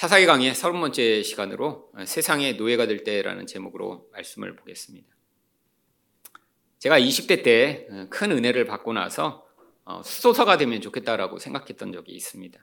사사기 0.00 0.24
강의 0.24 0.54
서른 0.54 0.80
번째 0.80 1.22
시간으로 1.22 1.92
세상의 2.06 2.56
노예가 2.56 2.86
될 2.86 3.04
때라는 3.04 3.46
제목으로 3.46 4.08
말씀을 4.12 4.56
보겠습니다. 4.56 5.06
제가 6.78 6.98
20대 6.98 7.42
때 7.42 7.86
큰 8.08 8.32
은혜를 8.32 8.64
받고 8.64 8.94
나서 8.94 9.46
어, 9.84 10.02
수도사가 10.02 10.56
되면 10.56 10.80
좋겠다라고 10.80 11.38
생각했던 11.38 11.92
적이 11.92 12.12
있습니다. 12.12 12.58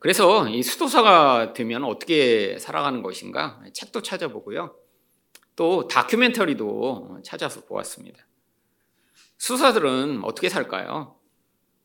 그래서 0.00 0.48
이 0.48 0.60
수도사가 0.60 1.52
되면 1.52 1.84
어떻게 1.84 2.58
살아가는 2.58 3.00
것인가 3.00 3.62
책도 3.72 4.02
찾아보고요. 4.02 4.74
또 5.54 5.86
다큐멘터리도 5.86 7.20
찾아서 7.24 7.64
보았습니다. 7.64 8.26
수도사들은 9.38 10.24
어떻게 10.24 10.48
살까요? 10.48 11.16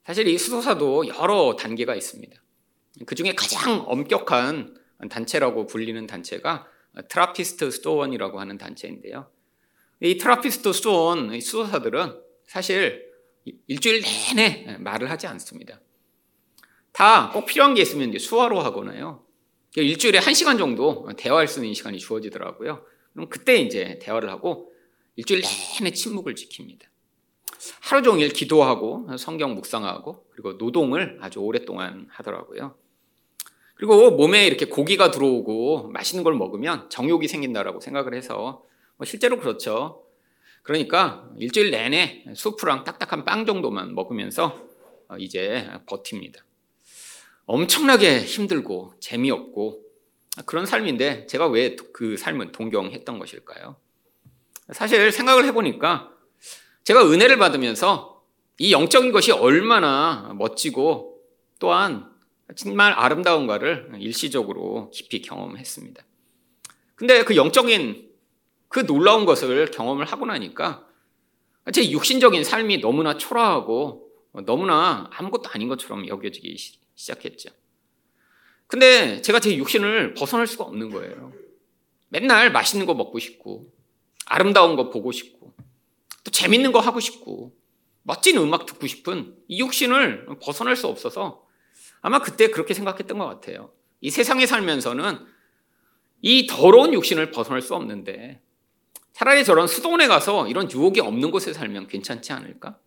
사실 0.03 0.27
이 0.27 0.39
수도사도 0.39 1.07
여러 1.09 1.55
단계가 1.55 1.93
있습니다. 1.93 2.42
그 3.05 3.15
중에 3.15 3.33
가장 3.33 3.83
엄격한 3.87 4.77
단체라고 5.09 5.65
불리는 5.65 6.05
단체가 6.07 6.67
트라피스트 7.09 7.71
수도원이라고 7.71 8.39
하는 8.39 8.57
단체인데요. 8.57 9.29
이 9.99 10.17
트라피스트 10.17 10.73
수도원 10.73 11.39
수도사들은 11.39 12.21
사실 12.45 13.11
일주일 13.67 14.01
내내 14.35 14.77
말을 14.79 15.09
하지 15.09 15.27
않습니다. 15.27 15.79
다 16.91 17.31
꼭 17.33 17.47
필요한 17.47 17.73
게 17.73 17.81
있으면 17.81 18.17
수화로 18.17 18.59
하거나요. 18.59 19.25
일주일에 19.75 20.19
한 20.19 20.35
시간 20.35 20.57
정도 20.59 21.09
대화할 21.17 21.47
수 21.47 21.59
있는 21.59 21.73
시간이 21.73 21.97
주어지더라고요. 21.97 22.85
그럼 23.13 23.29
그때 23.29 23.55
이제 23.55 23.97
대화를 24.01 24.29
하고 24.29 24.71
일주일 25.15 25.41
내내 25.79 25.91
침묵을 25.91 26.35
지킵니다. 26.35 26.83
하루 27.81 28.03
종일 28.03 28.29
기도하고 28.29 29.17
성경 29.17 29.55
묵상하고 29.55 30.27
그리고 30.31 30.53
노동을 30.53 31.17
아주 31.21 31.39
오랫동안 31.39 32.07
하더라고요. 32.11 32.75
그리고 33.83 34.11
몸에 34.11 34.47
이렇게 34.47 34.67
고기가 34.67 35.11
들어오고 35.11 35.89
맛있는 35.89 36.23
걸 36.23 36.35
먹으면 36.35 36.89
정욕이 36.89 37.27
생긴다라고 37.27 37.81
생각을 37.81 38.13
해서 38.13 38.63
뭐 38.95 39.05
실제로 39.05 39.37
그렇죠. 39.37 40.05
그러니까 40.61 41.29
일주일 41.37 41.69
내내 41.69 42.23
수프랑 42.33 42.85
딱딱한 42.85 43.25
빵 43.25 43.45
정도만 43.45 43.93
먹으면서 43.93 44.57
어, 45.09 45.17
이제 45.17 45.69
버팁니다. 45.85 46.45
엄청나게 47.45 48.23
힘들고 48.23 48.93
재미없고 49.01 49.83
그런 50.45 50.65
삶인데 50.65 51.25
제가 51.25 51.47
왜 51.47 51.75
그 51.91 52.15
삶을 52.15 52.53
동경했던 52.53 53.19
것일까요? 53.19 53.75
사실 54.71 55.11
생각을 55.11 55.43
해보니까 55.47 56.09
제가 56.85 57.05
은혜를 57.11 57.37
받으면서 57.37 58.23
이 58.59 58.71
영적인 58.71 59.11
것이 59.11 59.33
얼마나 59.33 60.33
멋지고 60.37 61.19
또한 61.59 62.12
정말 62.55 62.93
아름다운가를 62.93 63.93
일시적으로 63.99 64.91
깊이 64.91 65.21
경험했습니다. 65.21 66.03
근데 66.95 67.23
그 67.23 67.35
영적인 67.35 68.11
그 68.67 68.85
놀라운 68.85 69.25
것을 69.25 69.71
경험을 69.71 70.05
하고 70.05 70.25
나니까 70.25 70.87
제 71.71 71.89
육신적인 71.89 72.43
삶이 72.43 72.79
너무나 72.79 73.17
초라하고 73.17 74.09
너무나 74.45 75.09
아무것도 75.13 75.49
아닌 75.49 75.67
것처럼 75.67 76.07
여겨지기 76.07 76.57
시작했죠. 76.95 77.49
근데 78.67 79.21
제가 79.21 79.39
제 79.39 79.55
육신을 79.55 80.15
벗어날 80.15 80.47
수가 80.47 80.65
없는 80.65 80.89
거예요. 80.89 81.31
맨날 82.09 82.51
맛있는 82.51 82.85
거 82.85 82.93
먹고 82.93 83.19
싶고, 83.19 83.71
아름다운 84.25 84.75
거 84.75 84.89
보고 84.89 85.11
싶고, 85.11 85.53
또 86.23 86.31
재밌는 86.31 86.71
거 86.71 86.79
하고 86.79 86.99
싶고, 86.99 87.55
멋진 88.01 88.37
음악 88.37 88.65
듣고 88.65 88.87
싶은 88.87 89.35
이 89.47 89.59
육신을 89.59 90.27
벗어날 90.41 90.75
수 90.75 90.87
없어서 90.87 91.42
아마 92.03 92.19
그때 92.19 92.49
그렇게 92.49 92.73
생각했던 92.73 93.17
것 93.17 93.25
같아요. 93.25 93.71
이 94.01 94.11
세상에 94.11 94.45
살면서는 94.45 95.25
이 96.21 96.47
더러운 96.47 96.93
육신을 96.93 97.31
벗어날 97.31 97.61
수 97.61 97.73
없는데 97.75 98.41
차라리 99.13 99.45
저런 99.45 99.67
수도원에 99.67 100.07
가서 100.07 100.47
이런 100.47 100.69
유혹이 100.69 100.99
없는 100.99 101.31
곳에 101.31 101.53
살면 101.53 101.87
괜찮지 101.87 102.33
않을까? 102.33 102.77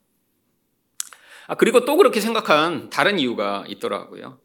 아, 1.47 1.55
그리고 1.55 1.85
또 1.85 1.97
그렇게 1.97 2.21
생각한 2.21 2.91
다른 2.91 3.19
이유가 3.19 3.65
있더라고요. 3.69 4.39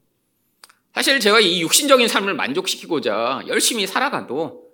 사실 0.93 1.19
제가 1.19 1.41
이 1.41 1.61
육신적인 1.61 2.07
삶을 2.07 2.33
만족시키고자 2.33 3.43
열심히 3.47 3.85
살아가도 3.87 4.71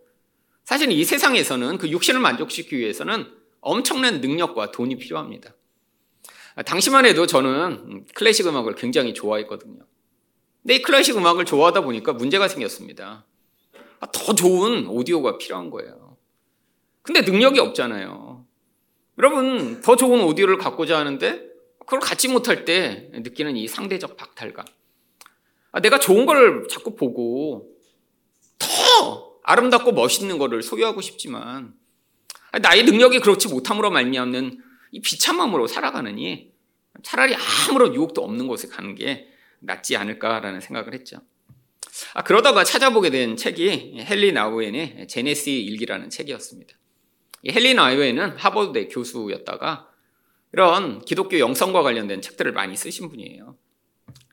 사실 0.63 0.91
이 0.91 1.03
세상에서는 1.03 1.79
그 1.79 1.89
육신을 1.89 2.19
만족시키기 2.19 2.77
위해서는 2.77 3.31
엄청난 3.61 4.21
능력과 4.21 4.71
돈이 4.71 4.97
필요합니다. 4.97 5.55
아, 6.57 6.63
당시만 6.63 7.05
해도 7.05 7.27
저는 7.27 8.05
클래식 8.15 8.47
음악을 8.47 8.73
굉장히 8.73 9.13
좋아했거든요. 9.13 9.77
근데 10.63 10.75
이 10.75 10.81
클래식 10.81 11.15
음악을 11.15 11.45
좋아하다 11.45 11.81
보니까 11.81 12.13
문제가 12.13 12.47
생겼습니다. 12.47 13.25
아, 13.99 14.11
더 14.11 14.33
좋은 14.33 14.87
오디오가 14.87 15.37
필요한 15.37 15.69
거예요. 15.69 16.17
근데 17.03 17.21
능력이 17.21 17.59
없잖아요. 17.59 18.43
여러분, 19.19 19.81
더 19.81 19.95
좋은 19.95 20.23
오디오를 20.23 20.57
갖고자 20.57 20.97
하는데 20.97 21.47
그걸 21.77 21.99
갖지 21.99 22.27
못할 22.27 22.65
때 22.65 23.11
느끼는 23.13 23.55
이 23.55 23.67
상대적 23.67 24.17
박탈감. 24.17 24.65
아, 25.73 25.79
내가 25.79 25.99
좋은 25.99 26.25
걸 26.25 26.67
자꾸 26.67 26.95
보고 26.95 27.69
더 28.57 29.37
아름답고 29.43 29.91
멋있는 29.91 30.39
거를 30.39 30.63
소유하고 30.63 31.01
싶지만 31.01 31.75
나의 32.59 32.83
능력이 32.83 33.19
그렇지 33.19 33.47
못함으로 33.47 33.91
말미암는 33.91 34.66
이 34.91 35.01
비참함으로 35.01 35.67
살아가느니 35.67 36.51
차라리 37.03 37.35
아무런 37.35 37.93
유혹도 37.93 38.23
없는 38.23 38.47
곳에 38.47 38.67
가는 38.67 38.95
게 38.95 39.27
낫지 39.59 39.95
않을까라는 39.97 40.61
생각을 40.61 40.93
했죠. 40.93 41.21
아, 42.13 42.23
그러다가 42.23 42.63
찾아보게 42.63 43.09
된 43.09 43.35
책이 43.35 44.05
헨리 44.09 44.31
나우엔의 44.31 45.07
제네시 45.07 45.63
일기라는 45.63 46.09
책이었습니다. 46.09 46.77
헨리 47.47 47.73
나우웬은 47.73 48.37
하버드대 48.37 48.87
교수였다가 48.87 49.89
이런 50.53 51.01
기독교 51.01 51.39
영성과 51.39 51.81
관련된 51.83 52.21
책들을 52.21 52.51
많이 52.51 52.75
쓰신 52.75 53.09
분이에요. 53.09 53.57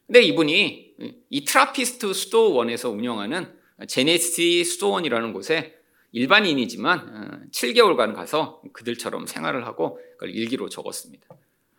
근데 0.06 0.22
이분이 0.22 0.94
이 1.30 1.44
트라피스트 1.44 2.12
수도원에서 2.12 2.90
운영하는 2.90 3.52
제네시 3.88 4.64
수도원이라는 4.64 5.32
곳에 5.32 5.74
일반인이지만 6.12 7.50
7개월간 7.52 8.10
어, 8.10 8.12
가서 8.14 8.62
그들처럼 8.72 9.26
생활을 9.26 9.66
하고 9.66 9.98
그걸 10.14 10.30
일기로 10.30 10.68
적었습니다. 10.68 11.26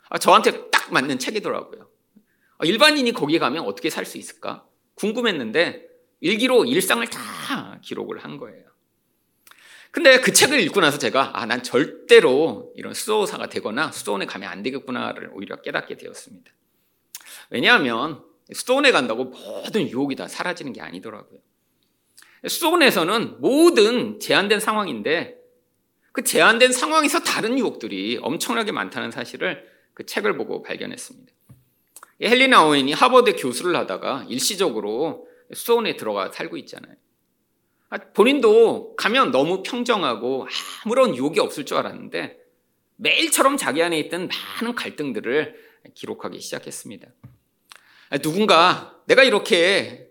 아, 0.10 0.18
저한테 0.18 0.70
딱 0.70 0.94
맞는 0.94 1.20
책이더라고요. 1.20 1.90
아, 2.58 2.66
일반인이 2.66 3.12
거기 3.12 3.40
가면 3.40 3.66
어떻게 3.66 3.90
살 3.90 4.06
수 4.06 4.18
있을까? 4.18 4.66
궁금했는데 4.96 5.88
일기로 6.22 6.66
일상을 6.66 7.06
다 7.08 7.80
기록을 7.84 8.20
한 8.20 8.38
거예요. 8.38 8.64
근데 9.92 10.20
그 10.20 10.34
책을 10.34 10.60
읽고 10.60 10.82
나서 10.82 10.98
제가 10.98 11.32
아, 11.40 11.46
난 11.46 11.64
절대로 11.64 12.74
이런 12.76 12.94
수도사가 12.94 13.48
되거나 13.48 13.92
수도원에 13.92 14.26
가면 14.26 14.50
안 14.50 14.62
되겠구나를 14.64 15.32
오히려 15.34 15.62
깨닫게 15.62 15.96
되었습니다. 15.96 16.52
왜냐하면 17.50 18.24
수도원에 18.54 18.92
간다고 18.92 19.26
모든 19.26 19.90
유혹이 19.90 20.16
다 20.16 20.28
사라지는 20.28 20.74
게 20.74 20.82
아니더라고요. 20.82 21.40
수도원에서는 22.48 23.42
모든 23.42 24.20
제한된 24.20 24.60
상황인데 24.60 25.38
그 26.16 26.24
제한된 26.24 26.72
상황에서 26.72 27.20
다른 27.20 27.60
유혹들이 27.60 28.20
엄청나게 28.22 28.72
많다는 28.72 29.12
사실을 29.12 29.68
그 29.94 30.06
책을 30.06 30.38
보고 30.38 30.64
발견했습니다. 30.64 31.34
헬리나 32.24 32.66
오웬이 32.66 32.94
하버드 32.94 33.36
교수를 33.36 33.76
하다가 33.76 34.26
일시적으로 34.30 35.28
수원에 35.54 35.98
들어가 35.98 36.32
살고 36.32 36.56
있잖아요. 36.56 36.96
아, 37.90 37.98
본인도 37.98 38.96
가면 38.96 39.32
너무 39.32 39.62
평정하고 39.62 40.48
아무런 40.86 41.18
유혹이 41.18 41.42
없을 41.42 41.66
줄 41.66 41.76
알았는데 41.76 42.40
매일처럼 42.96 43.58
자기 43.58 43.84
안에 43.84 44.00
있던 44.00 44.30
많은 44.62 44.74
갈등들을 44.74 45.54
기록하기 45.96 46.40
시작했습니다. 46.40 47.10
아, 48.12 48.18
누군가 48.20 49.02
내가 49.06 49.24
이렇게 49.24 50.05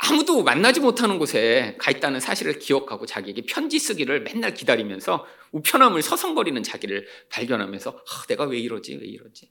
아무도 0.00 0.44
만나지 0.44 0.78
못하는 0.78 1.18
곳에 1.18 1.76
가 1.78 1.90
있다는 1.90 2.20
사실을 2.20 2.60
기억하고 2.60 3.04
자기에게 3.04 3.42
편지 3.46 3.80
쓰기를 3.80 4.22
맨날 4.22 4.54
기다리면서 4.54 5.26
우편함을 5.50 6.02
서성거리는 6.02 6.62
자기를 6.62 7.06
발견하면서 7.30 7.90
아, 7.90 8.26
내가 8.28 8.44
왜 8.44 8.60
이러지? 8.60 8.94
왜 8.94 9.06
이러지? 9.06 9.50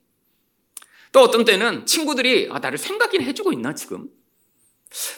또 1.12 1.20
어떤 1.20 1.44
때는 1.44 1.84
친구들이 1.84 2.48
아, 2.50 2.60
나를 2.60 2.78
생각이나 2.78 3.24
해주고 3.24 3.52
있나 3.52 3.74
지금? 3.74 4.08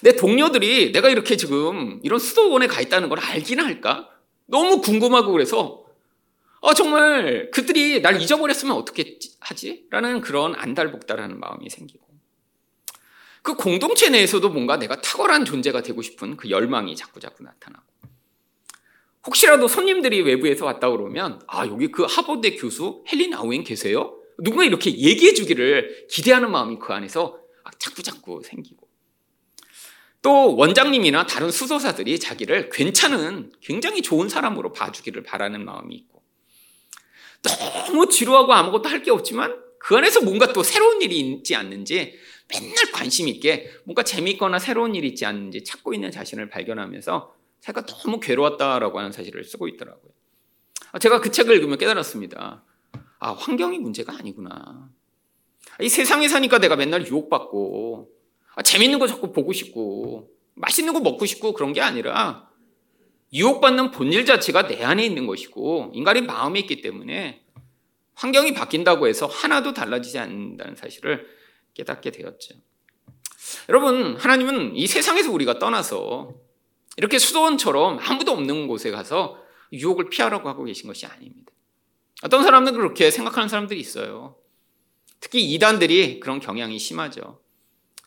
내 0.03 0.17
동료들이 0.17 0.91
내가 0.91 1.09
이렇게 1.11 1.37
지금 1.37 2.01
이런 2.03 2.19
수도원에 2.19 2.67
가 2.67 2.81
있다는 2.81 3.09
걸 3.09 3.21
알기나 3.21 3.65
할까? 3.65 4.11
너무 4.47 4.81
궁금하고 4.81 5.31
그래서 5.31 5.85
아, 6.61 6.75
정말 6.75 7.53
그들이 7.53 8.03
날 8.03 8.21
잊어버렸으면 8.21 8.75
어떻게 8.75 9.17
하지? 9.39 9.87
라는 9.91 10.21
그런 10.23 10.57
안달복달하는 10.57 11.39
마음이 11.39 11.71
생기고 11.71 12.10
그 13.43 13.55
공동체 13.55 14.09
내에서도 14.11 14.49
뭔가 14.51 14.77
내가 14.77 15.01
탁월한 15.01 15.45
존재가 15.45 15.83
되고 15.83 16.03
싶은 16.03 16.37
그 16.37 16.51
열망이 16.51 16.95
자꾸자꾸 16.97 17.43
나타나고. 17.43 17.85
혹시라도 19.27 19.69
손님들이 19.69 20.23
외부에서 20.23 20.65
왔다 20.65 20.91
그러면 20.91 21.41
아 21.47 21.67
여기 21.67 21.89
그 21.89 22.05
하버드 22.05 22.57
교수 22.57 23.05
헬린 23.11 23.35
아우엔 23.35 23.65
계세요? 23.65 24.17
누군가 24.39 24.65
이렇게 24.65 24.91
얘기해 24.91 25.35
주기를 25.35 26.07
기대하는 26.11 26.51
마음이 26.51 26.79
그 26.79 26.93
안에서 26.93 27.39
자꾸자꾸 27.79 28.43
생기고. 28.45 28.89
또 30.23 30.55
원장님이나 30.57 31.27
다른 31.27 31.51
수도사들이 31.51 32.19
자기를 32.19 32.69
괜찮은 32.71 33.53
굉장히 33.63 34.03
좋은 34.03 34.29
사람으로 34.29 34.73
봐주기를 34.73 35.23
바라는 35.23 35.65
마음이 35.65 35.95
있고. 35.95 36.23
너무 37.43 38.09
지루하고 38.09 38.53
아무것도 38.53 38.89
할 38.89 39.03
게 39.03 39.11
없지만 39.11 39.59
그 39.81 39.97
안에서 39.97 40.21
뭔가 40.21 40.53
또 40.53 40.63
새로운 40.63 41.01
일이 41.03 41.19
있지 41.19 41.57
않는지 41.57 42.15
맨날 42.49 42.93
관심 42.93 43.29
있게 43.29 43.71
뭔가 43.85 44.03
재미있거나 44.03 44.59
새로운 44.59 44.95
일이 44.95 45.09
있지 45.09 45.25
않는지 45.25 45.65
찾고 45.65 45.95
있는 45.95 46.11
자신을 46.11 46.51
발견하면서 46.51 47.35
제가 47.61 47.87
너무 47.87 48.21
괴로웠다라고 48.21 48.99
하는 48.99 49.11
사실을 49.11 49.43
쓰고 49.43 49.69
있더라고요. 49.69 50.13
아, 50.93 50.99
제가 50.99 51.21
그 51.21 51.31
책을 51.31 51.57
읽으면 51.57 51.79
깨달았습니다. 51.79 52.63
아, 53.21 53.33
환경이 53.33 53.79
문제가 53.79 54.15
아니구나. 54.19 54.91
이 55.81 55.89
세상에 55.89 56.29
사니까 56.29 56.59
내가 56.59 56.77
맨날 56.77 57.07
유혹받고 57.07 58.11
아, 58.57 58.63
재밌는 58.63 58.99
거 58.99 59.07
자꾸 59.07 59.33
보고 59.33 59.53
싶고 59.55 60.31
맛있는 60.55 60.93
거 60.93 61.01
먹고 61.01 61.25
싶고 61.25 61.55
그런 61.55 61.73
게 61.73 61.81
아니라 61.81 62.51
유혹받는 63.33 63.93
본질 63.93 64.27
자체가 64.27 64.67
내 64.67 64.83
안에 64.85 65.07
있는 65.07 65.27
것이고 65.27 65.93
인간의 65.95 66.23
마음에 66.23 66.61
있기 66.61 66.83
때문에 66.83 67.45
환경이 68.21 68.53
바뀐다고 68.53 69.09
해서 69.09 69.27
하나도 69.27 69.73
달라지지 69.73 70.19
않는다는 70.19 70.77
사실을 70.77 71.27
깨닫게 71.73 72.11
되었죠. 72.11 72.55
여러분, 73.71 74.17
하나님은 74.17 74.77
이 74.77 74.87
세상에서 74.87 75.33
우리가 75.33 75.59
떠나서 75.59 76.35
이렇게 76.99 77.19
수도원처럼 77.19 77.99
아무도 77.99 78.33
없는 78.33 78.67
곳에 78.67 78.91
가서 78.91 79.43
유혹을 79.73 80.11
피하라고 80.11 80.51
하고 80.51 80.65
계신 80.65 80.87
것이 80.87 81.07
아닙니다. 81.07 81.51
어떤 82.23 82.43
사람들은 82.43 82.77
그렇게 82.77 83.11
생각하는 83.11 83.49
사람들이 83.49 83.81
있어요. 83.81 84.37
특히 85.21 85.43
이단들이 85.55 86.21
그런 86.21 86.41
경향이 86.41 86.79
심하죠. 86.79 87.41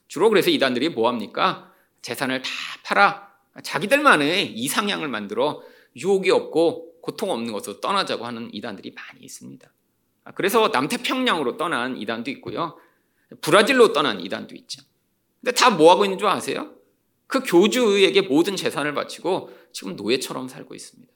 주로 0.07 0.29
그래서 0.29 0.51
이단들이 0.51 0.89
뭐 0.89 1.09
합니까? 1.09 1.73
재산을 2.03 2.43
다 2.43 2.49
팔아 2.83 3.33
자기들만의 3.63 4.53
이상향을 4.53 5.07
만들어 5.07 5.63
유혹이 5.95 6.29
없고 6.29 7.01
고통 7.01 7.31
없는 7.31 7.51
것으로 7.51 7.79
떠나자고 7.79 8.27
하는 8.27 8.53
이단들이 8.53 8.91
많이 8.91 9.25
있습니다. 9.25 9.72
그래서 10.35 10.69
남태평양으로 10.69 11.57
떠난 11.57 11.97
이단도 11.97 12.31
있고요. 12.31 12.77
브라질로 13.41 13.93
떠난 13.93 14.21
이단도 14.21 14.55
있죠. 14.55 14.81
근데 15.41 15.51
다 15.53 15.69
뭐 15.69 15.91
하고 15.91 16.05
있는 16.05 16.17
줄 16.17 16.27
아세요? 16.27 16.73
그 17.27 17.41
교주에게 17.41 18.21
모든 18.21 18.55
재산을 18.55 18.93
바치고 18.93 19.51
지금 19.71 19.95
노예처럼 19.95 20.47
살고 20.47 20.75
있습니다. 20.75 21.11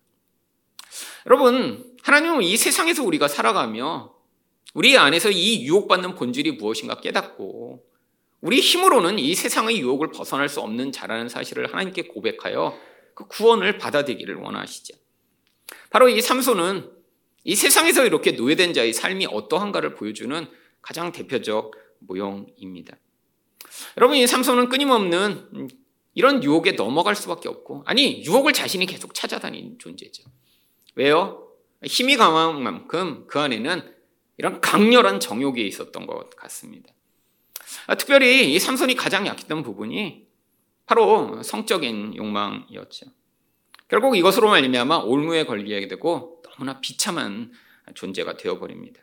여러분, 1.28 1.94
하나님은 2.02 2.42
이 2.42 2.58
세상에서 2.58 3.04
우리가 3.04 3.28
살아가며 3.28 4.16
우리 4.74 4.98
안에서 4.98 5.30
이 5.30 5.66
유혹받는 5.66 6.16
본질이 6.16 6.54
무엇인가 6.54 7.00
깨닫고 7.00 7.86
우리 8.42 8.60
힘으로는 8.60 9.20
이 9.20 9.36
세상의 9.36 9.80
유혹을 9.80 10.12
벗어날 10.12 10.50
수 10.50 10.62
없는 10.62 10.92
자라는 10.92 11.30
사실을 11.30 11.72
하나님께 11.72 12.04
고백하여 12.04 12.78
그 13.14 13.28
구원을 13.28 13.78
받아들이기를 13.78 14.36
원하시죠. 14.36 14.96
바로 15.90 16.10
이 16.10 16.22
삼손은 16.22 16.97
이 17.48 17.56
세상에서 17.56 18.06
이렇게 18.06 18.32
노예된 18.32 18.74
자의 18.74 18.92
삶이 18.92 19.28
어떠한가를 19.32 19.96
보여주는 19.96 20.48
가장 20.82 21.14
대표적 21.14 21.72
모형입니다. 22.00 22.98
여러분, 23.96 24.18
이 24.18 24.28
삼손은 24.28 24.68
끊임없는 24.68 25.70
이런 26.14 26.44
유혹에 26.44 26.74
넘어갈 26.74 27.16
수밖에 27.16 27.48
없고, 27.48 27.84
아니, 27.86 28.22
유혹을 28.26 28.52
자신이 28.52 28.86
계속 28.86 29.14
찾아다니는 29.14 29.80
존재죠. 29.80 30.24
왜요? 30.96 31.48
힘이 31.86 32.18
강한 32.18 32.62
만큼 32.62 33.26
그 33.28 33.40
안에는 33.40 33.94
이런 34.38 34.60
강렬한 34.60 35.22
정욕이 35.22 35.66
있었던 35.68 36.06
것 36.06 36.36
같습니다. 36.36 36.94
아, 37.86 37.96
특별히 37.96 38.54
이 38.54 38.60
삼손이 38.60 38.96
가장 38.96 39.26
약했던 39.26 39.64
부분이 39.64 40.28
바로 40.86 41.42
성적인 41.44 42.18
욕망이었죠. 42.18 43.06
결국 43.88 44.18
이것으로 44.18 44.50
말미암아 44.50 44.98
올무에 44.98 45.46
걸리게 45.46 45.88
되고 45.88 46.37
너무나 46.58 46.80
비참한 46.82 47.52
존재가 47.94 48.38
되어버립니다. 48.38 49.02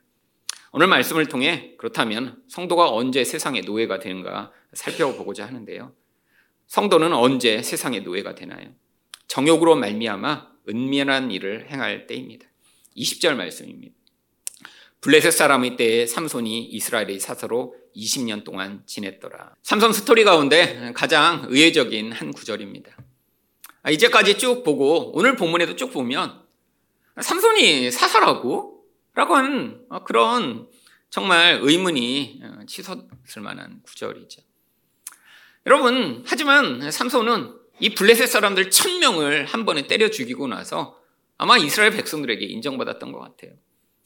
오늘 0.73 0.89
말씀을 0.89 1.27
통해 1.27 1.75
그렇다면 1.79 2.43
성도가 2.49 2.91
언제 2.91 3.25
세상의 3.25 3.63
노예가 3.63 4.01
되는가 4.01 4.53
살펴보고자 4.73 5.47
하는데요. 5.47 5.95
성도는 6.67 7.13
언제 7.15 7.63
세상의 7.63 8.03
노예가 8.03 8.35
되나요? 8.35 8.75
정욕으로 9.29 9.77
말미암아 9.77 10.49
은밀한 10.69 11.31
일을 11.31 11.71
행할 11.71 12.07
때입니다. 12.07 12.47
20절 12.97 13.37
말씀입니다. 13.37 13.95
블레셋 15.01 15.33
사람의 15.33 15.77
때에 15.77 16.07
삼손이 16.07 16.65
이스라엘의 16.65 17.21
사서로 17.21 17.77
20년 17.95 18.43
동안 18.43 18.83
지냈더라. 18.87 19.55
삼손 19.63 19.93
스토리 19.93 20.25
가운데 20.25 20.93
가장 20.95 21.45
의외적인 21.49 22.11
한 22.13 22.33
구절입니다. 22.33 22.97
아, 23.83 23.91
이제까지 23.91 24.39
쭉 24.39 24.65
보고 24.65 25.13
오늘 25.17 25.37
본문에도 25.37 25.77
쭉 25.77 25.93
보면 25.93 26.44
삼손이 27.21 27.91
사사라고? 27.91 28.85
라고 29.15 29.37
하는 29.37 29.85
어, 29.91 30.03
그런 30.03 30.69
정말 31.09 31.61
의문이 31.63 32.41
어, 32.43 32.67
치솟을 32.67 33.43
만한 33.43 33.81
구절이죠. 33.83 34.43
여러분, 35.67 36.25
하지만 36.27 36.91
삼손은 36.91 37.55
이 37.81 37.95
블레셋 37.95 38.29
사람들 38.29 38.71
천 38.71 38.99
명을 38.99 39.47
한 39.47 39.65
번에 39.65 39.87
때려 39.87 40.11
죽이고 40.11 40.49
나서 40.49 41.01
아마 41.39 41.57
이스라엘 41.57 41.93
백성들에게 41.93 42.45
인정받았던 42.45 43.13
것 43.13 43.21
같아요. 43.21 43.53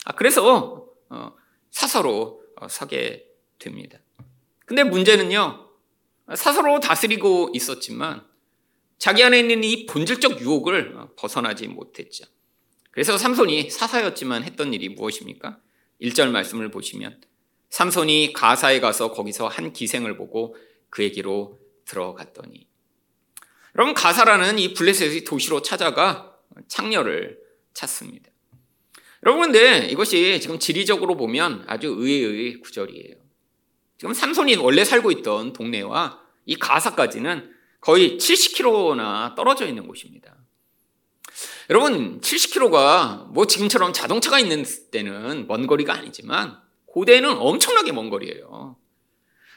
아, 0.05 0.13
그래서 0.13 0.87
어, 1.09 1.33
사사로 1.71 2.43
서게 2.69 3.27
됩니다. 3.59 3.99
근데 4.67 4.85
문제는요, 4.85 5.71
사사로 6.35 6.81
다스리고 6.81 7.51
있었지만 7.55 8.27
자기 8.99 9.23
안에 9.23 9.39
있는 9.41 9.65
이 9.65 9.87
본질적 9.87 10.41
유혹을 10.41 10.95
벗어나지 11.17 11.69
못했죠. 11.69 12.25
그래서 12.99 13.17
삼손이 13.17 13.71
사사였지만 13.71 14.43
했던 14.43 14.75
일이 14.75 14.89
무엇입니까? 14.89 15.61
1절 16.03 16.33
말씀을 16.33 16.73
보시면 16.73 17.21
삼손이 17.71 18.33
가사에 18.33 18.81
가서 18.81 19.13
거기서 19.13 19.47
한 19.47 19.73
기생을 19.73 20.17
보고 20.17 20.57
그에게로 20.91 21.61
들어갔더니 21.85 22.67
여러분 23.77 23.95
가사라는 23.95 24.59
이 24.59 24.75
블레셋의 24.75 25.23
도시로 25.23 25.63
찾아가 25.63 26.35
창녀를 26.67 27.39
찾습니다. 27.73 28.33
여러분 29.25 29.53
근데 29.53 29.87
이것이 29.87 30.41
지금 30.41 30.59
지리적으로 30.59 31.17
보면 31.17 31.67
아주 31.69 31.87
의외의 31.87 32.59
구절이에요. 32.59 33.15
지금 33.97 34.13
삼손이 34.13 34.57
원래 34.57 34.85
살고 34.85 35.13
있던 35.13 35.53
동네와 35.53 36.21
이 36.47 36.57
가사까지는 36.57 37.55
거의 37.81 38.19
70km나 38.19 39.37
떨어져 39.37 39.69
있는 39.69 39.87
곳입니다. 39.87 40.38
여러분, 41.71 42.21
70km가 42.21 43.29
뭐 43.31 43.47
지금처럼 43.47 43.93
자동차가 43.93 44.39
있는 44.39 44.65
때는 44.91 45.47
먼 45.49 45.67
거리가 45.67 45.93
아니지만 45.95 46.59
고대에는 46.87 47.31
엄청나게 47.31 47.93
먼 47.93 48.09
거리예요. 48.09 48.77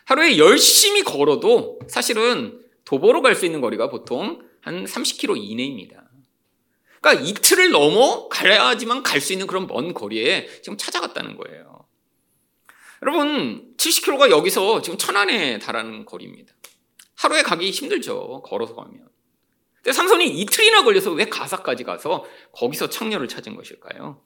하루에 0.06 0.38
열심히 0.38 1.04
걸어도 1.04 1.80
사실은 1.88 2.60
도보로 2.84 3.22
갈 3.22 3.36
수 3.36 3.46
있는 3.46 3.62
거리가 3.62 3.90
보통 3.90 4.42
한 4.60 4.84
30km 4.84 5.38
이내입니다. 5.38 6.04
그러니까 7.00 7.26
이틀을 7.26 7.72
넘어 7.72 8.28
가야지만 8.28 9.04
갈 9.04 9.22
수 9.22 9.32
있는 9.32 9.48
그런 9.48 9.68
먼 9.68 9.94
거리에 9.94 10.48
지금 10.62 10.78
찾아갔다는 10.78 11.38
거예요. 11.38 11.88
여러분, 13.04 13.74
70km가 13.78 14.30
여기서 14.30 14.82
지금 14.82 14.98
천안에 14.98 15.60
달하는 15.60 16.06
거리입니다. 16.06 16.54
하루에 17.16 17.42
가기 17.42 17.72
힘들죠. 17.72 18.42
걸어서 18.44 18.76
가면. 18.76 19.08
근데 19.84 19.94
삼손이 19.94 20.28
이틀이나 20.40 20.84
걸려서 20.84 21.12
왜 21.12 21.26
가사까지 21.26 21.84
가서 21.84 22.26
거기서 22.52 22.90
창녀를 22.90 23.28
찾은 23.28 23.56
것일까요? 23.56 24.24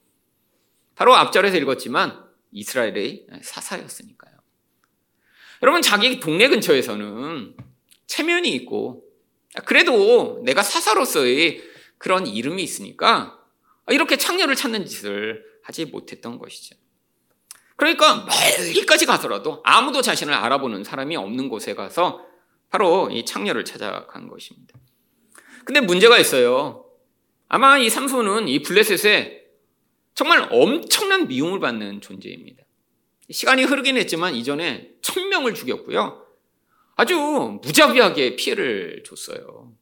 바로 0.94 1.14
앞절에서 1.14 1.56
읽었지만 1.58 2.24
이스라엘의 2.52 3.26
사사였으니까요. 3.42 4.36
여러분, 5.62 5.80
자기 5.82 6.20
동네 6.20 6.48
근처에서는 6.48 7.56
체면이 8.06 8.50
있고, 8.56 9.04
그래도 9.64 10.42
내가 10.44 10.62
사사로서의 10.62 11.62
그런 11.98 12.26
이름이 12.26 12.62
있으니까 12.62 13.38
이렇게 13.88 14.18
창녀를 14.18 14.54
찾는 14.54 14.84
짓을 14.84 15.44
하지 15.62 15.86
못했던 15.86 16.38
것이죠. 16.38 16.76
그러니까 17.76 18.26
멀리까지 18.26 19.06
가서라도 19.06 19.62
아무도 19.64 20.02
자신을 20.02 20.32
알아보는 20.34 20.84
사람이 20.84 21.16
없는 21.16 21.48
곳에 21.48 21.74
가서 21.74 22.26
바로 22.68 23.10
이 23.10 23.24
창녀를 23.24 23.64
찾아간 23.64 24.28
것입니다. 24.28 24.78
근데 25.66 25.80
문제가 25.80 26.16
있어요. 26.16 26.86
아마 27.48 27.76
이 27.76 27.90
삼손은 27.90 28.46
이 28.46 28.62
블레셋에 28.62 29.42
정말 30.14 30.46
엄청난 30.52 31.26
미움을 31.26 31.58
받는 31.58 32.00
존재입니다. 32.00 32.62
시간이 33.28 33.64
흐르긴 33.64 33.96
했지만 33.96 34.36
이전에 34.36 34.92
천 35.02 35.28
명을 35.28 35.54
죽였고요. 35.54 36.24
아주 36.94 37.16
무자비하게 37.62 38.36
피해를 38.36 39.02
줬어요. 39.04 39.72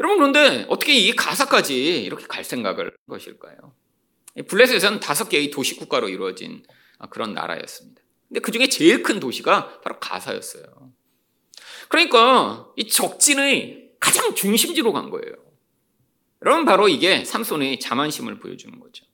여러분 0.00 0.18
그런데 0.18 0.66
어떻게 0.68 0.92
이 0.92 1.12
가사까지 1.12 2.02
이렇게 2.02 2.26
갈 2.26 2.42
생각을 2.42 2.86
한 2.86 2.92
것일까요? 3.08 3.56
블레셋은 4.48 4.98
다섯 4.98 5.28
개의 5.28 5.52
도시 5.52 5.76
국가로 5.76 6.08
이루어진 6.08 6.64
그런 7.10 7.32
나라였습니다. 7.32 8.02
근데 8.28 8.40
그 8.40 8.50
중에 8.50 8.66
제일 8.66 9.04
큰 9.04 9.20
도시가 9.20 9.82
바로 9.82 10.00
가사였어요. 10.00 10.64
그러니까 11.88 12.66
이 12.76 12.88
적진의 12.88 13.79
가장 14.00 14.34
중심지로 14.34 14.92
간 14.92 15.10
거예요. 15.10 15.34
여러분 16.42 16.64
바로 16.64 16.88
이게 16.88 17.24
삼손의 17.24 17.80
자만심을 17.80 18.38
보여주는 18.38 18.78
거죠. 18.80 19.04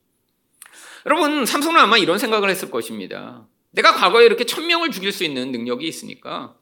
여러분 1.04 1.44
삼손은 1.44 1.78
아마 1.78 1.98
이런 1.98 2.18
생각을 2.18 2.48
했을 2.48 2.70
것입니다. 2.70 3.46
내가 3.72 3.92
과거에 3.94 4.24
이렇게 4.24 4.44
천 4.44 4.66
명을 4.66 4.90
죽일 4.90 5.12
수 5.12 5.24
있는 5.24 5.52
능력이 5.52 5.86
있으니까 5.86 6.56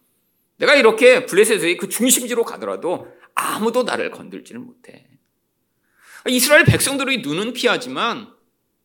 내가 0.57 0.75
이렇게 0.75 1.27
블레셋의 1.27 1.77
그 1.77 1.89
중심지로 1.89 2.45
가더라도 2.45 3.09
아무도 3.35 3.83
나를 3.83 4.11
건들지는 4.11 4.65
못해. 4.65 5.07
이스라엘 6.29 6.65
백성들의 6.65 7.19
눈은 7.19 7.53
피하지만 7.53 8.33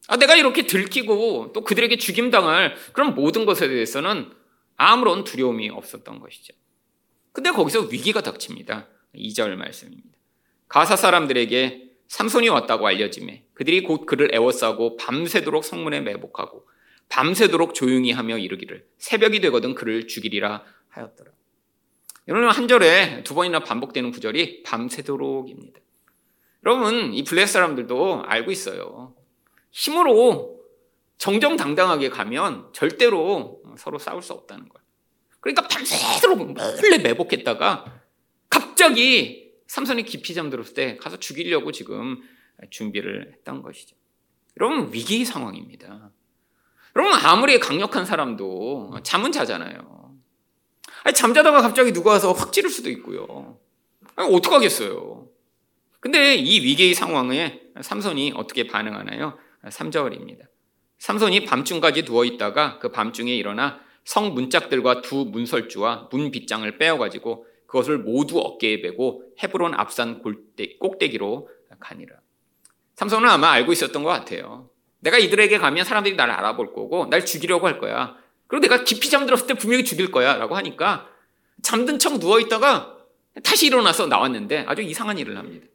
아, 0.07 0.17
내가 0.17 0.35
이렇게 0.35 0.65
들키고 0.65 1.51
또 1.53 1.63
그들에게 1.63 1.97
죽임당할 1.97 2.75
그런 2.93 3.13
모든 3.13 3.45
것에 3.45 3.67
대해서는 3.67 4.31
아무런 4.75 5.23
두려움이 5.23 5.69
없었던 5.69 6.19
것이죠. 6.19 6.53
근데 7.31 7.51
거기서 7.51 7.81
위기가 7.81 8.21
닥칩니다. 8.21 8.87
2절 9.15 9.55
말씀입니다. 9.55 10.17
가사 10.67 10.95
사람들에게 10.95 11.89
삼손이 12.07 12.49
왔다고 12.49 12.87
알려짐에 12.87 13.45
그들이 13.53 13.83
곧 13.83 14.05
그를 14.05 14.33
애워싸고 14.33 14.97
밤새도록 14.97 15.63
성문에 15.63 16.01
매복하고 16.01 16.67
밤새도록 17.09 17.73
조용히 17.73 18.11
하며 18.11 18.37
이르기를 18.37 18.85
새벽이 18.97 19.41
되거든 19.41 19.75
그를 19.75 20.07
죽이리라 20.07 20.63
하였더라. 20.89 21.31
여러분 22.27 22.49
한 22.49 22.67
절에 22.67 23.23
두 23.23 23.33
번이나 23.33 23.59
반복되는 23.59 24.11
구절이 24.11 24.63
밤새도록입니다. 24.63 25.79
여러분 26.65 27.13
이 27.13 27.23
블레스 27.23 27.53
사람들도 27.53 28.23
알고 28.25 28.51
있어요. 28.51 29.15
힘으로 29.71 30.59
정정당당하게 31.17 32.09
가면 32.09 32.69
절대로 32.73 33.61
서로 33.77 33.97
싸울 33.99 34.21
수 34.21 34.33
없다는 34.33 34.69
거예요. 34.69 34.85
그러니까 35.39 35.67
밤새도록 35.67 36.53
몰래 36.53 36.97
매복했다가 36.99 37.98
갑자기 38.79 39.51
삼선이 39.67 40.03
깊이 40.03 40.33
잠들었을 40.33 40.73
때 40.73 40.95
가서 40.95 41.19
죽이려고 41.19 41.73
지금 41.73 42.21
준비를 42.69 43.33
했던 43.33 43.61
것이죠. 43.61 43.97
여러분 44.57 44.93
위기 44.93 45.25
상황입니다. 45.25 46.11
여러분 46.95 47.19
아무리 47.25 47.59
강력한 47.59 48.05
사람도 48.05 49.01
잠은 49.03 49.33
자잖아요. 49.33 50.15
아니, 51.03 51.13
잠자다가 51.13 51.61
갑자기 51.61 51.91
누가 51.91 52.11
와서 52.11 52.31
확 52.31 52.53
찌를 52.53 52.69
수도 52.69 52.89
있고요. 52.91 53.59
아니, 54.15 54.33
어떡하겠어요. 54.33 55.27
근데 55.99 56.35
이 56.35 56.63
위기의 56.63 56.93
상황에 56.93 57.59
삼손이 57.81 58.31
어떻게 58.37 58.65
반응하나요? 58.65 59.37
3절입니다. 59.65 60.43
삼손이 60.99 61.43
밤중까지 61.43 62.05
누워 62.05 62.23
있다가 62.23 62.79
그 62.79 62.93
밤중에 62.93 63.35
일어나 63.35 63.81
성 64.05 64.33
문짝들과 64.33 65.01
두 65.01 65.25
문설주와 65.25 66.07
문 66.13 66.31
빗장을 66.31 66.77
빼어가지고 66.77 67.48
그것을 67.69 67.99
모두 67.99 68.39
어깨에 68.39 68.81
베고 68.81 69.23
헤브론 69.43 69.75
앞산 69.75 70.23
골대, 70.23 70.75
꼭대기로 70.79 71.47
가니라. 71.79 72.15
삼손은 72.95 73.29
아마 73.29 73.51
알고 73.51 73.71
있었던 73.71 74.03
것 74.03 74.09
같아요. 74.09 74.69
내가 74.99 75.19
이들에게 75.19 75.55
가면 75.59 75.85
사람들이 75.85 76.15
나를 76.15 76.33
알아볼 76.33 76.73
거고 76.73 77.05
날 77.05 77.25
죽이려고 77.25 77.67
할 77.67 77.79
거야. 77.79 78.17
그리고 78.47 78.63
내가 78.63 78.83
깊이 78.83 79.11
잠들었을 79.11 79.45
때 79.45 79.53
분명히 79.53 79.85
죽일 79.85 80.09
거야. 80.11 80.35
라고 80.35 80.55
하니까 80.55 81.07
잠든 81.61 81.99
척 81.99 82.17
누워있다가 82.17 82.97
다시 83.43 83.67
일어나서 83.67 84.07
나왔는데 84.07 84.65
아주 84.67 84.81
이상한 84.81 85.19
일을 85.19 85.37
합니다. 85.37 85.67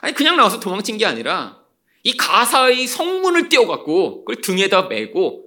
아니, 0.00 0.14
그냥 0.14 0.36
나와서 0.36 0.58
도망친 0.58 0.98
게 0.98 1.06
아니라 1.06 1.62
이 2.02 2.16
가사의 2.16 2.88
성문을 2.88 3.48
떼어갖고 3.48 4.24
그걸 4.24 4.42
등에다 4.42 4.88
메고 4.88 5.44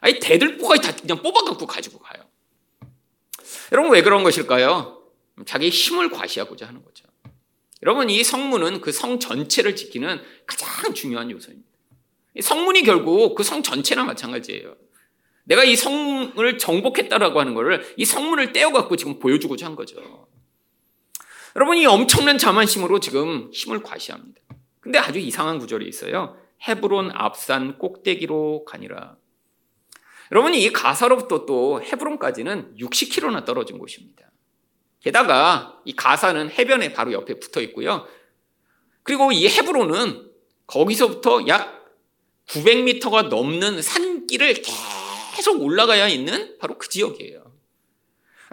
아니, 0.00 0.18
대들보까지 0.18 0.82
다 0.82 0.96
그냥 0.98 1.22
뽑아갖고 1.22 1.66
가지고 1.66 1.98
가요. 1.98 2.24
여러분, 3.70 3.92
왜 3.92 4.00
그런 4.00 4.24
것일까요? 4.24 4.99
자기의 5.46 5.70
힘을 5.70 6.10
과시하고자 6.10 6.66
하는 6.66 6.82
거죠. 6.84 7.04
여러분, 7.82 8.10
이 8.10 8.22
성문은 8.22 8.80
그 8.80 8.92
성 8.92 9.18
전체를 9.18 9.74
지키는 9.76 10.20
가장 10.46 10.92
중요한 10.94 11.30
요소입니다. 11.30 11.68
성문이 12.40 12.82
결국 12.82 13.34
그 13.34 13.42
성 13.42 13.62
전체나 13.62 14.04
마찬가지예요. 14.04 14.76
내가 15.44 15.64
이 15.64 15.74
성을 15.74 16.58
정복했다라고 16.58 17.40
하는 17.40 17.54
것을 17.54 17.94
이 17.96 18.04
성문을 18.04 18.52
떼어갖고 18.52 18.96
지금 18.96 19.18
보여주고자 19.18 19.66
한 19.66 19.74
거죠. 19.76 20.28
여러분, 21.56 21.78
이 21.78 21.86
엄청난 21.86 22.38
자만심으로 22.38 23.00
지금 23.00 23.50
힘을 23.52 23.82
과시합니다. 23.82 24.40
근데 24.80 24.98
아주 24.98 25.18
이상한 25.18 25.58
구절이 25.58 25.88
있어요. 25.88 26.36
헤브론 26.68 27.10
앞산 27.12 27.78
꼭대기로 27.78 28.64
가니라. 28.66 29.16
여러분, 30.30 30.54
이 30.54 30.70
가사로부터 30.70 31.46
또 31.46 31.82
헤브론까지는 31.82 32.76
60km나 32.78 33.44
떨어진 33.44 33.78
곳입니다. 33.78 34.30
게다가 35.00 35.80
이 35.84 35.94
가사는 35.94 36.50
해변에 36.50 36.92
바로 36.92 37.12
옆에 37.12 37.38
붙어 37.38 37.60
있고요. 37.62 38.06
그리고 39.02 39.32
이 39.32 39.48
헤브론은 39.48 40.30
거기서부터 40.66 41.46
약 41.48 41.80
900m가 42.48 43.28
넘는 43.28 43.80
산길을 43.80 44.62
계속 45.34 45.62
올라가야 45.62 46.08
있는 46.08 46.58
바로 46.58 46.76
그 46.78 46.88
지역이에요. 46.88 47.50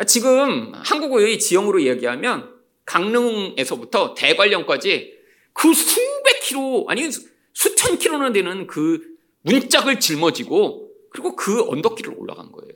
지금 0.07 0.71
한국의 0.75 1.39
지형으로 1.39 1.83
얘기하면 1.83 2.55
강릉에서부터 2.85 4.13
대관령까지 4.13 5.17
그 5.53 5.73
수백 5.73 6.39
킬로, 6.41 6.85
아니 6.87 7.09
수천 7.53 7.97
킬로나 7.97 8.31
되는 8.31 8.67
그 8.67 9.03
문짝을 9.41 9.99
짊어지고 9.99 10.91
그리고 11.09 11.35
그 11.35 11.67
언덕길을 11.67 12.13
올라간 12.15 12.51
거예요. 12.51 12.73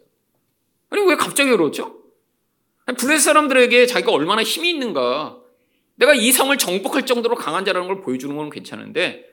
아니 0.89 1.01
왜 1.03 1.15
갑자기 1.15 1.51
그러죠? 1.51 2.00
블레셋 2.85 3.21
사람들에게 3.21 3.85
자기가 3.85 4.11
얼마나 4.11 4.43
힘이 4.43 4.71
있는가. 4.71 5.37
내가 5.95 6.13
이 6.13 6.31
성을 6.31 6.55
정복할 6.57 7.05
정도로 7.05 7.35
강한 7.35 7.63
자라는 7.63 7.87
걸 7.87 8.01
보여주는 8.01 8.35
건 8.35 8.49
괜찮은데 8.49 9.25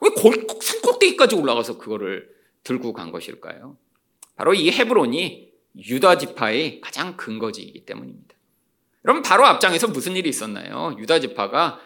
왜 0.00 0.10
거기 0.10 0.40
산꼭대기까지 0.60 1.36
올라가서 1.36 1.78
그거를 1.78 2.28
들고 2.64 2.92
간 2.92 3.12
것일까요? 3.12 3.76
바로 4.34 4.54
이 4.54 4.70
헤브론이 4.70 5.50
유다 5.76 6.18
지파의 6.18 6.80
가장 6.80 7.16
근거지이기 7.16 7.84
때문입니다. 7.84 8.34
여러분 9.04 9.22
바로 9.22 9.46
앞장에서 9.46 9.88
무슨 9.88 10.16
일이 10.16 10.28
있었나요? 10.28 10.96
유다 10.98 11.20
지파가 11.20 11.80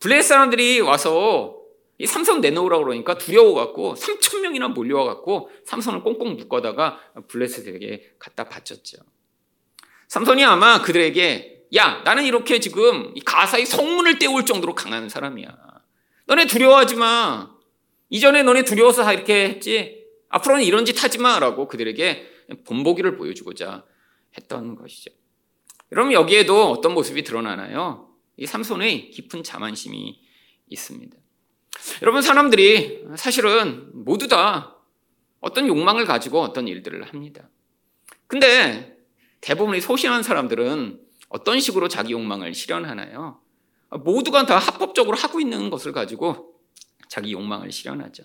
블레셋 0.00 0.24
사람들이 0.24 0.80
와서 0.80 1.58
이 1.98 2.06
삼선 2.06 2.40
내놓으라고 2.40 2.84
그러니까 2.84 3.16
두려워갖고 3.16 3.94
3천 3.94 4.40
명이나 4.40 4.68
몰려와갖고 4.68 5.50
삼선을 5.64 6.02
꽁꽁 6.02 6.36
묶어다가 6.36 6.98
블레셋에게 7.28 8.14
갖다 8.18 8.44
바쳤죠. 8.48 8.98
삼손이 10.12 10.44
아마 10.44 10.82
그들에게 10.82 11.68
야 11.74 12.02
나는 12.04 12.26
이렇게 12.26 12.60
지금 12.60 13.14
가사의 13.24 13.64
성문을 13.64 14.18
떼올 14.18 14.44
정도로 14.44 14.74
강한 14.74 15.08
사람이야. 15.08 15.48
너네 16.26 16.44
두려워하지 16.48 16.96
마. 16.96 17.50
이전에 18.10 18.42
너네 18.42 18.64
두려워서 18.64 19.04
다 19.04 19.14
이렇게 19.14 19.48
했지. 19.48 20.04
앞으로는 20.28 20.64
이런 20.64 20.84
짓 20.84 21.02
하지 21.02 21.16
마라고 21.16 21.66
그들에게 21.66 22.28
본보기를 22.66 23.16
보여주고자 23.16 23.86
했던 24.36 24.74
것이죠. 24.74 25.12
여러분 25.92 26.12
여기에도 26.12 26.70
어떤 26.70 26.92
모습이 26.92 27.22
드러나나요? 27.22 28.10
이 28.36 28.44
삼손의 28.44 29.12
깊은 29.12 29.42
자만심이 29.44 30.20
있습니다. 30.68 31.16
여러분 32.02 32.20
사람들이 32.20 33.06
사실은 33.16 33.88
모두 33.94 34.28
다 34.28 34.76
어떤 35.40 35.66
욕망을 35.68 36.04
가지고 36.04 36.42
어떤 36.42 36.68
일들을 36.68 37.02
합니다. 37.02 37.48
근데 38.26 38.91
대부분의 39.42 39.80
소심한 39.80 40.22
사람들은 40.22 41.00
어떤 41.28 41.60
식으로 41.60 41.88
자기 41.88 42.12
욕망을 42.12 42.54
실현하나요? 42.54 43.40
모두가 43.90 44.46
다 44.46 44.58
합법적으로 44.58 45.16
하고 45.16 45.40
있는 45.40 45.68
것을 45.68 45.92
가지고 45.92 46.54
자기 47.08 47.32
욕망을 47.32 47.70
실현하죠. 47.70 48.24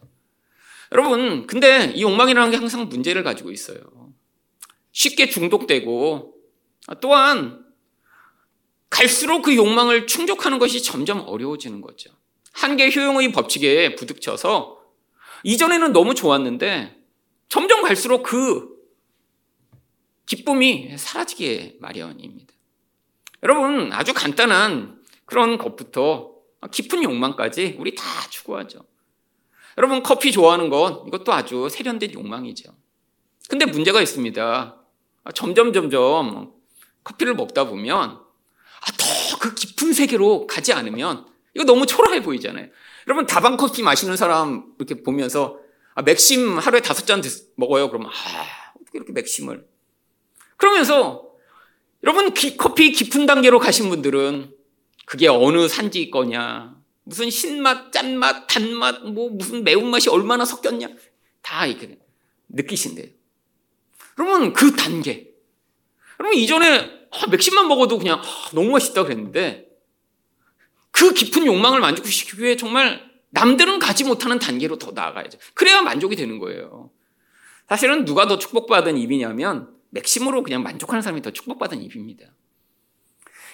여러분, 0.93 1.45
근데 1.47 1.91
이 1.95 2.01
욕망이라는 2.01 2.51
게 2.51 2.57
항상 2.57 2.87
문제를 2.87 3.23
가지고 3.23 3.51
있어요. 3.51 3.79
쉽게 4.93 5.29
중독되고 5.29 6.33
또한 7.01 7.65
갈수록 8.89 9.41
그 9.41 9.55
욕망을 9.55 10.07
충족하는 10.07 10.59
것이 10.59 10.81
점점 10.81 11.19
어려워지는 11.27 11.81
거죠. 11.81 12.11
한계 12.53 12.89
효용의 12.89 13.31
법칙에 13.33 13.95
부딪혀서 13.95 14.77
이전에는 15.43 15.91
너무 15.91 16.15
좋았는데 16.15 16.95
점점 17.49 17.83
갈수록 17.83 18.23
그 18.23 18.76
기쁨이 20.27 20.95
사라지게 20.97 21.77
마련입니다. 21.79 22.53
여러분, 23.41 23.91
아주 23.91 24.13
간단한 24.13 25.01
그런 25.25 25.57
것부터 25.57 26.35
깊은 26.71 27.03
욕망까지 27.03 27.77
우리 27.79 27.95
다 27.95 28.03
추구하죠. 28.29 28.85
여러분, 29.77 30.03
커피 30.03 30.31
좋아하는 30.31 30.69
것, 30.69 31.05
이것도 31.07 31.33
아주 31.33 31.67
세련된 31.69 32.13
욕망이죠. 32.13 32.75
근데 33.49 33.65
문제가 33.65 34.01
있습니다. 34.01 34.83
점점, 35.33 35.73
점점 35.73 36.53
커피를 37.03 37.33
먹다 37.33 37.63
보면 37.65 37.99
아, 37.99 38.91
더 38.97 39.17
그 39.39 39.53
깊은 39.53 39.93
세계로 39.93 40.47
가지 40.47 40.73
않으면 40.73 41.25
이거 41.53 41.63
너무 41.63 41.85
초라해 41.85 42.21
보이잖아요. 42.21 42.67
여러분, 43.07 43.25
다방 43.25 43.57
커피 43.57 43.83
마시는 43.83 44.17
사람 44.17 44.73
이렇게 44.77 45.01
보면서 45.01 45.59
아, 45.95 46.01
맥심 46.01 46.57
하루에 46.59 46.81
다섯 46.81 47.05
잔 47.05 47.21
먹어요. 47.55 47.89
그러면 47.89 48.09
아, 48.09 48.73
어떻게 48.81 48.97
이렇게 48.97 49.13
맥심을. 49.13 49.65
그러면서 50.57 51.27
여러분 52.03 52.33
커피 52.57 52.91
깊은 52.91 53.25
단계로 53.25 53.59
가신 53.59 53.89
분들은 53.89 54.53
그게 55.05 55.27
어느 55.27 55.67
산지 55.67 56.11
거냐, 56.11 56.75
무슨 57.03 57.29
신맛, 57.29 57.91
짠맛, 57.93 58.47
단맛, 58.47 59.05
뭐 59.05 59.29
무슨 59.29 59.63
매운맛이 59.63 60.09
얼마나 60.09 60.43
섞였냐 60.43 60.89
다 61.41 61.65
이렇게 61.65 61.97
느끼신대요. 62.49 63.07
그러면 64.15 64.53
그 64.53 64.75
단계. 64.75 65.31
그러면 66.17 66.37
이전에 66.37 67.07
아, 67.11 67.27
맥심만 67.27 67.67
먹어도 67.67 67.97
그냥 67.97 68.19
아, 68.19 68.49
너무 68.53 68.71
맛있다 68.71 69.03
그랬는데 69.03 69.67
그 70.91 71.13
깊은 71.13 71.45
욕망을 71.45 71.79
만족시키기 71.79 72.43
위해 72.43 72.57
정말 72.57 73.07
남들은 73.29 73.79
가지 73.79 74.03
못하는 74.03 74.39
단계로 74.39 74.77
더 74.77 74.91
나아가야죠. 74.91 75.37
그래야 75.53 75.81
만족이 75.81 76.15
되는 76.15 76.39
거예요. 76.39 76.91
사실은 77.69 78.05
누가 78.05 78.27
더 78.27 78.37
축복받은 78.37 78.97
입이냐면 78.97 79.76
맥심으로 79.89 80.43
그냥 80.43 80.63
만족하는 80.63 81.01
사람이 81.01 81.21
더 81.21 81.31
축복받은 81.31 81.81
입입니다. 81.81 82.25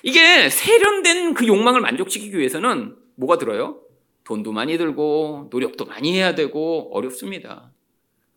이게 0.02 0.50
세련된 0.50 1.34
그 1.34 1.48
욕망을 1.48 1.82
만족시키기 1.82 2.38
위해서는 2.38 2.96
뭐가 3.16 3.38
들어요? 3.38 3.80
돈도 4.26 4.52
많이 4.52 4.78
들고 4.78 5.50
노력도 5.52 5.86
많이 5.86 6.14
해야 6.14 6.36
되고 6.36 6.90
어렵습니다. 6.94 7.72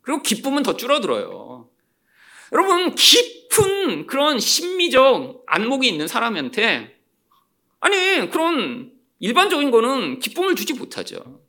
그리고 0.03 0.23
기쁨은 0.23 0.62
더 0.62 0.76
줄어들어요. 0.76 1.69
여러분 2.53 2.95
깊은 2.95 4.07
그런 4.07 4.38
심미적 4.38 5.45
안목이 5.47 5.88
있는 5.88 6.07
사람한테 6.07 6.97
아니 7.81 8.31
그런 8.31 8.93
일반적인 9.19 9.71
거는 9.71 10.21
기쁨을 10.21 10.55
주지 10.55 10.75
못하죠. 10.75 11.41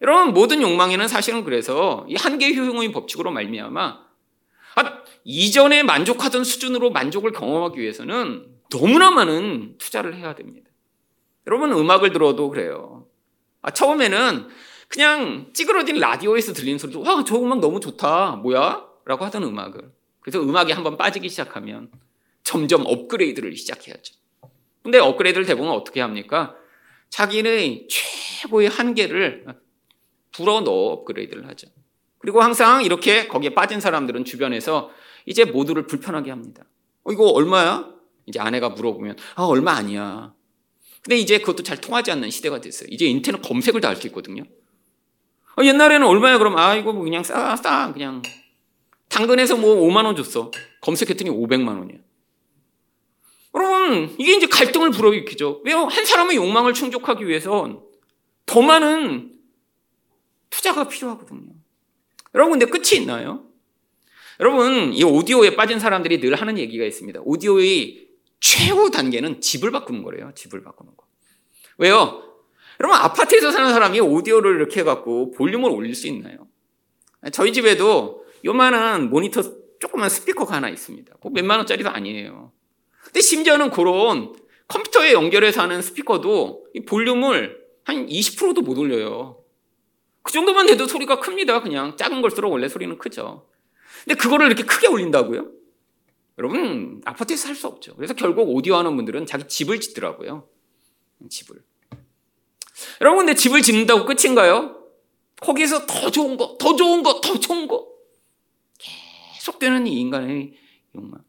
여러분 0.00 0.32
모든 0.32 0.62
욕망에는 0.62 1.08
사실은 1.08 1.44
그래서 1.44 2.06
이 2.08 2.14
한계 2.14 2.54
효용의 2.54 2.92
법칙으로 2.92 3.30
말미암아 3.30 4.08
아, 4.76 5.04
이전에 5.30 5.82
만족하던 5.82 6.42
수준으로 6.42 6.88
만족을 6.88 7.32
경험하기 7.32 7.78
위해서는 7.78 8.46
너무나 8.70 9.10
많은 9.10 9.76
투자를 9.76 10.16
해야 10.16 10.34
됩니다. 10.34 10.70
여러분 11.46 11.70
음악을 11.70 12.14
들어도 12.14 12.48
그래요. 12.48 13.06
아, 13.60 13.70
처음에는 13.70 14.48
그냥 14.88 15.50
찌그러진 15.52 15.98
라디오에서 15.98 16.54
들리는 16.54 16.78
소리도 16.78 17.02
와, 17.02 17.22
저 17.24 17.36
음악 17.36 17.60
너무 17.60 17.78
좋다. 17.78 18.36
뭐야? 18.36 18.86
라고 19.04 19.26
하던 19.26 19.42
음악을. 19.42 19.92
그래서 20.20 20.40
음악이 20.40 20.72
한번 20.72 20.96
빠지기 20.96 21.28
시작하면 21.28 21.90
점점 22.42 22.86
업그레이드를 22.86 23.54
시작해야죠. 23.54 24.14
근데 24.82 24.98
업그레이드를 24.98 25.44
대부분 25.44 25.72
어떻게 25.72 26.00
합니까? 26.00 26.56
자기의 27.10 27.86
최고의 27.90 28.70
한계를 28.70 29.44
불어 30.32 30.62
넣어 30.62 30.92
업그레이드를 30.92 31.46
하죠. 31.48 31.68
그리고 32.16 32.40
항상 32.40 32.82
이렇게 32.82 33.28
거기에 33.28 33.50
빠진 33.50 33.78
사람들은 33.78 34.24
주변에서 34.24 34.90
이제 35.28 35.44
모두를 35.44 35.86
불편하게 35.86 36.30
합니다. 36.30 36.64
어, 37.04 37.12
이거 37.12 37.26
얼마야? 37.28 37.90
이제 38.26 38.40
아내가 38.40 38.70
물어보면 38.70 39.16
아 39.36 39.44
얼마 39.44 39.72
아니야. 39.72 40.34
근데 41.02 41.16
이제 41.16 41.38
그것도 41.38 41.62
잘 41.62 41.80
통하지 41.80 42.10
않는 42.12 42.30
시대가 42.30 42.60
됐어요. 42.60 42.88
이제 42.90 43.06
인터넷 43.06 43.40
검색을 43.42 43.80
다 43.80 43.88
할 43.88 43.96
수 43.96 44.06
있거든요. 44.08 44.42
어, 45.56 45.64
옛날에는 45.64 46.06
얼마야 46.06 46.38
그럼 46.38 46.56
아 46.56 46.74
이거 46.74 46.92
뭐 46.92 47.02
그냥 47.04 47.22
싸 47.22 47.54
싸 47.56 47.92
그냥 47.92 48.22
당근에서 49.08 49.56
뭐 49.56 49.76
5만 49.88 50.04
원 50.06 50.16
줬어. 50.16 50.50
검색했더니 50.80 51.30
500만 51.30 51.78
원이야. 51.78 51.98
여러분 53.54 54.14
이게 54.18 54.34
이제 54.36 54.46
갈등을 54.46 54.90
불어일으키죠. 54.90 55.62
왜요? 55.64 55.84
한 55.84 56.04
사람의 56.04 56.36
욕망을 56.36 56.74
충족하기 56.74 57.26
위해선 57.26 57.82
더 58.46 58.62
많은 58.62 59.32
투자가 60.50 60.88
필요하거든요. 60.88 61.52
여러분 62.34 62.58
근데 62.58 62.66
끝이 62.70 63.00
있나요? 63.00 63.47
여러분 64.40 64.92
이 64.92 65.02
오디오에 65.02 65.56
빠진 65.56 65.78
사람들이 65.78 66.20
늘 66.20 66.34
하는 66.34 66.58
얘기가 66.58 66.84
있습니다. 66.84 67.20
오디오의 67.24 68.08
최후 68.40 68.90
단계는 68.90 69.40
집을 69.40 69.70
바꾸는 69.70 70.02
거래요. 70.02 70.32
집을 70.34 70.62
바꾸는 70.62 70.96
거. 70.96 71.06
왜요? 71.78 72.22
여러분 72.80 72.98
아파트에서 72.98 73.50
사는 73.50 73.68
사람이 73.70 74.00
오디오를 74.00 74.56
이렇게 74.56 74.80
해갖고 74.80 75.32
볼륨을 75.32 75.70
올릴 75.70 75.94
수 75.94 76.06
있나요? 76.06 76.46
저희 77.32 77.52
집에도 77.52 78.24
요만한 78.44 79.10
모니터 79.10 79.42
조그만 79.80 80.08
스피커가 80.08 80.56
하나 80.56 80.68
있습니다. 80.68 81.16
그 81.20 81.28
몇만 81.28 81.58
원짜리도 81.58 81.90
아니에요. 81.90 82.52
근데 83.04 83.20
심지어는 83.20 83.70
그런 83.70 84.32
컴퓨터에 84.68 85.12
연결해서 85.12 85.62
하는 85.62 85.82
스피커도 85.82 86.66
이 86.74 86.84
볼륨을 86.84 87.58
한 87.84 88.06
20%도 88.06 88.60
못 88.60 88.78
올려요. 88.78 89.42
그 90.22 90.32
정도만 90.32 90.66
돼도 90.66 90.86
소리가 90.86 91.20
큽니다. 91.20 91.62
그냥 91.62 91.96
작은 91.96 92.20
걸수록 92.20 92.52
원래 92.52 92.68
소리는 92.68 92.96
크죠. 92.98 93.48
근데 94.04 94.16
그거를 94.16 94.46
이렇게 94.46 94.64
크게 94.64 94.86
올린다고요? 94.88 95.50
여러분 96.38 97.02
아파트에서 97.04 97.46
살 97.48 97.56
수 97.56 97.66
없죠. 97.66 97.94
그래서 97.96 98.14
결국 98.14 98.48
오디오 98.48 98.76
하는 98.76 98.94
분들은 98.96 99.26
자기 99.26 99.48
집을 99.48 99.80
짓더라고요. 99.80 100.48
집을. 101.28 101.56
여러분 103.00 103.26
근데 103.26 103.34
집을 103.34 103.62
짓는다고 103.62 104.04
끝인가요? 104.06 104.76
거기에서 105.40 105.86
더 105.86 106.10
좋은 106.10 106.36
거, 106.36 106.56
더 106.58 106.76
좋은 106.76 107.02
거, 107.02 107.20
더 107.20 107.38
좋은 107.38 107.66
거 107.66 107.86
계속되는 108.78 109.86
이 109.86 110.00
인간의 110.00 110.54
욕망. 110.94 111.22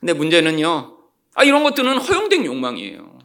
근데 0.00 0.12
문제는요. 0.12 0.98
아 1.34 1.44
이런 1.44 1.62
것들은 1.62 1.98
허용된 1.98 2.44
욕망이에요. 2.44 3.18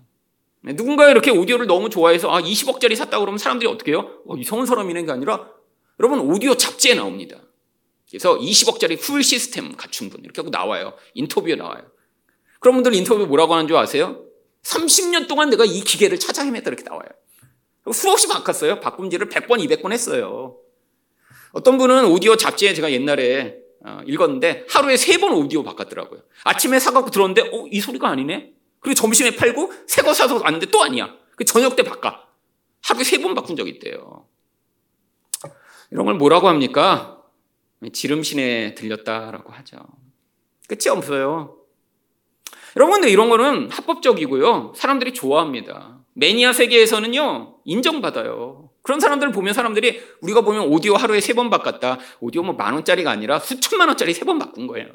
누군가 0.76 1.10
이렇게 1.10 1.32
오디오를 1.32 1.68
너무 1.68 1.90
좋아해서 1.90 2.30
아 2.32 2.42
20억짜리 2.42 2.96
샀다 2.96 3.20
그러면 3.20 3.38
사람들이 3.38 3.70
어떻게 3.70 3.92
해요? 3.92 4.22
어, 4.28 4.36
이성한 4.36 4.66
사람이는 4.66 5.06
게 5.06 5.12
아니라 5.12 5.50
여러분 6.00 6.20
오디오 6.20 6.56
잡지에 6.56 6.96
나옵니다. 6.96 7.42
그래서 8.10 8.38
20억짜리 8.38 9.00
풀 9.00 9.24
시스템 9.24 9.76
갖춘 9.76 10.10
분 10.10 10.22
이렇게 10.24 10.42
하고 10.42 10.50
나와요. 10.50 10.94
인터뷰에 11.14 11.56
나와요. 11.56 11.84
그런 12.60 12.76
분들 12.76 12.94
인터뷰 12.96 13.26
뭐라고 13.26 13.54
하는 13.54 13.68
줄 13.68 13.78
아세요? 13.78 14.24
30년 14.64 15.28
동안 15.28 15.50
내가 15.50 15.66
이 15.66 15.82
기계를 15.82 16.20
찾아 16.20 16.44
헤맸다 16.44 16.68
이렇게 16.68 16.84
나와요. 16.84 17.08
수없이 17.94 18.28
바꿨어요. 18.28 18.80
바꿈질을 18.82 19.30
100번, 19.30 19.66
200번 19.66 19.92
했어요. 19.94 20.58
어떤 21.52 21.78
분은 21.78 22.06
오디오 22.06 22.36
잡지에 22.36 22.74
제가 22.74 22.92
옛날에 22.92 23.58
어, 23.86 24.00
읽었는데 24.06 24.66
하루에 24.70 24.96
3번 24.96 25.38
오디오 25.38 25.64
바꿨더라고요. 25.64 26.22
아침에 26.44 26.80
사갖고 26.80 27.12
들었는데 27.12 27.42
어, 27.44 27.68
이 27.72 27.80
소리가 27.80 28.10
아니네? 28.10 28.52
그리고 28.80 28.96
점심에 28.96 29.36
팔고 29.36 29.72
새 29.88 30.02
거 30.02 30.14
사서 30.14 30.36
왔는데 30.42 30.68
또 30.68 30.84
아니야. 30.84 31.16
그 31.36 31.46
저녁 31.46 31.76
때 31.76 31.84
바꿔. 31.84 32.14
하루에 32.84 33.04
3번 33.04 33.36
바꾼 33.36 33.56
적 33.56 33.68
있대요. 33.68 34.28
이런 35.92 36.06
걸 36.06 36.16
뭐라고 36.16 36.50
합니까? 36.50 37.17
지름신에 37.94 38.76
들렸다라고 38.76 39.52
하죠. 39.54 39.78
끝이 40.68 40.90
없어요. 40.90 41.58
여러분들 42.76 43.10
이런 43.10 43.30
거는 43.30 43.70
합법적이고요. 43.72 44.74
사람들이 44.76 45.14
좋아합니다. 45.14 46.00
매니아 46.14 46.54
세계에서는요, 46.54 47.60
인정받아요. 47.66 48.70
그런 48.82 49.00
사람들을 49.00 49.32
보면 49.34 49.54
사람들이 49.54 50.02
우리가 50.22 50.42
보면 50.42 50.68
오디오 50.68 50.96
하루에 50.96 51.20
세 51.22 51.34
번 51.34 51.50
바꿨다. 51.50 52.00
오디오 52.20 52.42
뭐 52.44 52.54
만 52.56 52.74
원짜리가 52.74 53.12
아니라 53.12 53.40
수천만 53.40 53.88
원짜리 53.90 54.14
세 54.14 54.26
번 54.26 54.40
바꾼 54.40 54.68
거예요. 54.68 54.88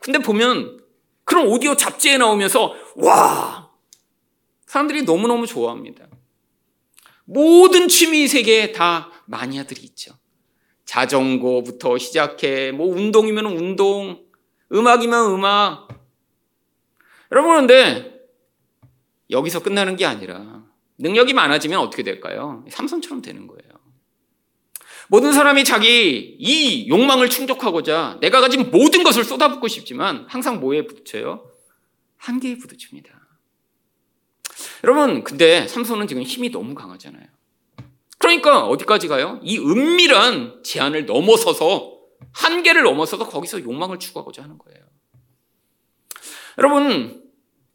근데 0.00 0.18
보면 0.18 0.80
그런 1.24 1.46
오디오 1.48 1.74
잡지에 1.76 2.18
나오면서 2.18 2.74
와! 2.96 3.70
사람들이 4.66 5.02
너무너무 5.02 5.46
좋아합니다. 5.46 6.06
모든 7.24 7.88
취미 7.88 8.26
세계에 8.28 8.72
다 8.72 9.10
마니아들이 9.26 9.80
있죠. 9.82 10.12
자전거부터 10.88 11.98
시작해 11.98 12.72
뭐 12.72 12.88
운동이면 12.88 13.44
운동, 13.44 14.24
음악이면 14.72 15.34
음악. 15.34 15.88
여러분 17.30 17.50
그런데 17.50 18.26
여기서 19.30 19.62
끝나는 19.62 19.96
게 19.96 20.06
아니라 20.06 20.64
능력이 20.96 21.34
많아지면 21.34 21.78
어떻게 21.78 22.02
될까요? 22.02 22.64
삼손처럼 22.70 23.20
되는 23.20 23.46
거예요. 23.46 23.60
모든 25.08 25.32
사람이 25.32 25.64
자기 25.64 26.36
이 26.38 26.88
욕망을 26.88 27.28
충족하고자 27.28 28.18
내가 28.22 28.40
가진 28.40 28.70
모든 28.70 29.04
것을 29.04 29.24
쏟아붓고 29.24 29.68
싶지만 29.68 30.24
항상 30.26 30.58
뭐에 30.58 30.86
부딪혀요? 30.86 31.50
한계에 32.16 32.56
부딪힙니다. 32.56 33.10
여러분, 34.84 35.22
근데 35.22 35.68
삼손은 35.68 36.06
지금 36.06 36.22
힘이 36.22 36.50
너무 36.50 36.74
강하잖아요. 36.74 37.27
그러니까 38.18 38.66
어디까지 38.66 39.08
가요? 39.08 39.40
이 39.42 39.58
은밀한 39.58 40.62
제한을 40.62 41.06
넘어서서 41.06 41.98
한계를 42.32 42.82
넘어서서 42.82 43.28
거기서 43.28 43.62
욕망을 43.62 43.98
추구하고자 43.98 44.42
하는 44.42 44.58
거예요. 44.58 44.80
여러분, 46.58 47.22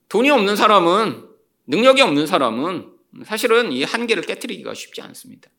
돈이 0.10 0.30
없는 0.30 0.56
사람은 0.56 1.30
능력이 1.68 2.02
없는 2.02 2.28
사람은 2.28 2.92
사실은 3.26 3.72
이 3.72 3.84
한계를 3.84 4.24
깨뜨리기가 4.24 4.74
쉽지 4.74 5.02
않습니다. 5.02 5.50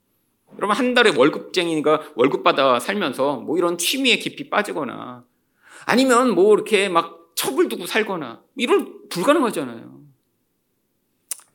여러분 0.56 0.76
한 0.76 0.94
달에 0.94 1.10
월급쟁이가 1.16 2.12
월급 2.14 2.44
받아 2.44 2.78
살면서 2.78 3.36
뭐 3.36 3.58
이런 3.58 3.78
취미에 3.78 4.18
깊이 4.18 4.50
빠지거나 4.50 5.24
아니면 5.86 6.34
뭐 6.34 6.54
이렇게 6.54 6.88
막 6.88 7.32
첩을 7.34 7.68
두고 7.68 7.86
살거나 7.86 8.42
이런 8.56 9.08
불가능하잖아요. 9.08 10.00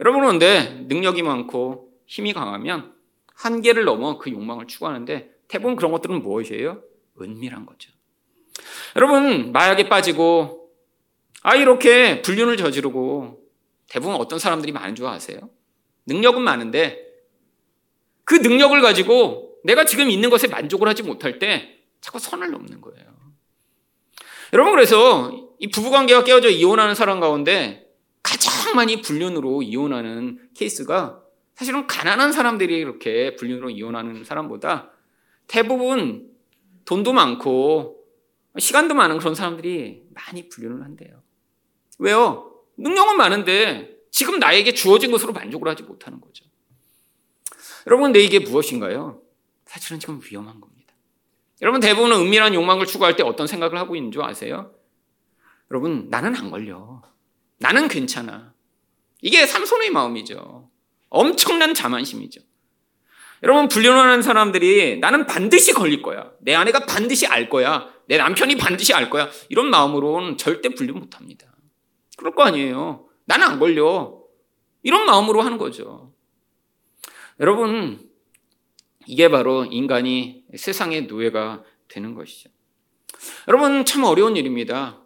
여러분 0.02 0.22
그런데 0.22 0.86
능력이 0.88 1.24
많고 1.24 1.94
힘이 2.06 2.34
강하면 2.34 2.94
한계를 3.40 3.86
넘어 3.86 4.18
그 4.18 4.30
욕망을 4.32 4.68
추구하는데 4.68 5.32
대부분 5.48 5.78
그런 5.78 5.92
것들은 5.92 6.22
무엇이에요? 6.22 6.84
은밀한 7.22 7.66
거죠. 7.66 7.92
여러분, 8.98 9.54
마약에 9.54 9.88
빠지고 9.88 10.70
아, 11.42 11.56
이렇게 11.56 12.22
불륜을 12.22 12.58
저지르고 12.58 13.42
대부분 13.88 14.16
어떤 14.16 14.40
사람들이 14.40 14.74
많은 14.74 14.96
줄 14.96 15.06
아세요? 15.08 15.50
능력은 16.06 16.42
많은데 16.42 17.02
그 18.26 18.36
능력을 18.36 18.80
가지고 18.82 19.56
내가 19.64 19.86
지금 19.86 20.10
있는 20.10 20.30
것에 20.30 20.48
만족을 20.48 20.88
하지 20.90 21.04
못할 21.04 21.40
때 21.40 21.78
자꾸 22.02 22.20
선을 22.20 22.52
넘는 22.52 22.82
거예요. 22.82 23.08
여러분, 24.52 24.74
그래서 24.74 25.32
이 25.60 25.70
부부관계가 25.70 26.26
깨어져 26.26 26.50
이혼하는 26.50 26.94
사람 26.94 27.22
가운데 27.22 27.88
가장 28.22 28.76
많이 28.76 29.02
불륜으로 29.02 29.62
이혼하는 29.62 30.50
케이스가 30.56 31.24
사실은 31.60 31.88
가난한 31.88 32.32
사람들이 32.32 32.74
이렇게 32.78 33.36
불륜으로 33.36 33.70
이혼하는 33.70 34.24
사람보다 34.24 34.92
대부분 35.46 36.32
돈도 36.86 37.12
많고 37.12 38.02
시간도 38.58 38.96
많은 38.96 39.18
그런 39.18 39.36
사람들이 39.36 40.04
많이 40.12 40.48
불륜을 40.48 40.86
한대요. 40.86 41.22
왜요? 41.98 42.64
능력은 42.78 43.18
많은데 43.18 43.94
지금 44.10 44.40
나에게 44.40 44.74
주어진 44.74 45.12
것으로 45.12 45.34
만족을 45.34 45.68
하지 45.68 45.84
못하는 45.84 46.22
거죠. 46.22 46.46
여러분, 47.88 48.14
내 48.14 48.20
이게 48.20 48.40
무엇인가요? 48.40 49.22
사실은 49.66 50.00
지금 50.00 50.22
위험한 50.24 50.62
겁니다. 50.62 50.94
여러분, 51.62 51.82
대부분은 51.82 52.22
은밀한 52.22 52.54
욕망을 52.54 52.86
추구할 52.86 53.18
때 53.18 53.24
어떤 53.24 53.48
생각을 53.48 53.78
하고 53.78 53.98
있는 53.98 54.14
줄 54.14 54.22
아세요? 54.22 54.74
여러분, 55.70 56.08
나는 56.10 56.38
안 56.38 56.52
걸려. 56.52 57.02
나는 57.58 57.90
괜찮아. 57.90 58.54
이게 59.22 59.46
삼손의 59.46 59.90
마음이죠. 59.90 60.69
엄청난 61.10 61.74
자만심이죠. 61.74 62.42
여러분, 63.44 63.68
불륜하는 63.68 64.22
사람들이 64.22 65.00
나는 65.00 65.26
반드시 65.26 65.74
걸릴 65.74 66.02
거야. 66.02 66.32
내 66.40 66.54
아내가 66.56 66.86
반드시 66.86 67.26
알 67.26 67.50
거야. 67.50 67.90
내 68.08 68.18
남편이 68.18 68.58
반드시 68.58 68.94
알 68.94 69.10
거야. 69.10 69.30
이런 69.50 69.70
마음으로는 69.70 70.38
절대 70.38 70.70
불륜 70.70 71.00
못 71.00 71.16
합니다. 71.16 71.48
그럴 72.18 72.36
거 72.36 72.44
아니에요. 72.44 73.08
나는 73.26 73.48
안 73.48 73.60
걸려. 73.60 74.20
이런 74.84 75.06
마음으로 75.06 75.42
하는 75.42 75.58
거죠. 75.58 76.14
여러분, 77.40 78.10
이게 79.06 79.30
바로 79.30 79.66
인간이 79.66 80.44
세상의 80.56 81.04
노예가 81.04 81.64
되는 81.88 82.16
것이죠. 82.16 82.50
여러분, 83.48 83.86
참 83.86 84.04
어려운 84.04 84.36
일입니다. 84.36 85.00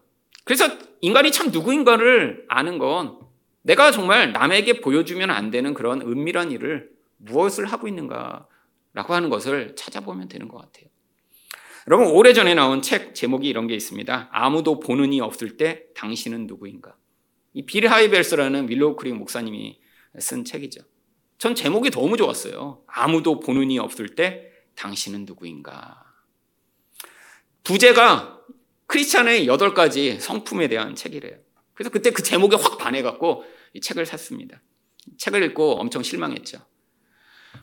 그래서 0.44 0.66
인간이 1.02 1.32
참 1.32 1.52
누구인가를 1.52 2.46
아는 2.50 2.78
건 2.80 3.20
내가 3.64 3.92
정말 3.92 4.32
남에게 4.32 4.82
보여주면 4.82 5.30
안 5.30 5.50
되는 5.50 5.74
그런 5.74 6.02
은밀한 6.02 6.52
일을 6.52 6.92
무엇을 7.18 7.66
하고 7.66 7.88
있는가라고 7.88 8.48
하는 9.14 9.30
것을 9.30 9.76
찾아보면 9.76 10.28
되는 10.28 10.48
것 10.48 10.58
같아요. 10.58 10.86
여러분, 11.88 12.08
오래전에 12.08 12.54
나온 12.54 12.82
책 12.82 13.14
제목이 13.16 13.48
이런 13.48 13.68
게 13.68 13.76
있습니다. 13.76 14.30
아무도 14.32 14.80
보는 14.80 15.12
이 15.12 15.20
없을 15.20 15.58
때 15.58 15.86
당신은 15.96 16.48
누구인가? 16.48 16.96
이 17.54 17.66
빌 17.66 17.88
하이벨스라는 17.88 18.70
윌로우 18.70 18.96
크릭 18.96 19.16
목사님이 19.16 19.80
쓴 20.20 20.46
책이죠. 20.46 20.82
전 21.38 21.56
제목이 21.56 21.92
너무 21.92 22.16
좋았어요. 22.18 22.84
아무도 22.88 23.40
보는 23.40 23.70
이 23.72 23.80
없을 23.80 24.16
때 24.16 24.50
당신은 24.76 25.26
누구인가? 25.26 26.04
부제가 27.64 28.40
크리스찬의 28.88 29.48
여덟 29.48 29.74
가지 29.74 30.20
성품에 30.20 30.68
대한 30.68 30.96
책이래요. 30.96 31.38
그래서 31.74 31.90
그때 31.90 32.12
그 32.12 32.24
제목에 32.24 32.56
확 32.56 32.78
반해갖고 32.78 33.44
이 33.74 33.82
책을 33.82 34.06
샀습니다. 34.06 34.62
책을 35.18 35.44
읽고 35.44 35.80
엄청 35.80 36.04
실망했죠. 36.04 36.60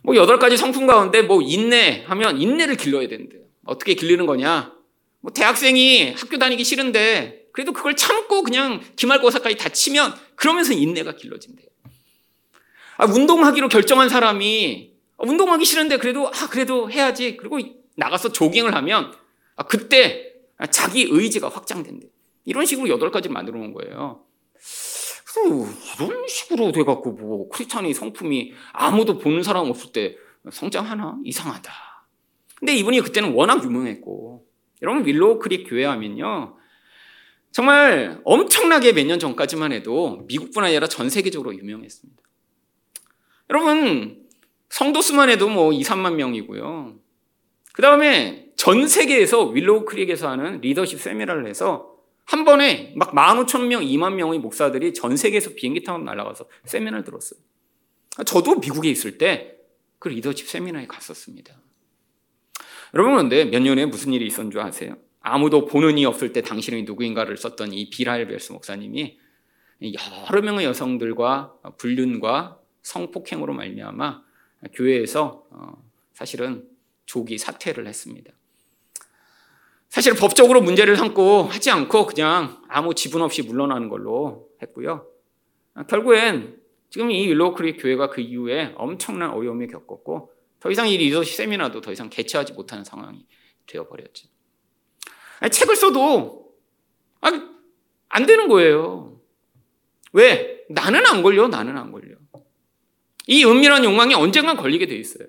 뭐 0.03 0.17
여덟 0.17 0.39
가지 0.39 0.57
성품 0.57 0.87
가운데 0.87 1.23
뭐 1.23 1.43
인내 1.43 2.05
하면 2.07 2.41
인내를 2.41 2.77
길러야 2.77 3.09
된대요. 3.09 3.43
어떻게 3.65 3.95
길르는 3.95 4.27
거냐? 4.27 4.75
뭐 5.21 5.33
대학생이 5.33 6.13
학교 6.13 6.39
다니기 6.39 6.65
싫은데 6.65 7.49
그래도 7.53 7.73
그걸 7.73 7.97
참고 7.97 8.43
그냥 8.43 8.81
기말고사까지 8.97 9.57
다 9.57 9.69
치면 9.69 10.15
그러면서 10.37 10.73
인내가 10.73 11.15
길러진대요. 11.17 11.69
아, 12.97 13.07
운동하기로 13.07 13.69
결정한 13.69 14.09
사람이 14.09 14.93
운동하기 15.19 15.65
싫은데 15.65 15.99
그래도 15.99 16.29
아 16.29 16.49
그래도 16.51 16.91
해야지 16.91 17.37
그리고 17.37 17.59
나가서 17.97 18.33
조깅을 18.33 18.75
하면 18.75 19.13
아, 19.57 19.65
그때 19.65 20.33
자기 20.71 21.07
의지가 21.11 21.49
확장된대. 21.49 22.09
이런 22.45 22.65
식으로 22.67 22.89
여덟 22.89 23.11
가지를 23.11 23.33
만들어 23.35 23.59
놓은 23.59 23.73
거예요. 23.73 24.25
이런 25.99 26.27
식으로 26.29 26.73
돼갖고 26.73 27.13
뭐 27.13 27.49
크리스찬의 27.51 27.95
성품이 27.95 28.53
아무도 28.73 29.19
보는 29.19 29.43
사람 29.43 29.71
없을 29.71 29.93
때 29.93 30.17
성장하나 30.51 31.19
이상하다. 31.25 31.73
근데 32.57 32.75
이분이 32.75 33.01
그때는 33.01 33.33
워낙 33.33 33.63
유명했고 33.65 34.47
여러분 34.83 35.05
윌로우 35.07 35.39
크릭 35.39 35.69
교회 35.69 35.85
하면요 35.85 36.57
정말 37.53 38.21
엄청나게 38.25 38.93
몇 38.93 39.07
년 39.07 39.19
전까지만 39.19 39.73
해도 39.73 40.25
미국뿐 40.29 40.65
아니라 40.65 40.87
전 40.89 41.09
세계적으로 41.11 41.55
유명했습니다. 41.55 42.23
여러분 43.51 44.27
성도 44.69 45.01
수만 45.01 45.31
해도 45.31 45.49
뭐 45.49 45.73
2, 45.73 45.83
3만 45.83 46.15
명이고요. 46.15 46.97
그 47.73 47.83
다음에 47.83 48.47
전 48.57 48.87
세계에서 48.87 49.47
윌로우 49.47 49.85
크릭에서 49.85 50.29
하는 50.29 50.61
리더십 50.61 51.01
세미나를 51.01 51.47
해서 51.47 51.90
한 52.31 52.45
번에 52.45 52.93
막 52.97 53.13
15,000명, 53.13 53.85
2만 53.85 54.15
명의 54.15 54.39
목사들이 54.39 54.95
전 54.95 55.17
세계에서 55.17 55.55
비행기 55.55 55.83
타고 55.83 55.99
날아가서 55.99 56.47
세미나를 56.65 57.05
들었어요. 57.05 57.41
저도 58.25 58.61
미국에 58.61 58.89
있을 58.91 59.19
때 59.19 59.61
그 60.01 60.09
리더십 60.09 60.49
세미나에 60.49 60.87
갔었습니다. 60.89 61.61
여러분 62.95 63.13
그런데 63.13 63.45
몇 63.45 63.61
년에 63.61 63.87
무슨 63.87 64.13
일이 64.13 64.27
있었는 64.27 64.51
줄 64.51 64.61
아세요? 64.61 64.97
아무도 65.21 65.67
보는 65.67 65.99
이 65.99 66.07
없을 66.07 66.33
때 66.33 66.41
당신이 66.41 66.83
누구인가를 66.85 67.37
썼던 67.37 67.75
이 67.75 67.91
비라일벨스 67.91 68.53
목사님이 68.53 69.19
여러 70.31 70.43
명의 70.43 70.65
여성들과 70.65 71.77
불륜과 71.77 72.59
성폭행으로 72.83 73.53
말미암아 73.53 74.23
교회에서 74.73 75.47
어, 75.51 75.85
사실은 76.15 76.67
조기 77.05 77.37
사퇴를 77.37 77.87
했습니다. 77.87 78.33
사실 80.01 80.15
법적으로 80.15 80.63
문제를 80.63 80.97
삼고 80.97 81.43
하지 81.43 81.71
않고 81.71 82.07
그냥 82.07 82.63
아무 82.71 82.95
지분 82.95 83.21
없이 83.21 83.43
물러나는 83.43 83.91
걸로 83.91 84.49
했고요. 84.63 85.07
결국엔 85.91 86.59
지금 86.89 87.11
이 87.11 87.29
윌로우크릭 87.29 87.83
교회가 87.83 88.09
그 88.09 88.23
이후에 88.23 88.73
엄청난 88.79 89.29
어려움을 89.29 89.67
겪었고 89.67 90.33
더 90.59 90.71
이상 90.71 90.89
이 90.89 90.97
리더십 90.97 91.37
세미나도 91.37 91.83
더 91.83 91.93
이상 91.93 92.09
개최하지 92.09 92.55
못하는 92.55 92.83
상황이 92.83 93.27
되어버렸죠. 93.67 94.29
아니, 95.41 95.51
책을 95.51 95.77
써도 95.77 96.55
아니, 97.21 97.39
안 98.09 98.25
되는 98.25 98.49
거예요. 98.49 99.21
왜? 100.15 100.65
나는 100.71 101.07
안 101.07 101.23
걸려. 101.23 101.47
나는 101.49 101.77
안 101.77 101.93
걸려. 101.93 102.17
이 103.27 103.45
은밀한 103.45 103.85
욕망이 103.85 104.15
언젠간 104.15 104.57
걸리게 104.57 104.87
돼 104.87 104.97
있어요. 104.97 105.29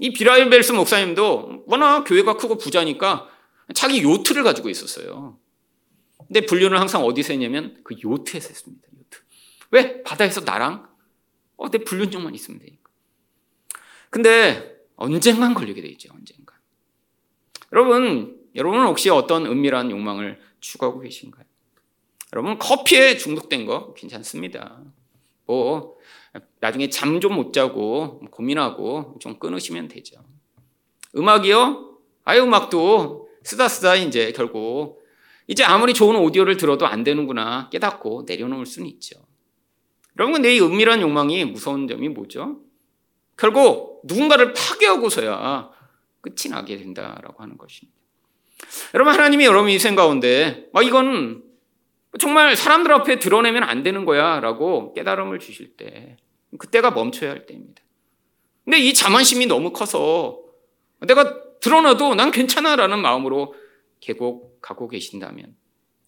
이 0.00 0.12
빌 0.12 0.27
하이벨스 0.27 0.72
목사님도 0.72 1.62
워낙 1.68 2.02
교회가 2.02 2.36
크고 2.36 2.58
부자니까 2.58 3.30
자기 3.72 4.02
요트를 4.02 4.42
가지고 4.42 4.68
있었어요. 4.68 5.38
근데 6.26 6.44
불륜을 6.44 6.78
항상 6.78 7.04
어디서 7.04 7.32
했냐면 7.32 7.80
그 7.84 7.94
요트에서 8.02 8.48
했습니다. 8.48 8.88
요트. 8.98 9.18
왜? 9.70 10.02
바다에서 10.02 10.40
나랑 10.42 10.88
어, 11.56 11.70
내 11.70 11.78
불륜증만 11.78 12.34
있으면 12.34 12.58
되니까. 12.60 12.90
근데 14.10 14.76
언젠간 14.96 15.54
걸리게 15.54 15.80
돼 15.80 15.88
있죠. 15.88 16.12
언젠간. 16.14 16.56
여러분, 17.72 18.40
여러분은 18.54 18.86
혹시 18.86 19.10
어떤 19.10 19.46
은밀한 19.46 19.90
욕망을 19.90 20.40
추구하고 20.60 21.00
계신가요? 21.00 21.44
여러분 22.32 22.58
커피에 22.58 23.16
중독된 23.16 23.66
거 23.66 23.94
괜찮습니다. 23.94 24.80
뭐 25.46 25.96
나중에 26.60 26.88
잠 26.88 27.20
좀 27.20 27.34
못 27.34 27.52
자고 27.52 28.20
고민하고 28.30 29.16
좀 29.20 29.38
끊으시면 29.38 29.88
되죠. 29.88 30.16
음악이요? 31.16 31.98
아예 32.24 32.40
음악도 32.40 33.23
쓰다 33.44 33.68
쓰다 33.68 33.94
이제 33.94 34.32
결국 34.32 35.04
이제 35.46 35.62
아무리 35.62 35.94
좋은 35.94 36.16
오디오를 36.16 36.56
들어도 36.56 36.86
안 36.86 37.04
되는구나 37.04 37.68
깨닫고 37.70 38.24
내려놓을 38.26 38.66
수는 38.66 38.88
있죠. 38.88 39.20
여러분 40.18 40.44
이 40.44 40.60
은밀한 40.60 41.00
욕망이 41.02 41.44
무서운 41.44 41.86
점이 41.86 42.08
뭐죠? 42.08 42.60
결국 43.36 44.02
누군가를 44.04 44.54
파괴하고서야 44.54 45.70
끝이 46.20 46.50
나게 46.50 46.78
된다라고 46.78 47.42
하는 47.42 47.58
것입니다. 47.58 47.98
여러분 48.94 49.12
하나님이 49.12 49.44
여러분 49.44 49.70
인생 49.70 49.94
가운데 49.94 50.68
아, 50.72 50.82
이건 50.82 51.42
정말 52.18 52.56
사람들 52.56 52.92
앞에 52.92 53.18
드러내면 53.18 53.64
안 53.64 53.82
되는 53.82 54.04
거야 54.04 54.40
라고 54.40 54.94
깨달음을 54.94 55.40
주실 55.40 55.76
때 55.76 56.16
그때가 56.58 56.92
멈춰야 56.92 57.30
할 57.30 57.46
때입니다. 57.46 57.82
근데 58.64 58.78
이 58.78 58.94
자만심이 58.94 59.46
너무 59.46 59.72
커서 59.72 60.40
내가 61.00 61.43
드러나도 61.64 62.14
난 62.14 62.30
괜찮아라는 62.30 63.00
마음으로 63.00 63.54
계곡 64.00 64.60
가고 64.60 64.86
계신다면 64.86 65.56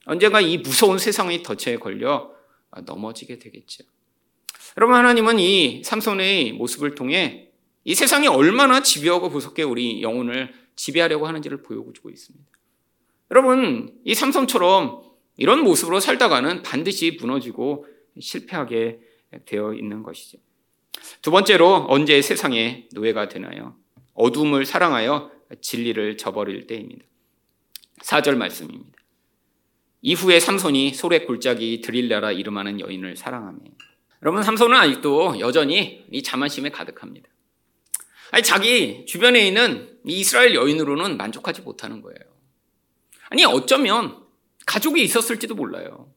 언젠가 0.04 0.42
이 0.42 0.58
무서운 0.58 0.98
세상의 0.98 1.42
덫에 1.42 1.78
걸려 1.78 2.30
넘어지게 2.84 3.38
되겠죠. 3.38 3.84
여러분 4.76 4.96
하나님은 4.96 5.38
이 5.38 5.82
삼손의 5.82 6.52
모습을 6.52 6.94
통해 6.94 7.52
이 7.84 7.94
세상이 7.94 8.28
얼마나 8.28 8.82
집요하고 8.82 9.30
무섭게 9.30 9.62
우리 9.62 10.02
영혼을 10.02 10.52
지배하려고 10.76 11.26
하는지를 11.26 11.62
보여주고 11.62 12.10
있습니다. 12.10 12.44
여러분 13.30 13.98
이 14.04 14.14
삼손처럼 14.14 15.04
이런 15.38 15.60
모습으로 15.60 16.00
살다가는 16.00 16.62
반드시 16.64 17.16
무너지고 17.18 17.86
실패하게 18.20 19.00
되어 19.46 19.72
있는 19.72 20.02
것이죠. 20.02 20.36
두 21.22 21.30
번째로 21.30 21.86
언제 21.88 22.20
세상의 22.20 22.90
노예가 22.92 23.28
되나요? 23.28 23.74
어둠을 24.12 24.66
사랑하여 24.66 25.35
진리를 25.60 26.16
저버릴 26.16 26.66
때입니다. 26.66 27.04
4절 28.02 28.36
말씀입니다. 28.36 28.96
이후에 30.02 30.38
삼손이 30.40 30.94
소래 30.94 31.20
골짜기 31.20 31.80
드릴라라 31.80 32.32
이름하는 32.32 32.80
여인을 32.80 33.16
사랑하며 33.16 33.58
여러분 34.22 34.42
삼손은 34.42 34.76
아직도 34.76 35.40
여전히 35.40 36.04
이 36.10 36.22
자만심에 36.22 36.70
가득합니다. 36.70 37.28
아니 38.30 38.42
자기 38.42 39.04
주변에 39.06 39.46
있는 39.46 39.98
이스라엘 40.04 40.54
여인으로는 40.54 41.16
만족하지 41.16 41.62
못하는 41.62 42.02
거예요. 42.02 42.18
아니 43.28 43.44
어쩌면 43.44 44.24
가족이 44.66 45.02
있었을지도 45.02 45.54
몰라요. 45.54 46.12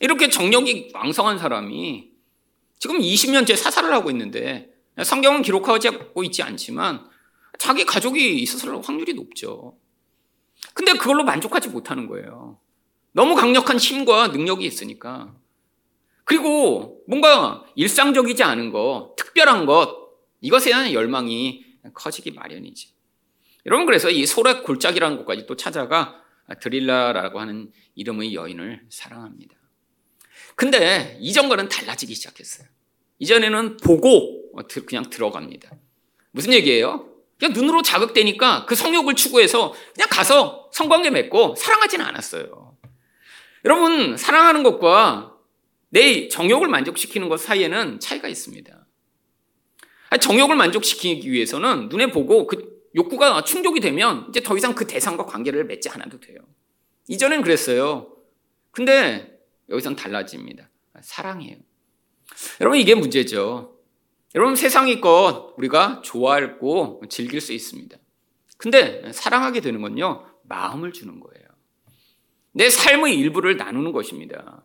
이렇게 0.00 0.28
정력이 0.28 0.90
왕성한 0.94 1.38
사람이 1.38 2.10
지금 2.78 2.98
20년째 2.98 3.56
사살을 3.56 3.92
하고 3.92 4.10
있는데 4.10 4.70
성경은 5.02 5.42
기록하고 5.42 6.22
있지 6.24 6.42
않지만 6.42 7.07
자기 7.58 7.84
가족이 7.84 8.38
있었을 8.40 8.80
확률이 8.82 9.14
높죠. 9.14 9.76
근데 10.74 10.92
그걸로 10.92 11.24
만족하지 11.24 11.68
못하는 11.68 12.06
거예요. 12.06 12.58
너무 13.12 13.34
강력한 13.34 13.78
힘과 13.78 14.28
능력이 14.28 14.64
있으니까. 14.64 15.34
그리고 16.24 17.02
뭔가 17.08 17.64
일상적이지 17.74 18.42
않은 18.42 18.70
것, 18.70 19.14
특별한 19.16 19.66
것, 19.66 20.08
이것에 20.40 20.70
대한 20.70 20.92
열망이 20.92 21.64
커지기 21.94 22.32
마련이지. 22.32 22.94
여러분, 23.66 23.86
그래서 23.86 24.10
이 24.10 24.24
소라 24.24 24.62
골짜기라는 24.62 25.18
곳까지 25.18 25.46
또 25.46 25.56
찾아가 25.56 26.22
드릴라라고 26.60 27.40
하는 27.40 27.72
이름의 27.94 28.34
여인을 28.34 28.86
사랑합니다. 28.88 29.56
근데 30.54 31.18
이전과는 31.20 31.68
달라지기 31.68 32.14
시작했어요. 32.14 32.68
이전에는 33.18 33.78
보고 33.78 34.52
그냥 34.86 35.10
들어갑니다. 35.10 35.72
무슨 36.30 36.52
얘기예요? 36.52 37.17
그냥 37.38 37.52
눈으로 37.52 37.82
자극되니까 37.82 38.66
그 38.66 38.74
성욕을 38.74 39.14
추구해서 39.14 39.72
그냥 39.94 40.08
가서 40.10 40.68
성관계 40.72 41.10
맺고 41.10 41.54
사랑하지는 41.56 42.04
않았어요. 42.04 42.76
여러분, 43.64 44.16
사랑하는 44.16 44.62
것과 44.62 45.36
내 45.90 46.28
정욕을 46.28 46.68
만족시키는 46.68 47.28
것 47.28 47.40
사이에는 47.40 48.00
차이가 48.00 48.28
있습니다. 48.28 48.86
정욕을 50.20 50.56
만족시키기 50.56 51.30
위해서는 51.30 51.88
눈에 51.88 52.10
보고 52.10 52.46
그 52.46 52.78
욕구가 52.94 53.44
충족이 53.44 53.80
되면 53.80 54.26
이제 54.30 54.40
더 54.40 54.56
이상 54.56 54.74
그 54.74 54.86
대상과 54.86 55.26
관계를 55.26 55.64
맺지 55.64 55.88
않아도 55.90 56.18
돼요. 56.18 56.38
이전엔 57.08 57.42
그랬어요. 57.42 58.16
근데 58.70 59.38
여기선 59.68 59.96
달라집니다. 59.96 60.70
사랑이에요. 61.00 61.56
여러분, 62.60 62.78
이게 62.78 62.94
문제죠. 62.94 63.77
여러분, 64.34 64.56
세상의 64.56 65.00
것 65.00 65.54
우리가 65.56 66.02
좋아하고 66.02 67.02
즐길 67.08 67.40
수 67.40 67.52
있습니다. 67.52 67.96
근데 68.58 69.10
사랑하게 69.12 69.60
되는 69.60 69.80
건요, 69.80 70.26
마음을 70.42 70.92
주는 70.92 71.18
거예요. 71.18 71.46
내 72.52 72.68
삶의 72.68 73.14
일부를 73.14 73.56
나누는 73.56 73.92
것입니다. 73.92 74.64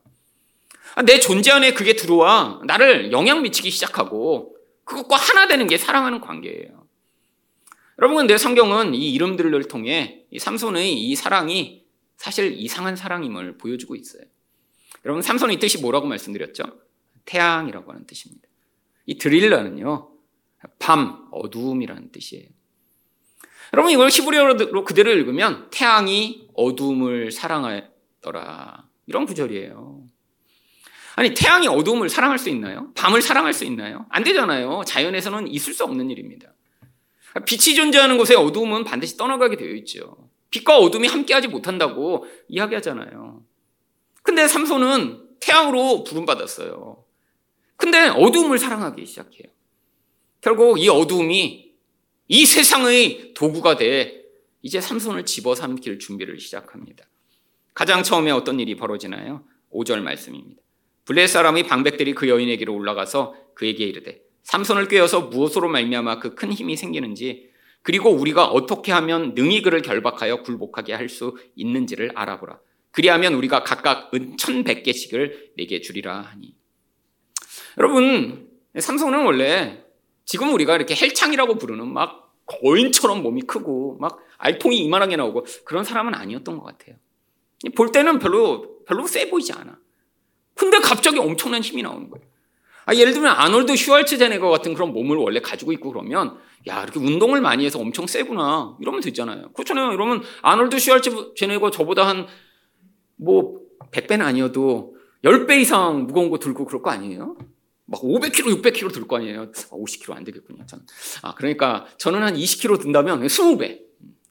아, 0.95 1.01
내 1.03 1.19
존재 1.19 1.51
안에 1.51 1.73
그게 1.73 1.95
들어와 1.95 2.61
나를 2.65 3.11
영향 3.11 3.41
미치기 3.41 3.69
시작하고 3.69 4.55
그것과 4.83 5.15
하나 5.15 5.47
되는 5.47 5.67
게 5.67 5.77
사랑하는 5.77 6.21
관계예요. 6.21 6.83
여러분, 7.99 8.17
근데 8.17 8.37
성경은 8.37 8.95
이 8.95 9.13
이름들을 9.13 9.67
통해 9.67 10.25
이 10.31 10.39
삼손의 10.39 10.93
이 10.93 11.15
사랑이 11.15 11.85
사실 12.17 12.53
이상한 12.53 12.95
사랑임을 12.95 13.57
보여주고 13.57 13.95
있어요. 13.95 14.23
여러분, 15.05 15.21
삼손의 15.21 15.59
뜻이 15.59 15.79
뭐라고 15.79 16.07
말씀드렸죠? 16.07 16.63
태양이라고 17.25 17.91
하는 17.91 18.05
뜻입니다. 18.05 18.47
이 19.05 19.17
드릴라는요, 19.17 20.09
밤, 20.79 21.27
어두움이라는 21.31 22.11
뜻이에요. 22.11 22.47
여러분, 23.73 23.91
이걸 23.91 24.09
히브리어로 24.09 24.85
그대로 24.85 25.11
읽으면 25.11 25.69
태양이 25.71 26.47
어두움을 26.53 27.31
사랑하더라. 27.31 28.87
이런 29.07 29.25
구절이에요. 29.25 30.03
아니, 31.15 31.33
태양이 31.33 31.67
어두움을 31.67 32.09
사랑할 32.09 32.39
수 32.39 32.49
있나요? 32.49 32.91
밤을 32.95 33.21
사랑할 33.21 33.53
수 33.53 33.65
있나요? 33.65 34.05
안 34.09 34.23
되잖아요. 34.23 34.83
자연에서는 34.85 35.47
있을 35.47 35.73
수 35.73 35.83
없는 35.83 36.09
일입니다. 36.09 36.53
빛이 37.45 37.75
존재하는 37.75 38.17
곳에 38.17 38.35
어두움은 38.35 38.83
반드시 38.83 39.17
떠나가게 39.17 39.57
되어 39.57 39.73
있죠. 39.75 40.29
빛과 40.51 40.77
어둠이 40.77 41.07
함께하지 41.07 41.47
못한다고 41.47 42.25
이야기하잖아요. 42.47 43.43
근데 44.21 44.47
삼손은 44.47 45.37
태양으로 45.39 46.03
부름받았어요. 46.03 47.03
근데 47.77 48.07
어두움을 48.07 48.57
사랑하기 48.57 49.05
시작해요. 49.05 49.47
결국 50.41 50.79
이 50.79 50.89
어두움이 50.89 51.73
이 52.27 52.45
세상의 52.45 53.33
도구가 53.33 53.77
돼 53.77 54.23
이제 54.61 54.79
삼손을 54.79 55.25
집어삼킬 55.25 55.99
준비를 55.99 56.39
시작합니다. 56.39 57.05
가장 57.73 58.03
처음에 58.03 58.31
어떤 58.31 58.59
일이 58.59 58.75
벌어지나요? 58.75 59.43
5절 59.71 60.01
말씀입니다. 60.01 60.61
블레 61.05 61.27
사람의 61.27 61.63
방백들이 61.63 62.13
그 62.13 62.29
여인에게로 62.29 62.73
올라가서 62.73 63.35
그에게 63.55 63.85
이르되 63.85 64.21
삼손을 64.43 64.87
꿰어서 64.87 65.21
무엇으로 65.21 65.69
말미암아 65.69 66.19
그 66.19 66.35
큰 66.35 66.51
힘이 66.53 66.77
생기는지 66.77 67.49
그리고 67.81 68.09
우리가 68.09 68.45
어떻게 68.45 68.91
하면 68.93 69.33
능히 69.33 69.61
그를 69.61 69.81
결박하여 69.81 70.43
굴복하게 70.43 70.93
할 70.93 71.09
수 71.09 71.35
있는지를 71.55 72.11
알아보라. 72.15 72.59
그리하면 72.91 73.33
우리가 73.33 73.63
각각 73.63 74.13
은 74.13 74.37
천백 74.37 74.83
개씩을 74.83 75.53
내게 75.57 75.81
주리라 75.81 76.21
하니. 76.21 76.55
여러분, 77.77 78.49
삼손은 78.77 79.25
원래 79.25 79.83
지금 80.25 80.53
우리가 80.53 80.75
이렇게 80.75 80.95
헬창이라고 80.95 81.55
부르는 81.55 81.91
막 81.91 82.33
거인처럼 82.45 83.23
몸이 83.23 83.43
크고 83.43 83.97
막 83.99 84.19
알통이 84.37 84.77
이만하게 84.79 85.15
나오고 85.15 85.45
그런 85.65 85.83
사람은 85.83 86.13
아니었던 86.13 86.57
것 86.57 86.65
같아요. 86.65 86.95
볼 87.75 87.91
때는 87.91 88.19
별로 88.19 88.83
별로 88.85 89.07
세 89.07 89.29
보이지 89.29 89.53
않아. 89.53 89.77
근데 90.55 90.79
갑자기 90.79 91.19
엄청난 91.19 91.61
힘이 91.61 91.83
나오는 91.83 92.09
거예요. 92.09 92.25
아, 92.85 92.93
예를 92.93 93.13
들면 93.13 93.31
아놀드 93.31 93.75
슈왈츠제네거 93.77 94.49
같은 94.49 94.73
그런 94.73 94.91
몸을 94.91 95.15
원래 95.15 95.39
가지고 95.39 95.71
있고 95.71 95.91
그러면 95.93 96.37
야 96.67 96.83
이렇게 96.83 96.99
운동을 96.99 97.39
많이 97.39 97.65
해서 97.65 97.79
엄청 97.79 98.07
세구나 98.07 98.77
이러면 98.81 98.99
되잖아요. 98.99 99.51
그렇잖아요. 99.53 99.93
이러면 99.93 100.21
아놀드 100.41 100.79
슈왈츠제네거 100.79 101.71
저보다 101.71 102.07
한 102.07 102.27
뭐 103.23 103.59
100배는 103.91 104.21
아니어도 104.21 104.95
10배 105.23 105.61
이상 105.61 106.05
무거운 106.05 106.29
거 106.29 106.37
들고 106.37 106.65
그럴 106.65 106.81
거 106.81 106.89
아니에요? 106.91 107.37
막 107.85 108.01
500kg, 108.01 108.61
600kg 108.61 108.93
들 108.93 109.07
거 109.07 109.17
아니에요? 109.17 109.51
50kg 109.51 110.13
안 110.15 110.23
되겠군요. 110.23 110.65
저는. 110.65 110.85
아, 111.21 111.33
그러니까 111.35 111.85
저는 111.97 112.23
한 112.23 112.33
20kg 112.35 112.81
든다면 112.81 113.21
20배, 113.25 113.79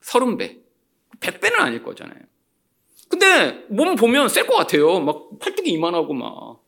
30배, 0.01 0.61
100배는 1.21 1.61
아닐 1.61 1.83
거잖아요. 1.83 2.19
근데 3.09 3.67
몸 3.69 3.95
보면 3.95 4.29
셀 4.29 4.47
것 4.47 4.57
같아요. 4.57 5.01
막 5.01 5.39
팔뚝이 5.39 5.69
이만하고 5.71 6.15
막. 6.15 6.63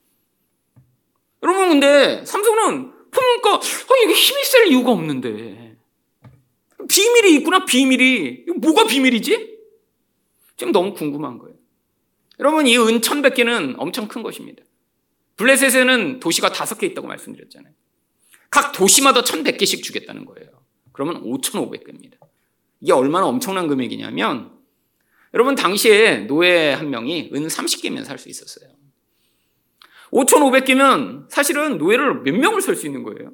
여러분 1.43 1.69
근데 1.71 2.25
삼성은 2.25 2.93
보니까 3.11 3.55
아, 3.55 3.61
이게 4.05 4.13
힘이 4.13 4.45
셀 4.45 4.67
이유가 4.69 4.93
없는데 4.93 5.77
비밀이 6.89 7.35
있구나 7.37 7.65
비밀이 7.65 8.45
뭐가 8.61 8.87
비밀이지? 8.87 9.59
지금 10.57 10.73
너무 10.73 10.93
궁금한 10.95 11.39
거예요. 11.39 11.55
여러분 12.41 12.67
이 12.67 12.77
은 12.77 13.01
천백 13.01 13.35
개는 13.35 13.77
엄청 13.79 14.07
큰 14.09 14.23
것입니다. 14.23 14.63
블레셋에는 15.37 16.21
도시가 16.21 16.53
다섯 16.53 16.79
개 16.79 16.87
있다고 16.87 17.07
말씀드렸잖아요. 17.07 17.73
각 18.51 18.73
도시마다 18.73 19.25
천백 19.25 19.59
개씩 19.59 19.83
주겠다는 19.83 20.25
거예요. 20.25 20.49
그러면 20.93 21.23
오천오백 21.23 21.85
개입니다. 21.85 22.19
이게 22.81 22.93
얼마나 22.93 23.27
엄청난 23.27 23.67
금액이냐면 23.67 24.53
여러분 25.33 25.57
당시에 25.57 26.19
노예 26.27 26.73
한 26.73 26.91
명이 26.91 27.31
은 27.35 27.47
30개면 27.47 28.05
살 28.05 28.19
수 28.19 28.29
있었어요. 28.29 28.73
5,500개면 30.13 31.29
사실은 31.29 31.79
노예를 31.79 32.23
몇 32.23 32.33
명을 32.33 32.63
살 32.63 32.77
수 32.77 32.87
있는 32.87 33.03
거예요. 33.03 33.33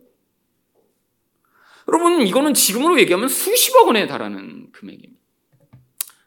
여러분, 1.88 2.22
이거는 2.22 2.54
지금으로 2.54 2.98
얘기하면 3.00 3.28
수십억 3.28 3.88
원에 3.88 4.06
달하는 4.06 4.70
금액입니다. 4.72 5.20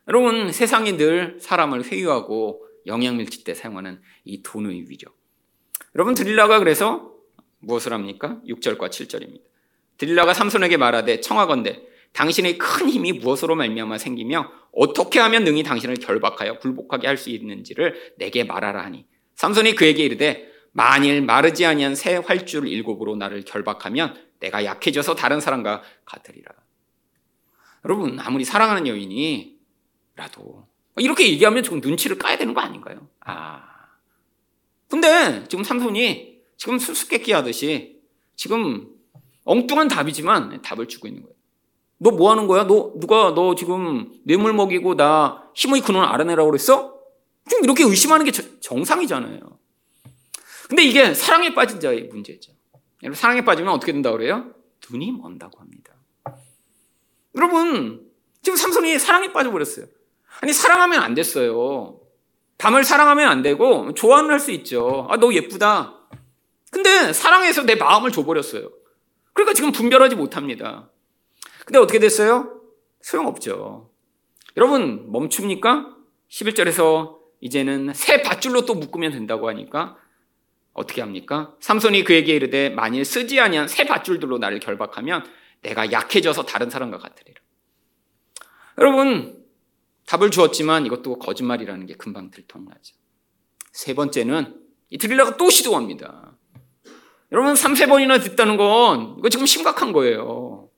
여러분, 0.09 0.51
세상이 0.51 0.97
늘 0.97 1.37
사람을 1.39 1.85
회유하고 1.85 2.67
영향 2.85 3.17
밀칠 3.17 3.43
때 3.43 3.53
사용하는 3.53 4.01
이 4.25 4.43
돈의 4.43 4.89
위력. 4.89 5.17
여러분, 5.95 6.13
드릴라가 6.13 6.59
그래서 6.59 7.13
무엇을 7.59 7.93
합니까? 7.93 8.39
6절과 8.47 8.89
7절입니다. 8.89 9.41
드릴라가 9.97 10.33
삼손에게 10.33 10.77
말하되 10.77 11.21
청하건대 11.21 11.83
당신의 12.13 12.57
큰 12.57 12.89
힘이 12.89 13.13
무엇으로 13.13 13.55
말미암아 13.55 13.97
생기며 13.97 14.51
어떻게 14.71 15.19
하면 15.19 15.43
능히 15.43 15.63
당신을 15.63 15.95
결박하여 15.95 16.59
굴복하게 16.59 17.07
할 17.07 17.17
수 17.17 17.29
있는지를 17.29 18.13
내게 18.17 18.43
말하라 18.43 18.83
하니 18.83 19.05
삼손이 19.35 19.75
그에게 19.75 20.03
이르되 20.03 20.51
만일 20.71 21.21
마르지 21.21 21.65
아니한 21.65 21.95
새 21.95 22.15
활줄 22.15 22.67
일곱으로 22.67 23.15
나를 23.15 23.45
결박하면 23.45 24.15
내가 24.39 24.65
약해져서 24.65 25.15
다른 25.15 25.39
사람과 25.39 25.83
같으리라. 26.05 26.51
여러분 27.85 28.19
아무리 28.19 28.43
사랑하는 28.43 28.87
여인이라도 28.87 30.67
이렇게 30.97 31.27
얘기하면 31.29 31.63
조금 31.63 31.79
눈치를 31.81 32.17
까야 32.17 32.37
되는 32.37 32.53
거 32.53 32.61
아닌가요? 32.61 33.07
아. 33.21 33.72
근데 34.89 35.43
지금 35.49 35.63
삼손이 35.63 36.41
지금 36.57 36.79
수수께끼 36.79 37.31
하듯이 37.31 38.01
지금 38.35 38.89
엉뚱한 39.43 39.87
답이지만 39.87 40.61
답을 40.61 40.87
주고 40.87 41.07
있는 41.07 41.23
거예요. 41.23 41.33
너 41.97 42.11
뭐 42.11 42.31
하는 42.31 42.47
거야? 42.47 42.65
너 42.65 42.93
누가 42.97 43.33
너 43.33 43.55
지금 43.55 44.11
뇌물 44.25 44.53
먹이고 44.53 44.95
나 44.95 45.49
힘의 45.55 45.81
근원 45.81 46.07
알아내라고 46.09 46.49
그랬어? 46.51 46.99
좀 47.49 47.63
이렇게 47.63 47.83
의심하는 47.83 48.25
게 48.25 48.31
정상이잖아요. 48.31 49.39
근데 50.67 50.83
이게 50.83 51.13
사랑에 51.13 51.53
빠진 51.53 51.79
자의 51.79 52.03
문제죠. 52.03 52.51
여러분 53.03 53.15
사랑에 53.15 53.43
빠지면 53.43 53.73
어떻게 53.73 53.91
된다 53.93 54.11
그래요? 54.11 54.53
눈이 54.89 55.11
먼다고 55.13 55.59
합니다. 55.59 55.93
여러분 57.35 58.09
지금 58.41 58.57
삼손이 58.57 58.99
사랑에 58.99 59.31
빠져버렸어요. 59.33 59.85
아니 60.41 60.51
사랑하면 60.53 61.01
안 61.01 61.13
됐어요. 61.13 61.99
밤을 62.63 62.85
사랑하면 62.85 63.27
안 63.27 63.41
되고 63.41 63.93
좋아는 63.93 64.29
할 64.29 64.39
수 64.39 64.51
있죠. 64.51 65.05
아 65.09 65.17
너 65.17 65.33
예쁘다. 65.33 65.99
근데 66.71 67.11
사랑해서 67.11 67.65
내 67.65 67.75
마음을 67.75 68.11
줘버렸어요. 68.11 68.69
그러니까 69.33 69.53
지금 69.53 69.73
분별하지 69.73 70.15
못합니다. 70.15 70.89
근데 71.65 71.77
어떻게 71.79 71.99
됐어요? 71.99 72.61
소용없죠. 73.01 73.91
여러분 74.55 75.11
멈춥니까? 75.11 75.93
11절에서 76.29 77.17
이제는 77.41 77.93
새 77.93 78.21
밧줄로 78.21 78.65
또 78.65 78.75
묶으면 78.75 79.11
된다고 79.11 79.49
하니까 79.49 79.97
어떻게 80.71 81.01
합니까? 81.01 81.55
삼손이 81.59 82.05
그에게 82.05 82.33
이르되 82.33 82.69
만일 82.69 83.03
쓰지 83.03 83.41
아니한 83.41 83.67
새 83.67 83.83
밧줄들로 83.85 84.37
나를 84.37 84.59
결박하면 84.59 85.25
내가 85.61 85.91
약해져서 85.91 86.43
다른 86.43 86.69
사람과 86.69 86.97
같으리라. 86.97 87.41
여러분 88.77 89.42
답을 90.05 90.31
주었지만 90.31 90.85
이것도 90.85 91.19
거짓말이라는 91.19 91.85
게 91.85 91.93
금방 91.95 92.29
들통나죠. 92.31 92.95
세 93.71 93.93
번째는 93.93 94.59
이 94.89 94.97
드릴라가 94.97 95.37
또 95.37 95.49
시도합니다. 95.49 96.37
여러분 97.31 97.55
3, 97.55 97.73
세 97.75 97.87
번이나 97.87 98.19
듣다는 98.19 98.57
건 98.57 99.15
이거 99.17 99.29
지금 99.29 99.45
심각한 99.45 99.91
거예요. 99.91 100.69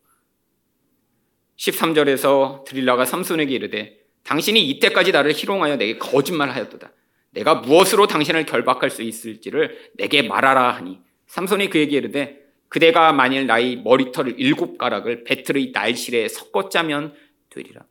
13절에서 1.58 2.64
드릴라가 2.66 3.06
삼손에게 3.06 3.54
이르되 3.54 4.00
당신이 4.24 4.68
이때까지 4.70 5.12
나를 5.12 5.34
희롱하여 5.34 5.78
내게 5.78 5.98
거짓말하였도다. 5.98 6.92
내가 7.32 7.56
무엇으로 7.56 8.08
당신을 8.08 8.46
결박할 8.46 8.90
수 8.90 9.02
있을지를 9.02 9.92
내게 9.96 10.22
말하라 10.22 10.72
하니 10.72 11.00
삼손이 11.28 11.70
그에게 11.70 11.98
이르되 11.98 12.40
그대가 12.70 13.12
만일 13.14 13.46
나의 13.46 13.78
머리털을 13.78 14.36
일곱 14.38 14.78
가락을 14.78 15.24
배틀의 15.26 15.72
날실에 15.74 16.28
섞어 16.28 16.70
짜면 16.70 17.14
되리라. 17.50 17.86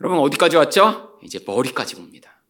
여러분 0.00 0.18
어디까지 0.20 0.56
왔죠? 0.56 1.18
이제 1.22 1.40
머리까지 1.46 1.96
옵니다. 1.96 2.40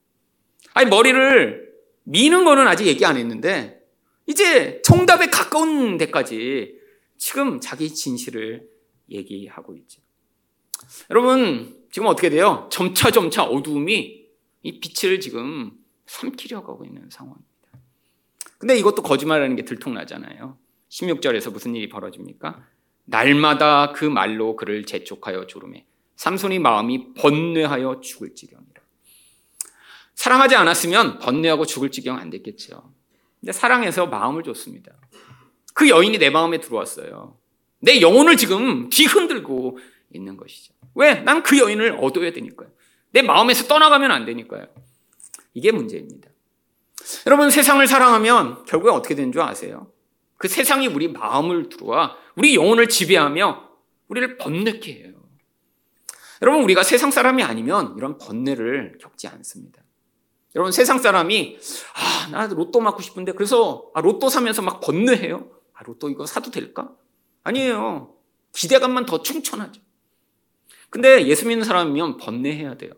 아니 0.75 0.89
머리를 0.89 1.69
미는 2.05 2.45
거는 2.45 2.67
아직 2.67 2.87
얘기 2.87 3.05
안 3.05 3.17
했는데 3.17 3.81
이제 4.27 4.83
정답에 4.83 5.27
가까운 5.27 5.97
데까지 5.97 6.79
지금 7.17 7.61
자기 7.61 7.93
진실을 7.93 8.69
얘기하고 9.11 9.75
있죠. 9.77 10.01
여러분 11.11 11.85
지금 11.91 12.09
어떻게 12.09 12.31
돼요? 12.31 12.69
점차 12.71 13.11
점차 13.11 13.45
어두움이 13.45 14.27
이 14.63 14.81
빛을 14.81 15.21
지금 15.21 15.73
삼키려고 16.07 16.73
하고 16.73 16.85
있는 16.85 17.09
상황입니다. 17.11 17.49
근데 18.59 18.77
이것도 18.77 19.03
거짓말하는 19.03 19.57
게 19.57 19.65
들통나잖아요. 19.65 20.59
16절에서 20.91 21.53
무슨 21.53 21.75
일이 21.75 21.89
벌어집니까? 21.89 22.67
날마다 23.05 23.93
그 23.93 24.05
말로 24.05 24.57
그를 24.57 24.85
재촉하여 24.85 25.47
조름해 25.47 25.87
삼손이 26.19 26.59
마음이 26.59 27.15
번뇌하여 27.15 28.01
죽을 28.01 28.35
지경이라. 28.35 28.83
사랑하지 30.17 30.57
않았으면 30.57 31.21
번뇌하고 31.21 31.65
죽을 31.65 31.91
지경 31.93 32.19
안 32.19 32.29
됐겠죠. 32.29 32.93
근데 33.41 33.53
사랑해서 33.53 34.07
마음을 34.07 34.43
줬습니다. 34.43 34.93
그 35.75 35.89
여인이 35.89 36.19
내 36.19 36.29
마음에 36.29 36.61
들어왔어요. 36.61 37.39
내 37.79 38.01
영혼을 38.01 38.37
지금 38.37 38.91
뒤흔들고 38.91 39.79
있는 40.13 40.37
것이죠. 40.37 40.75
왜? 40.97 41.15
난 41.21 41.45
그 41.45 41.57
여인을 41.57 41.99
얻어야 42.01 42.33
되니까요. 42.33 42.69
내 43.13 43.23
마음에서 43.23 43.69
떠나가면 43.69 44.11
안 44.11 44.25
되니까요. 44.25 44.67
이게 45.55 45.71
문제입니다. 45.71 46.29
여러분 47.27 47.51
세상을 47.51 47.87
사랑하면 47.87 48.65
결국에 48.65 48.91
어떻게 48.91 49.15
되는 49.15 49.31
줄 49.31 49.41
아세요? 49.43 49.93
그 50.37 50.49
세상이 50.49 50.89
우리 50.89 51.07
마음을 51.07 51.69
들어와 51.69 52.17
우리 52.35 52.57
영혼을 52.57 52.89
지배하며 52.89 53.69
우리를 54.09 54.37
번뇌케 54.39 54.93
해요. 54.95 55.18
여러분 56.43 56.63
우리가 56.65 56.83
세상 56.83 57.11
사람이 57.11 57.43
아니면 57.43 57.95
이런 57.97 58.19
번뇌를 58.19 58.99
겪지 59.01 59.29
않습니다. 59.29 59.83
여러분 60.55 60.73
세상 60.73 60.99
사람이 60.99 61.59
아, 61.95 62.31
나 62.31 62.47
로또 62.47 62.81
맞고 62.81 63.03
싶은데 63.03 63.33
그래서 63.33 63.91
아, 63.95 64.01
로또 64.01 64.29
사면서 64.29 64.63
막 64.63 64.81
번뇌해요. 64.81 65.51
아, 65.75 65.83
로또 65.85 66.09
이거 66.11 66.27
사도 66.27 66.51
될까? 66.51 66.91
아니에요. 67.45 68.15
기대감만 68.53 69.07
더 69.07 69.23
충천하죠. 69.23 69.81
근데 70.91 71.27
예수 71.27 71.47
믿는 71.47 71.65
사람이면 71.65 72.17
번뇌해야 72.17 72.77
돼요. 72.77 72.93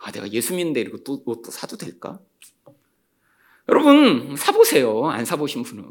아, 0.00 0.10
내가 0.10 0.28
예수 0.30 0.54
믿는데 0.54 0.80
이거 0.80 0.98
또 1.04 1.22
로또 1.26 1.50
사도 1.50 1.76
될까? 1.76 2.18
여러분 3.68 4.36
사보세요. 4.36 5.06
안 5.08 5.24
사보신 5.24 5.62
분은. 5.62 5.84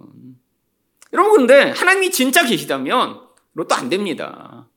여러분 1.13 1.37
근데 1.37 1.71
하나님이 1.71 2.11
진짜 2.11 2.45
계시다면 2.45 3.21
로또 3.53 3.75
안 3.75 3.89
됩니다. 3.89 4.69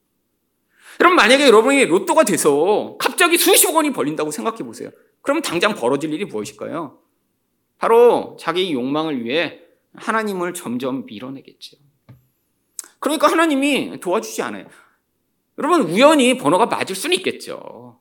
여러분 1.01 1.17
만약에 1.17 1.47
여러분이 1.47 1.85
로또가 1.87 2.25
돼서 2.25 2.97
갑자기 2.99 3.37
수십억 3.37 3.77
원이 3.77 3.93
벌린다고 3.93 4.31
생각해 4.31 4.59
보세요. 4.59 4.91
그럼 5.23 5.43
당장 5.43 5.75
벌어질 5.75 6.13
일이 6.13 6.25
무엇일까요? 6.25 6.99
바로 7.79 8.37
자기 8.41 8.73
욕망을 8.73 9.25
위해 9.25 9.61
하나님을 9.95 10.55
점점 10.55 11.05
밀어내겠죠. 11.07 11.77
그러니까 12.99 13.31
하나님이 13.31 14.01
도와주지 14.01 14.43
않아요. 14.43 14.67
여러분 15.59 15.83
우연히 15.83 16.37
번호가 16.39 16.67
맞을 16.67 16.95
수는 16.95 17.17
있겠죠. 17.19 18.01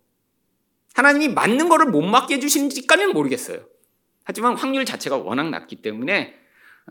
하나님이 0.93 1.29
맞는 1.29 1.67
거를 1.67 1.87
못 1.87 2.01
맞게 2.01 2.35
해주시는지까지는 2.35 3.13
모르겠어요. 3.13 3.65
하지만 4.23 4.55
확률 4.55 4.85
자체가 4.85 5.17
워낙 5.17 5.49
낮기 5.49 5.77
때문에 5.77 6.35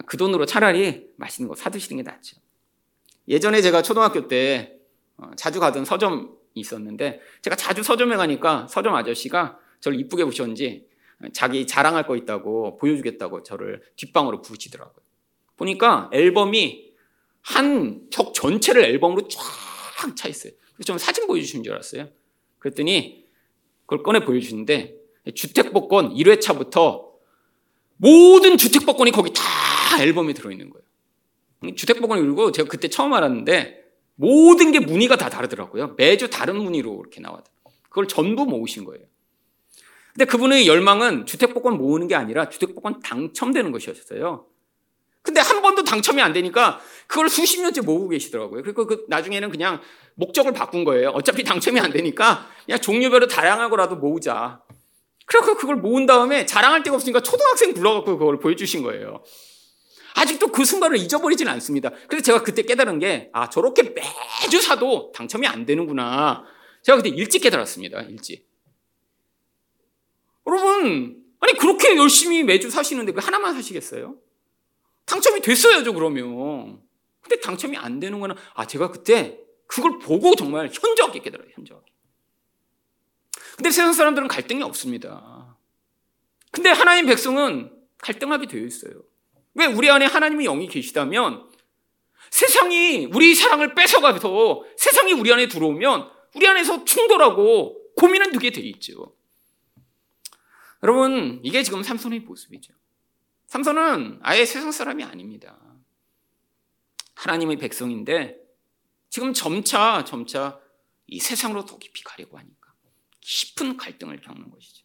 그 0.06 0.16
돈으로 0.16 0.46
차라리 0.46 1.08
맛있는 1.16 1.48
거 1.48 1.54
사드시는 1.54 2.02
게 2.02 2.10
낫죠. 2.10 2.36
예전에 3.28 3.62
제가 3.62 3.82
초등학교 3.82 4.28
때 4.28 4.74
어, 4.74 4.83
자주 5.36 5.60
가던 5.60 5.84
서점이 5.84 6.26
있었는데 6.54 7.20
제가 7.42 7.56
자주 7.56 7.82
서점에 7.82 8.16
가니까 8.16 8.66
서점 8.68 8.94
아저씨가 8.94 9.58
저를 9.80 9.98
이쁘게 10.00 10.24
보셨는지 10.24 10.86
자기 11.32 11.66
자랑할 11.66 12.06
거 12.06 12.16
있다고 12.16 12.76
보여주겠다고 12.78 13.42
저를 13.42 13.82
뒷방으로 13.96 14.42
부르시더라고요. 14.42 15.04
보니까 15.56 16.10
앨범이 16.12 16.92
한벽 17.42 18.34
전체를 18.34 18.84
앨범으로 18.84 19.28
쫙 19.28 19.40
차 20.16 20.28
있어요. 20.28 20.52
그래서 20.74 20.86
좀 20.86 20.98
사진 20.98 21.26
보여주시는 21.26 21.62
줄 21.62 21.72
알았어요. 21.72 22.08
그랬더니 22.58 23.24
그걸 23.86 24.02
꺼내 24.02 24.24
보여주는데 24.24 24.96
주택복권 25.34 26.14
1회차부터 26.14 27.12
모든 27.96 28.58
주택복권이 28.58 29.12
거기 29.12 29.32
다 29.32 29.42
앨범에 30.00 30.32
들어있는 30.34 30.70
거예요. 30.70 31.74
주택복권이 31.74 32.20
그리고 32.20 32.52
제가 32.52 32.68
그때 32.68 32.88
처음 32.88 33.14
알았는데 33.14 33.83
모든 34.16 34.72
게 34.72 34.80
무늬가 34.80 35.16
다 35.16 35.28
다르더라고요. 35.28 35.94
매주 35.96 36.30
다른 36.30 36.56
무늬로 36.56 37.00
이렇게 37.00 37.20
나와요. 37.20 37.42
그걸 37.88 38.08
전부 38.08 38.46
모으신 38.46 38.84
거예요. 38.84 39.04
근데 40.12 40.26
그분의 40.26 40.68
열망은 40.68 41.26
주택복권 41.26 41.76
모으는 41.76 42.06
게 42.06 42.14
아니라 42.14 42.48
주택복권 42.48 43.00
당첨되는 43.00 43.72
것이었어요. 43.72 44.46
근데 45.22 45.40
한 45.40 45.62
번도 45.62 45.84
당첨이 45.84 46.20
안 46.20 46.32
되니까 46.32 46.80
그걸 47.06 47.28
수십 47.28 47.60
년째 47.60 47.80
모으고 47.80 48.10
계시더라고요. 48.10 48.62
그리고 48.62 48.86
그 48.86 49.06
나중에는 49.08 49.50
그냥 49.50 49.80
목적을 50.14 50.52
바꾼 50.52 50.84
거예요. 50.84 51.08
어차피 51.10 51.42
당첨이 51.42 51.80
안 51.80 51.90
되니까 51.90 52.46
그냥 52.66 52.78
종류별로 52.80 53.26
다양하고라도 53.26 53.96
모으자. 53.96 54.62
그래서 55.26 55.56
그걸 55.56 55.76
모은 55.76 56.06
다음에 56.06 56.44
자랑할 56.46 56.82
데가 56.82 56.96
없으니까 56.96 57.20
초등학생 57.20 57.72
불러갖고 57.72 58.18
그걸 58.18 58.38
보여주신 58.38 58.82
거예요. 58.82 59.24
아직도 60.14 60.48
그 60.48 60.64
순간을 60.64 60.96
잊어버리지는 60.98 61.52
않습니다. 61.54 61.90
그래서 62.08 62.22
제가 62.24 62.42
그때 62.42 62.62
깨달은 62.62 63.00
게, 63.00 63.30
아, 63.32 63.50
저렇게 63.50 63.82
매주 63.94 64.60
사도 64.62 65.12
당첨이 65.12 65.46
안 65.46 65.66
되는구나. 65.66 66.44
제가 66.82 66.96
그때 66.96 67.08
일찍 67.08 67.40
깨달았습니다. 67.40 68.02
일찍. 68.02 68.48
여러분, 70.46 71.24
아니, 71.40 71.52
그렇게 71.58 71.96
열심히 71.96 72.44
매주 72.44 72.70
사시는데 72.70 73.12
그 73.12 73.20
하나만 73.20 73.54
사시겠어요? 73.54 74.16
당첨이 75.06 75.40
됐어야죠, 75.40 75.92
그러면. 75.92 76.80
근데 77.20 77.40
당첨이 77.40 77.76
안 77.76 77.98
되는 77.98 78.20
거는, 78.20 78.36
아, 78.54 78.66
제가 78.66 78.90
그때 78.90 79.40
그걸 79.66 79.98
보고 79.98 80.36
정말 80.36 80.70
현저하게 80.72 81.20
깨달아요, 81.20 81.48
현저하게. 81.54 81.86
근데 83.56 83.70
세상 83.70 83.92
사람들은 83.92 84.28
갈등이 84.28 84.62
없습니다. 84.62 85.56
근데 86.52 86.70
하나님 86.70 87.06
백성은 87.06 87.72
갈등하게 87.98 88.46
되어 88.46 88.64
있어요. 88.64 89.02
왜 89.54 89.66
우리 89.66 89.90
안에 89.90 90.06
하나님의 90.06 90.46
영이 90.46 90.68
계시다면 90.68 91.48
세상이 92.30 93.06
우리 93.12 93.34
사랑을 93.34 93.74
뺏어가서 93.74 94.64
세상이 94.76 95.12
우리 95.12 95.32
안에 95.32 95.48
들어오면 95.48 96.10
우리 96.34 96.46
안에서 96.46 96.84
충돌하고 96.84 97.94
고민은 97.94 98.32
두게 98.32 98.50
돼 98.50 98.60
있죠. 98.62 99.14
여러분, 100.82 101.40
이게 101.44 101.62
지금 101.62 101.82
삼손의 101.82 102.20
모습이죠. 102.20 102.74
삼손은 103.46 104.18
아예 104.22 104.44
세상 104.44 104.72
사람이 104.72 105.04
아닙니다. 105.04 105.56
하나님의 107.14 107.56
백성인데 107.56 108.36
지금 109.08 109.32
점차 109.32 110.04
점차 110.04 110.60
이 111.06 111.20
세상으로 111.20 111.64
더 111.64 111.78
깊이 111.78 112.02
가려고 112.02 112.36
하니까 112.36 112.72
깊은 113.20 113.76
갈등을 113.76 114.20
겪는 114.20 114.50
것이죠. 114.50 114.84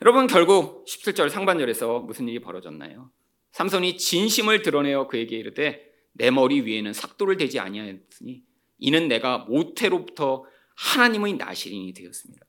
여러분 0.00 0.26
결국 0.26 0.86
17절 0.86 1.28
상반절에서 1.30 2.00
무슨 2.00 2.28
일이 2.28 2.40
벌어졌나요? 2.40 3.10
삼손이 3.52 3.98
진심을 3.98 4.62
드러내어 4.62 5.06
그에게 5.08 5.36
이르되 5.36 5.90
내 6.12 6.30
머리 6.30 6.62
위에는 6.62 6.92
삭도를 6.92 7.36
대지 7.36 7.58
아니하였으니 7.58 8.42
이는 8.78 9.08
내가 9.08 9.38
모태로부터 9.38 10.44
하나님의 10.74 11.34
나시린이 11.34 11.92
되었습니다. 11.94 12.44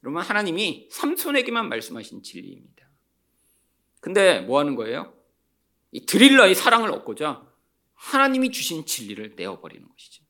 그러면 0.00 0.22
하나님이 0.22 0.88
삼손에게만 0.90 1.68
말씀하신 1.68 2.22
진리입니다. 2.22 2.88
근데 4.00 4.40
뭐 4.40 4.60
하는 4.60 4.76
거예요? 4.76 5.12
이 5.90 6.06
드릴라의 6.06 6.54
사랑을 6.54 6.90
얻고자 6.92 7.44
하나님이 7.94 8.50
주신 8.52 8.86
진리를 8.86 9.34
내어버리는 9.36 9.88
것이죠. 9.88 10.24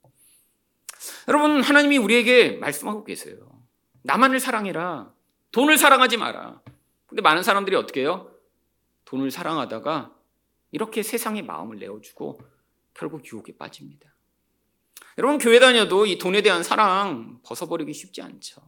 여러분, 1.28 1.62
하나님이 1.62 1.98
우리에게 1.98 2.52
말씀하고 2.52 3.04
계세요. 3.04 3.62
나만을 4.02 4.40
사랑해라. 4.40 5.12
돈을 5.52 5.76
사랑하지 5.78 6.16
마라. 6.16 6.62
근데 7.06 7.22
많은 7.22 7.42
사람들이 7.42 7.76
어떻게 7.76 8.00
해요? 8.00 8.32
돈을 9.06 9.30
사랑하다가 9.30 10.14
이렇게 10.72 11.02
세상에 11.02 11.42
마음을 11.42 11.78
내어주고 11.78 12.40
결국 12.92 13.24
유혹에 13.32 13.56
빠집니다. 13.56 14.14
여러분, 15.18 15.38
교회 15.38 15.58
다녀도 15.58 16.04
이 16.04 16.18
돈에 16.18 16.42
대한 16.42 16.62
사랑 16.62 17.40
벗어버리기 17.42 17.92
쉽지 17.94 18.20
않죠. 18.20 18.60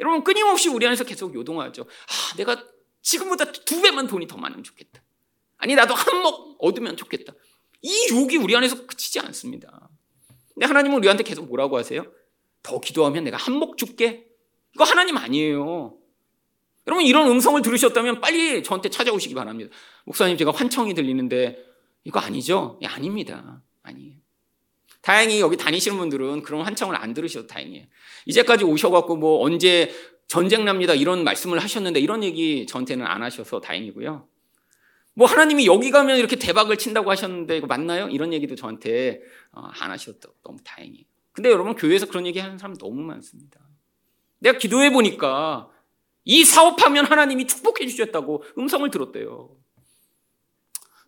여러분, 0.00 0.24
끊임없이 0.24 0.68
우리 0.68 0.86
안에서 0.86 1.04
계속 1.04 1.34
요동하죠. 1.34 1.82
아, 1.82 2.36
내가 2.36 2.64
지금보다 3.02 3.52
두 3.52 3.82
배만 3.82 4.06
돈이 4.06 4.26
더 4.26 4.38
많으면 4.38 4.64
좋겠다. 4.64 5.02
아니, 5.58 5.74
나도 5.74 5.94
한몫 5.94 6.56
얻으면 6.58 6.96
좋겠다. 6.96 7.34
이 7.82 8.08
유혹이 8.10 8.36
우리 8.38 8.56
안에서 8.56 8.86
그치지 8.86 9.20
않습니다. 9.20 9.90
근데 10.54 10.66
하나님은 10.66 10.96
우리한테 10.98 11.24
계속 11.24 11.46
뭐라고 11.46 11.76
하세요? 11.76 12.04
더 12.62 12.80
기도하면 12.80 13.24
내가 13.24 13.36
한몫 13.36 13.76
줄게. 13.76 14.26
이거 14.74 14.84
하나님 14.84 15.16
아니에요. 15.16 15.96
여러분 16.88 17.04
이런 17.04 17.28
음성을 17.28 17.60
들으셨다면 17.60 18.22
빨리 18.22 18.62
저한테 18.62 18.88
찾아오시기 18.88 19.34
바랍니다. 19.34 19.70
목사님 20.04 20.38
제가 20.38 20.52
환청이 20.52 20.94
들리는데 20.94 21.62
이거 22.04 22.18
아니죠? 22.18 22.78
예, 22.82 22.86
아닙니다. 22.86 23.62
아니에요. 23.82 24.14
다행히 25.02 25.40
여기 25.40 25.58
다니시는 25.58 25.98
분들은 25.98 26.42
그런 26.42 26.62
환청을 26.62 26.96
안 26.96 27.12
들으셔도 27.12 27.46
다행이에요. 27.46 27.84
이제까지 28.24 28.64
오셔갖고 28.64 29.16
뭐 29.16 29.44
언제 29.44 29.90
전쟁 30.28 30.64
납니다 30.64 30.94
이런 30.94 31.24
말씀을 31.24 31.58
하셨는데 31.58 32.00
이런 32.00 32.24
얘기 32.24 32.66
저한테는 32.66 33.06
안 33.06 33.22
하셔서 33.22 33.60
다행이고요. 33.60 34.26
뭐 35.12 35.26
하나님이 35.26 35.66
여기 35.66 35.90
가면 35.90 36.16
이렇게 36.16 36.36
대박을 36.36 36.78
친다고 36.78 37.10
하셨는데 37.10 37.58
이거 37.58 37.66
맞나요? 37.66 38.08
이런 38.08 38.32
얘기도 38.32 38.54
저한테 38.54 39.20
어, 39.52 39.60
안 39.78 39.90
하셔도 39.90 40.32
너무 40.42 40.58
다행이에요. 40.64 41.04
근데 41.32 41.50
여러분 41.50 41.74
교회에서 41.74 42.06
그런 42.06 42.26
얘기 42.26 42.38
하는 42.38 42.56
사람 42.56 42.74
너무 42.78 43.02
많습니다. 43.02 43.60
내가 44.38 44.56
기도해 44.56 44.90
보니까 44.90 45.68
이 46.28 46.44
사업하면 46.44 47.06
하나님이 47.06 47.46
축복해 47.46 47.86
주셨다고 47.86 48.44
음성을 48.58 48.88
들었대요. 48.90 49.56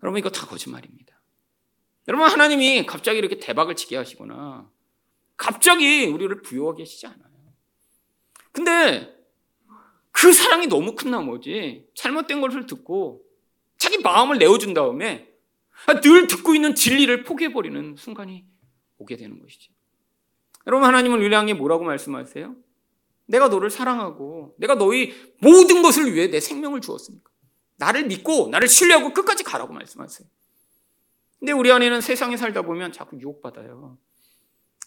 여러분 0.03 0.19
이거 0.19 0.31
다 0.31 0.47
거짓말입니다. 0.47 1.21
여러분 2.09 2.27
하나님이 2.27 2.87
갑자기 2.87 3.19
이렇게 3.19 3.39
대박을 3.39 3.77
치게 3.77 3.99
하시거나 3.99 4.71
갑자기 5.37 6.07
우리를 6.07 6.41
부여하게 6.41 6.85
하시지 6.85 7.07
않아요. 7.07 7.21
근데 8.51 9.15
그 10.11 10.33
사랑이 10.33 10.69
너무 10.69 10.95
큰 10.95 11.11
나머지 11.11 11.87
잘못된 11.95 12.41
것을 12.41 12.65
듣고 12.65 13.23
자기 13.77 13.99
마음을 13.99 14.39
내어준 14.39 14.73
다음에 14.73 15.31
늘 16.03 16.29
듣고 16.29 16.55
있는 16.55 16.75
진리를 16.75 17.25
포기해버리는 17.25 17.95
순간이 17.97 18.47
오게 18.97 19.19
되는 19.19 19.39
것이죠. 19.39 19.71
여러분, 20.67 20.87
하나님은 20.87 21.31
향해 21.33 21.53
뭐라고 21.53 21.85
말씀하세요? 21.85 22.55
내가 23.31 23.49
너를 23.49 23.71
사랑하고 23.71 24.55
내가 24.59 24.75
너희 24.75 25.15
모든 25.41 25.83
것을 25.83 26.13
위해 26.13 26.29
내 26.29 26.41
생명을 26.41 26.81
주었으니까. 26.81 27.31
나를 27.77 28.07
믿고 28.07 28.49
나를 28.49 28.69
신뢰하고 28.69 29.15
끝까지 29.15 29.45
가라고 29.45 29.73
말씀하세요. 29.73 30.29
근데 31.39 31.53
우리 31.53 31.73
안에는 31.73 32.01
세상에 32.01 32.37
살다 32.37 32.63
보면 32.63 32.93
자꾸 32.93 33.19
유혹받아요. 33.19 33.97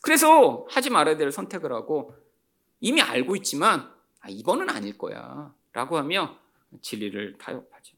그래서 0.02 0.68
하지 0.70 0.90
말아야 0.90 1.18
될 1.18 1.32
선택을 1.32 1.72
하고 1.72 2.14
이미 2.82 3.02
알고 3.02 3.36
있지만 3.38 3.92
아, 4.20 4.30
이번은 4.30 4.70
아닐 4.70 4.98
거야 4.98 5.54
라고 5.72 5.98
하며 5.98 6.38
진리를 6.82 7.38
타협하죠. 7.38 7.98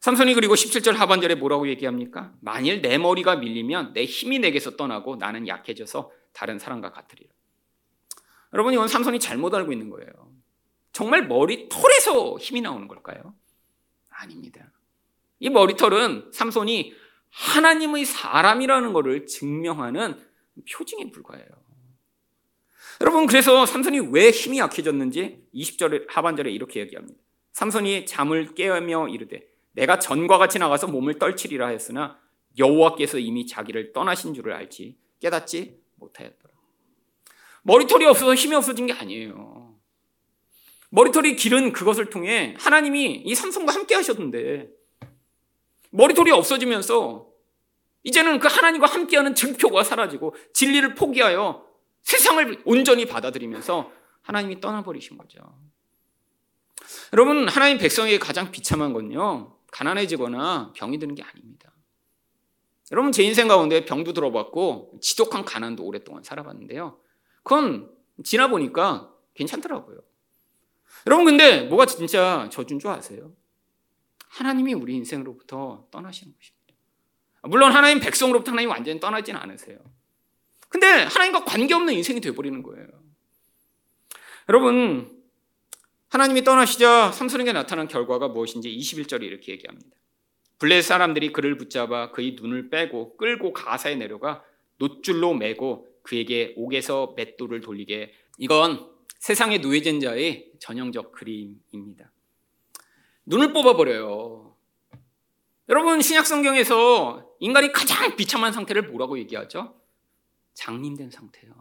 삼손이 0.00 0.34
그리고 0.34 0.54
17절 0.54 0.94
하반절에 0.94 1.36
뭐라고 1.36 1.68
얘기합니까? 1.68 2.32
만일 2.40 2.82
내 2.82 2.98
머리가 2.98 3.36
밀리면 3.36 3.92
내 3.92 4.04
힘이 4.04 4.40
내게서 4.40 4.76
떠나고 4.76 5.16
나는 5.16 5.46
약해져서 5.46 6.10
다른 6.32 6.58
사람과 6.58 6.90
같으리라. 6.90 7.30
여러분 8.52 8.72
이건 8.72 8.88
삼손이 8.88 9.18
잘못 9.20 9.54
알고 9.54 9.72
있는 9.72 9.90
거예요. 9.90 10.10
정말 10.92 11.26
머리털에서 11.26 12.36
힘이 12.38 12.60
나오는 12.60 12.86
걸까요? 12.86 13.34
아닙니다. 14.10 14.70
이 15.40 15.48
머리털은 15.48 16.30
삼손이 16.32 16.94
하나님의 17.30 18.04
사람이라는 18.04 18.92
것을 18.92 19.26
증명하는 19.26 20.22
표징에 20.70 21.10
불과해요. 21.10 21.46
여러분 23.00 23.26
그래서 23.26 23.64
삼손이 23.64 24.10
왜 24.12 24.30
힘이 24.30 24.58
약해졌는지 24.58 25.44
20절 25.54 26.08
하반절에 26.08 26.50
이렇게 26.50 26.80
얘기합니다. 26.80 27.18
삼손이 27.52 28.06
잠을 28.06 28.54
깨며 28.54 29.08
이르되 29.08 29.48
내가 29.72 29.98
전과 29.98 30.38
같이 30.38 30.58
나가서 30.58 30.88
몸을 30.88 31.18
떨치리라 31.18 31.68
했으나 31.68 32.20
여호와께서 32.58 33.18
이미 33.18 33.46
자기를 33.46 33.92
떠나신 33.92 34.34
줄을 34.34 34.52
알지 34.52 34.98
깨닫지 35.20 35.80
못하였더라. 35.96 36.41
머리털이 37.62 38.04
없어서 38.04 38.34
힘이 38.34 38.54
없어진 38.56 38.86
게 38.86 38.92
아니에요. 38.92 39.78
머리털이 40.90 41.36
기른 41.36 41.72
그것을 41.72 42.10
통해 42.10 42.54
하나님이 42.58 43.22
이 43.24 43.34
삼손과 43.34 43.72
함께 43.72 43.94
하셨는데 43.94 44.68
머리털이 45.90 46.30
없어지면서 46.30 47.28
이제는 48.04 48.40
그 48.40 48.48
하나님과 48.48 48.86
함께하는 48.86 49.34
증표가 49.34 49.84
사라지고 49.84 50.34
진리를 50.52 50.94
포기하여 50.94 51.66
세상을 52.02 52.62
온전히 52.64 53.06
받아들이면서 53.06 53.90
하나님이 54.22 54.60
떠나버리신 54.60 55.16
거죠. 55.18 55.38
여러분, 57.12 57.48
하나님 57.48 57.78
백성에게 57.78 58.18
가장 58.18 58.50
비참한 58.50 58.92
건요, 58.92 59.56
가난해지거나 59.70 60.72
병이 60.74 60.98
드는 60.98 61.14
게 61.14 61.22
아닙니다. 61.22 61.72
여러분 62.90 63.10
제 63.10 63.22
인생 63.22 63.48
가운데 63.48 63.86
병도 63.86 64.12
들어봤고 64.12 64.98
지독한 65.00 65.46
가난도 65.46 65.82
오랫동안 65.82 66.22
살아봤는데요. 66.22 66.98
그건 67.42 67.90
지나 68.24 68.48
보니까 68.48 69.12
괜찮더라고요. 69.34 70.00
여러분 71.06 71.24
근데 71.24 71.62
뭐가 71.62 71.86
진짜 71.86 72.48
저준 72.50 72.78
줄 72.78 72.90
아세요? 72.90 73.32
하나님이 74.28 74.74
우리 74.74 74.94
인생으로부터 74.94 75.86
떠나시는 75.90 76.34
것입니다. 76.34 76.62
물론 77.42 77.72
하나님 77.72 78.00
백성으로부터 78.00 78.52
하나님 78.52 78.70
완전히 78.70 79.00
떠나지는 79.00 79.38
않으세요. 79.40 79.78
근데 80.68 80.86
하나님과 80.86 81.44
관계없는 81.44 81.92
인생이 81.94 82.20
되어버리는 82.20 82.62
거예요. 82.62 82.86
여러분 84.48 85.22
하나님이 86.08 86.44
떠나시자 86.44 87.12
삼손에게 87.12 87.52
나타난 87.52 87.88
결과가 87.88 88.28
무엇인지 88.28 88.70
21절에 88.70 89.22
이렇게 89.22 89.52
얘기합니다. 89.52 89.96
블레 90.58 90.80
사람들이 90.80 91.32
그를 91.32 91.58
붙잡아 91.58 92.12
그의 92.12 92.36
눈을 92.40 92.70
빼고 92.70 93.16
끌고 93.16 93.52
가사에 93.52 93.96
내려가 93.96 94.44
노줄로 94.78 95.34
매고 95.34 95.91
그에게 96.02 96.54
옥에서 96.56 97.14
맷돌을 97.16 97.60
돌리게 97.60 98.12
이건 98.38 98.90
세상의 99.18 99.60
노예된 99.60 100.00
자의 100.00 100.50
전형적 100.58 101.12
그림입니다. 101.12 102.10
눈을 103.26 103.52
뽑아버려요. 103.52 104.56
여러분 105.68 106.00
신약 106.00 106.26
성경에서 106.26 107.30
인간이 107.40 107.72
가장 107.72 108.16
비참한 108.16 108.52
상태를 108.52 108.82
뭐라고 108.90 109.18
얘기하죠? 109.18 109.80
장님된 110.54 111.10
상태요. 111.10 111.52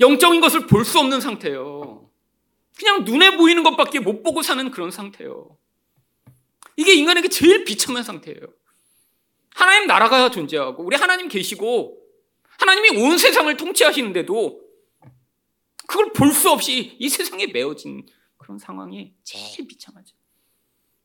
영적인 0.00 0.40
것을 0.40 0.66
볼 0.66 0.84
수 0.84 0.98
없는 0.98 1.20
상태요. 1.20 2.10
그냥 2.78 3.04
눈에 3.04 3.36
보이는 3.36 3.62
것밖에 3.62 4.00
못 4.00 4.22
보고 4.22 4.42
사는 4.42 4.70
그런 4.70 4.90
상태예요. 4.90 5.56
이게 6.76 6.94
인간에게 6.94 7.28
제일 7.28 7.64
비참한 7.64 8.02
상태예요. 8.02 8.40
하나님 9.54 9.86
나라가 9.86 10.30
존재하고 10.30 10.84
우리 10.84 10.96
하나님 10.96 11.28
계시고 11.28 11.98
하나님이 12.58 12.98
온 12.98 13.18
세상을 13.18 13.54
통치하시는데도 13.56 14.60
그걸 15.86 16.12
볼 16.12 16.32
수 16.32 16.50
없이 16.50 16.96
이 16.98 17.08
세상에 17.08 17.46
메어진 17.46 18.06
그런 18.36 18.58
상황이 18.58 19.14
제일 19.22 19.66
비참하죠. 19.66 20.16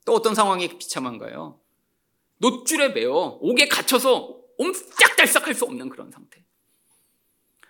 또 0.06 0.14
어떤 0.14 0.34
상황이 0.36 0.68
비참한가요? 0.68 1.60
노줄에 2.38 2.90
매어 2.90 3.38
옥에 3.42 3.68
갇혀서 3.68 4.42
옴짝달싹 4.58 5.48
할 5.48 5.54
수 5.54 5.66
없는 5.66 5.90
그런 5.90 6.12
상태. 6.12 6.44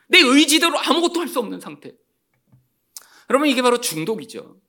내 0.07 0.19
의지대로 0.19 0.77
아무것도 0.79 1.19
할 1.19 1.27
수 1.27 1.39
없는 1.39 1.59
상태. 1.59 1.93
여러분 3.29 3.47
이게 3.49 3.61
바로 3.61 3.79
중독이죠. 3.79 4.59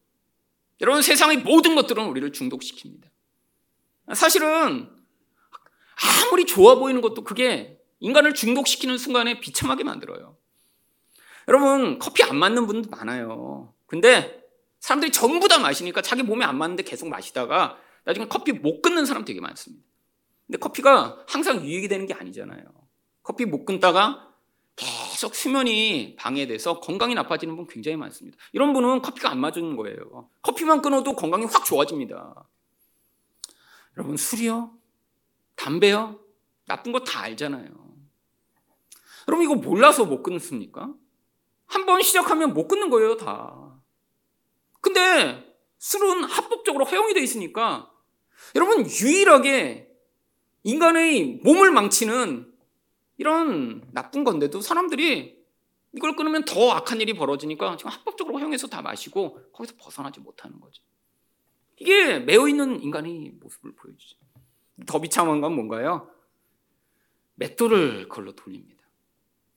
여러분 0.81 1.03
세상의 1.03 1.39
모든 1.39 1.75
것들은 1.75 2.05
우리를 2.07 2.31
중독시킵니다. 2.33 3.09
사실은 4.15 4.91
아무리 6.27 6.45
좋아 6.45 6.75
보이는 6.75 7.01
것도 7.01 7.23
그게 7.23 7.81
인간을 8.03 8.35
중독시키는 8.35 8.99
순간에 8.99 9.39
비참하게 9.41 9.85
만들어요. 9.85 10.37
여러분 11.49 11.99
커피 12.01 12.25
안 12.25 12.37
맞는 12.37 12.67
분도 12.67 12.91
많아요. 12.91 13.73
근데 13.87 14.43
사람들이 14.81 15.13
전부 15.13 15.47
다 15.47 15.59
마시니까 15.59 16.03
자기 16.03 16.23
몸에 16.25 16.45
안 16.45 16.59
맞는데 16.59 16.83
계속 16.83 17.09
마시다가 17.09 17.79
나중에 18.05 18.27
커피 18.27 18.53
못 18.53 18.83
끊는 18.83 19.07
사람 19.07 19.25
되게 19.25 19.41
많습니다. 19.41 19.85
근데 20.47 20.59
커피가 20.59 21.25
항상 21.29 21.65
유익이 21.65 21.87
되는 21.87 22.07
게 22.07 22.15
아니잖아요. 22.15 22.65
커피 23.23 23.45
못 23.45 23.65
끊다가 23.65 24.29
계속 24.75 25.37
수면이 25.37 26.17
방해돼서 26.19 26.81
건강이 26.81 27.15
나빠지는 27.15 27.55
분 27.55 27.69
굉장히 27.69 27.97
많습니다. 27.97 28.37
이런 28.53 28.73
분은 28.73 29.03
커피가 29.03 29.31
안 29.31 29.39
맞는 29.39 29.77
거예요. 29.77 30.29
커피만 30.43 30.83
끊어도 30.83 31.15
건강이 31.15 31.45
확 31.45 31.65
좋아집니다. 31.65 32.49
여러분 33.97 34.17
술이요? 34.17 34.73
담배요? 35.55 36.19
나쁜 36.67 36.91
거 36.91 37.05
다 37.05 37.21
알잖아요. 37.21 37.82
여러분 39.29 39.45
이거 39.45 39.55
몰라서 39.55 40.05
못 40.05 40.23
끊습니까? 40.23 40.93
한 41.67 41.87
번 41.87 42.03
시작하면 42.03 42.53
못 42.53 42.69
끊는 42.69 42.91
거예요, 42.91 43.17
다. 43.17 43.81
근데 44.81 45.57
술은 45.79 46.25
합법적으로 46.25 46.85
허용이 46.85 47.15
되어 47.15 47.23
있으니까 47.23 47.91
여러분 48.55 48.85
유일하게 48.87 49.89
인간의 50.65 51.41
몸을 51.43 51.71
망치는 51.73 52.53
이런 53.17 53.89
나쁜 53.93 54.25
건데도 54.25 54.61
사람들이 54.61 55.41
이걸 55.95 56.17
끊으면 56.17 56.45
더 56.45 56.71
악한 56.73 57.01
일이 57.01 57.15
벌어지니까 57.15 57.77
지금 57.77 57.91
합법적으로 57.91 58.39
허용해서 58.39 58.67
다 58.69 58.83
마시고 58.83 59.51
거기서 59.53 59.75
벗어나지 59.79 60.21
못하는 60.21 60.61
거죠. 60.61 60.83
이게 61.79 62.19
매여 62.21 62.49
있는 62.49 62.81
인간의 62.83 63.33
모습을 63.41 63.75
보여주죠. 63.75 64.17
더 64.87 65.01
비참한 65.01 65.41
건 65.41 65.55
뭔가요? 65.55 66.11
맷돌을 67.37 68.09
걸로 68.09 68.35
돌립니다. 68.35 68.82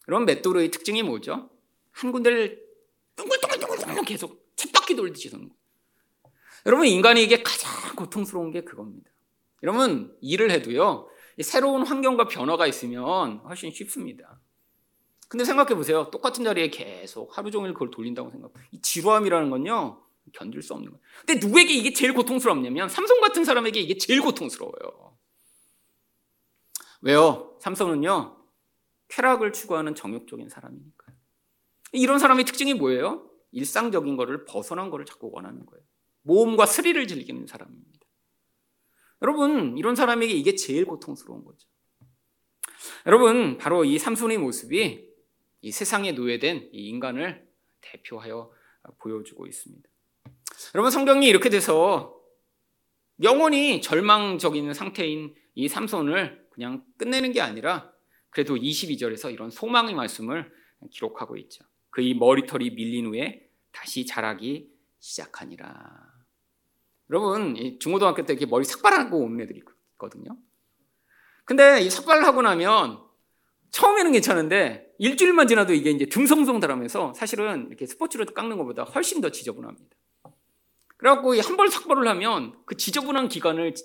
그럼 0.06 0.26
맷돌의 0.26 0.72
특징이 0.72 1.04
뭐죠? 1.04 1.50
한 1.92 2.12
군데를 2.12 2.64
둥글둥글둥글 3.16 4.06
계속 4.06 4.46
쳇바퀴 4.56 4.96
돌듯이 4.96 5.30
도는 5.30 5.50
거예요. 5.50 5.60
여러분 6.68 6.88
인간이 6.88 7.24
이게 7.24 7.44
가장 7.44 7.96
고통스러운 7.96 8.52
게 8.52 8.64
그겁니다. 8.64 9.10
여러분 9.64 10.16
일을 10.22 10.52
해도요 10.52 11.10
새로운 11.42 11.86
환경과 11.86 12.28
변화가 12.28 12.68
있으면 12.68 13.38
훨씬 13.40 13.72
쉽습니다. 13.72 14.40
근데 15.28 15.44
생각해 15.44 15.76
보세요. 15.76 16.10
똑같은 16.12 16.44
자리에 16.44 16.70
계속 16.70 17.36
하루 17.38 17.50
종일 17.52 17.74
그걸 17.74 17.90
돌린다고 17.92 18.30
생각. 18.30 18.52
이 18.72 18.82
지루함이라는 18.82 19.50
건요 19.50 20.04
견딜 20.34 20.62
수 20.62 20.74
없는 20.74 20.92
거예요. 20.92 21.02
근데 21.26 21.46
누구에게 21.46 21.74
이게 21.74 21.94
제일 21.94 22.14
고통스럽냐면 22.14 22.90
삼성 22.90 23.20
같은 23.22 23.44
사람에게 23.44 23.80
이게 23.80 23.98
제일 23.98 24.22
고통스러워요. 24.22 25.18
왜요? 27.02 27.58
삼성은요 27.60 28.45
쾌락을 29.16 29.54
추구하는 29.54 29.96
정욕적인 29.96 30.50
사람이니까요. 30.50 31.16
이런 31.94 32.20
사람의 32.20 32.46
특징이 32.46 32.74
뭐예요? 32.74 33.30
일상적인 33.52 34.18
거를 34.18 34.44
벗어난 34.44 34.90
거를 34.90 35.06
자꾸 35.06 35.30
원하는 35.32 35.66
거예요. 35.66 35.84
모험과 36.24 36.66
스릴을 36.66 37.08
즐기는 37.08 37.48
사람입니다. 37.48 38.00
여러분, 39.22 39.78
이런 39.78 39.96
사람에게 39.96 40.34
이게 40.34 40.56
제일 40.56 40.86
고통스러운 40.86 41.46
거죠. 41.46 41.70
여러분, 43.06 43.58
바로 43.58 43.86
이 43.86 43.98
삼손의 43.98 44.38
모습이 44.40 45.10
이 45.62 45.72
세상에 45.72 46.12
노예된 46.12 46.70
이 46.74 46.90
인간을 46.90 47.48
대표하여 47.80 48.52
보여주고 49.00 49.48
있습니다. 49.48 49.90
여러분, 50.74 50.92
성경이 50.92 51.28
이렇게 51.28 51.50
돼서 51.50 52.20
영원히 53.24 53.82
절망적인 53.82 54.74
상태인 54.74 55.34
이 55.54 55.70
삼손을 55.70 56.50
그냥 56.52 56.84
끝내는 56.98 57.32
게 57.32 57.40
아니라 57.40 57.95
그래도 58.36 58.58
22절에서 58.58 59.32
이런 59.32 59.50
소망의 59.50 59.96
말씀을 59.96 60.52
기록하고 60.92 61.38
있죠. 61.38 61.64
그의 61.90 62.16
머리털이 62.16 62.72
밀린 62.72 63.06
후에 63.06 63.50
다시 63.72 64.06
자라기 64.06 64.70
시작하니라. 65.00 65.72
여러분, 67.12 67.56
중고등학교 67.80 68.26
때 68.26 68.34
이렇게 68.34 68.46
머리 68.46 68.66
삭발하고 68.66 69.20
온 69.20 69.40
애들이 69.40 69.62
있거든요. 69.94 70.38
근데 71.46 71.80
이 71.80 71.90
삭발을 71.90 72.26
하고 72.26 72.42
나면 72.42 73.00
처음에는 73.72 74.12
괜찮은데 74.12 74.94
일주일만 75.00 75.48
지나도 75.48 75.74
이게 75.74 75.92
이제 75.92 76.06
듬성성 76.06 76.60
달하면서 76.60 77.14
사실은 77.14 77.68
이렇게 77.70 77.86
스포츠로 77.86 78.26
깎는 78.26 78.58
것보다 78.58 78.84
훨씬 78.84 79.22
더 79.22 79.30
지저분합니다. 79.30 79.96
그래갖고 80.98 81.40
한 81.40 81.56
번 81.56 81.70
삭발을 81.70 82.06
하면 82.06 82.60
그 82.66 82.76
지저분한 82.76 83.30
기간을 83.30 83.76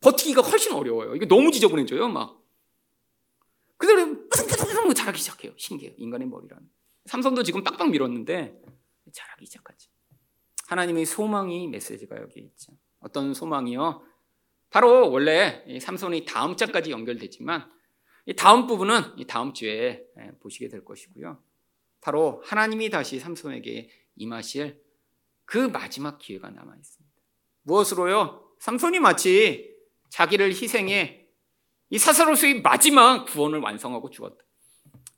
버티기가 0.00 0.42
훨씬 0.42 0.72
어려워요. 0.72 1.14
이게 1.14 1.26
너무 1.26 1.52
지저분해져요, 1.52 2.08
막. 2.08 2.41
그대로 3.82 4.28
뿌승뿌승 4.28 4.94
자라기 4.94 5.18
시작해요. 5.18 5.52
신기해요. 5.56 5.96
인간의 5.98 6.28
머리라는. 6.28 6.64
삼손도 7.06 7.42
지금 7.42 7.64
빡빡 7.64 7.90
밀었는데 7.90 8.62
자라기 9.12 9.44
시작하지. 9.44 9.88
하나님의 10.68 11.04
소망이 11.04 11.66
메시지가 11.66 12.16
여기 12.20 12.38
있죠. 12.42 12.72
어떤 13.00 13.34
소망이요? 13.34 14.06
바로 14.70 15.10
원래 15.10 15.64
삼손이 15.80 16.26
다음 16.26 16.56
장까지 16.56 16.92
연결되지만 16.92 17.68
이 18.26 18.34
다음 18.34 18.68
부분은 18.68 19.18
이 19.18 19.26
다음 19.26 19.52
주에 19.52 20.06
예, 20.16 20.30
보시게 20.38 20.68
될 20.68 20.84
것이고요. 20.84 21.42
바로 22.00 22.40
하나님이 22.44 22.88
다시 22.88 23.18
삼손에게 23.18 23.90
임하실 24.14 24.80
그 25.44 25.58
마지막 25.58 26.18
기회가 26.18 26.50
남아 26.50 26.76
있습니다. 26.76 27.16
무엇으로요? 27.62 28.48
삼손이 28.60 29.00
마치 29.00 29.74
자기를 30.10 30.50
희생해 30.50 31.21
이 31.92 31.98
사사로스의 31.98 32.62
마지막 32.62 33.26
구원을 33.26 33.60
완성하고 33.60 34.08
죽었다. 34.08 34.42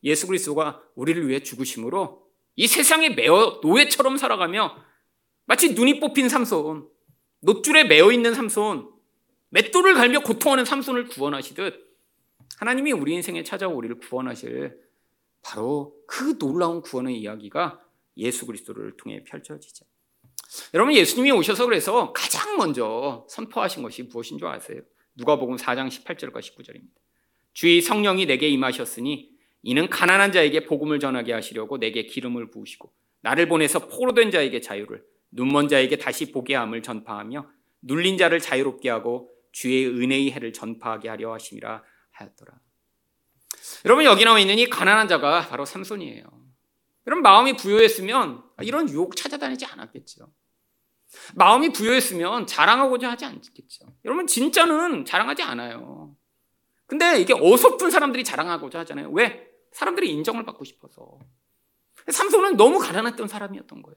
예수 0.02 0.26
그리스도가 0.26 0.82
우리를 0.96 1.28
위해 1.28 1.40
죽으심으로 1.40 2.26
이 2.56 2.66
세상에 2.66 3.10
매어 3.10 3.60
노예처럼 3.62 4.16
살아가며 4.16 4.76
마치 5.44 5.74
눈이 5.74 6.00
뽑힌 6.00 6.28
삼손, 6.28 6.88
노줄에 7.42 7.84
매어 7.84 8.10
있는 8.10 8.34
삼손, 8.34 8.90
맷돌을 9.50 9.94
갈며 9.94 10.24
고통하는 10.24 10.64
삼손을 10.64 11.06
구원하시듯 11.06 11.96
하나님이 12.58 12.90
우리 12.90 13.14
인생에 13.14 13.44
찾아오 13.44 13.76
우리를 13.76 14.00
구원하실 14.00 14.76
바로 15.42 15.94
그 16.08 16.38
놀라운 16.38 16.82
구원의 16.82 17.16
이야기가 17.20 17.80
예수 18.16 18.46
그리스도를 18.46 18.96
통해 18.96 19.22
펼쳐지죠. 19.22 19.84
여러분 20.74 20.92
예수님이 20.92 21.30
오셔서 21.30 21.66
그래서 21.66 22.12
가장 22.12 22.56
먼저 22.56 23.24
선포하신 23.30 23.84
것이 23.84 24.02
무엇인 24.02 24.38
줄 24.38 24.48
아세요? 24.48 24.80
누가복음 25.16 25.56
4장 25.56 25.88
18절과 25.88 26.40
19절입니다. 26.40 26.90
주의 27.52 27.80
성령이 27.80 28.26
내게 28.26 28.48
임하셨으니 28.48 29.30
이는 29.62 29.88
가난한 29.88 30.32
자에게 30.32 30.66
복음을 30.66 30.98
전하게 30.98 31.32
하시려고 31.32 31.78
내게 31.78 32.04
기름을 32.04 32.50
부으시고 32.50 32.92
나를 33.22 33.48
보내서 33.48 33.88
포로된 33.88 34.30
자에게 34.30 34.60
자유를 34.60 35.02
눈먼 35.30 35.68
자에게 35.68 35.96
다시 35.96 36.30
보게 36.32 36.54
함을 36.54 36.82
전파하며 36.82 37.50
눌린 37.82 38.18
자를 38.18 38.40
자유롭게 38.40 38.90
하고 38.90 39.30
주의 39.52 39.86
은혜의 39.86 40.32
해를 40.32 40.52
전파하게 40.52 41.08
하려 41.08 41.32
하심이라 41.32 41.82
하였더라. 42.10 42.60
여러분 43.84 44.04
여기 44.04 44.24
나와 44.24 44.38
있는 44.38 44.58
이 44.58 44.66
가난한 44.68 45.08
자가 45.08 45.48
바로 45.48 45.64
삼손이에요. 45.64 46.24
여러분 47.06 47.22
마음이 47.22 47.56
부여했으면 47.56 48.42
이런 48.62 48.88
유혹 48.88 49.16
찾아다니지 49.16 49.66
않았겠죠. 49.66 50.26
마음이 51.34 51.70
부여했으면 51.70 52.46
자랑하고자 52.46 53.10
하지 53.10 53.24
않겠죠. 53.24 53.86
여러분 54.04 54.26
진짜는 54.26 55.04
자랑하지 55.04 55.42
않아요. 55.42 56.14
근데 56.86 57.20
이게 57.20 57.34
어설픈 57.34 57.90
사람들이 57.90 58.24
자랑하고자 58.24 58.80
하잖아요. 58.80 59.10
왜? 59.10 59.48
사람들이 59.72 60.10
인정을 60.10 60.44
받고 60.44 60.64
싶어서. 60.64 61.18
삼손은 62.08 62.56
너무 62.56 62.78
가난했던 62.78 63.28
사람이었던 63.28 63.82
거예요. 63.82 63.96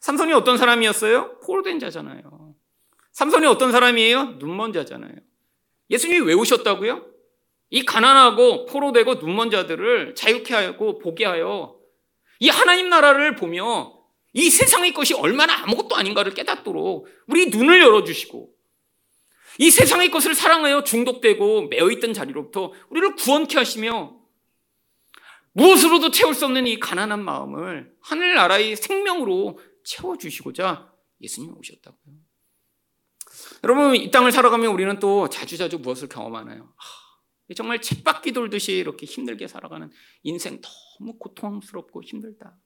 삼손이 0.00 0.32
어떤 0.34 0.58
사람이었어요? 0.58 1.40
포로된 1.40 1.78
자잖아요. 1.78 2.54
삼손이 3.12 3.46
어떤 3.46 3.72
사람이에요? 3.72 4.36
눈먼 4.38 4.72
자잖아요. 4.72 5.14
예수님이 5.90 6.26
왜 6.26 6.34
오셨다고요? 6.34 7.06
이 7.70 7.84
가난하고 7.84 8.66
포로되고 8.66 9.14
눈먼 9.14 9.50
자들을 9.50 10.14
자유케 10.14 10.54
하고 10.54 10.98
보게 10.98 11.24
하여 11.24 11.76
이 12.38 12.48
하나님 12.48 12.88
나라를 12.88 13.34
보며 13.34 13.95
이 14.36 14.50
세상의 14.50 14.92
것이 14.92 15.14
얼마나 15.14 15.62
아무것도 15.62 15.96
아닌가를 15.96 16.34
깨닫도록 16.34 17.08
우리 17.26 17.46
눈을 17.46 17.80
열어주시고 17.80 18.54
이 19.58 19.70
세상의 19.70 20.10
것을 20.10 20.34
사랑하여 20.34 20.84
중독되고 20.84 21.68
매어있던 21.68 22.12
자리로부터 22.12 22.70
우리를 22.90 23.16
구원케 23.16 23.56
하시며 23.56 24.14
무엇으로도 25.52 26.10
채울 26.10 26.34
수 26.34 26.44
없는 26.44 26.66
이 26.66 26.78
가난한 26.78 27.24
마음을 27.24 27.96
하늘나라의 28.02 28.76
생명으로 28.76 29.58
채워주시고자 29.84 30.92
예수님이 31.22 31.54
오셨다고요. 31.54 32.14
여러분, 33.64 33.96
이 33.96 34.10
땅을 34.10 34.32
살아가면 34.32 34.70
우리는 34.70 34.98
또 34.98 35.30
자주자주 35.30 35.78
무엇을 35.78 36.08
경험하나요? 36.08 36.74
정말 37.56 37.80
쳇바퀴 37.80 38.32
돌듯이 38.32 38.72
이렇게 38.72 39.06
힘들게 39.06 39.48
살아가는 39.48 39.90
인생 40.24 40.60
너무 40.98 41.16
고통스럽고 41.18 42.02
힘들다. 42.02 42.58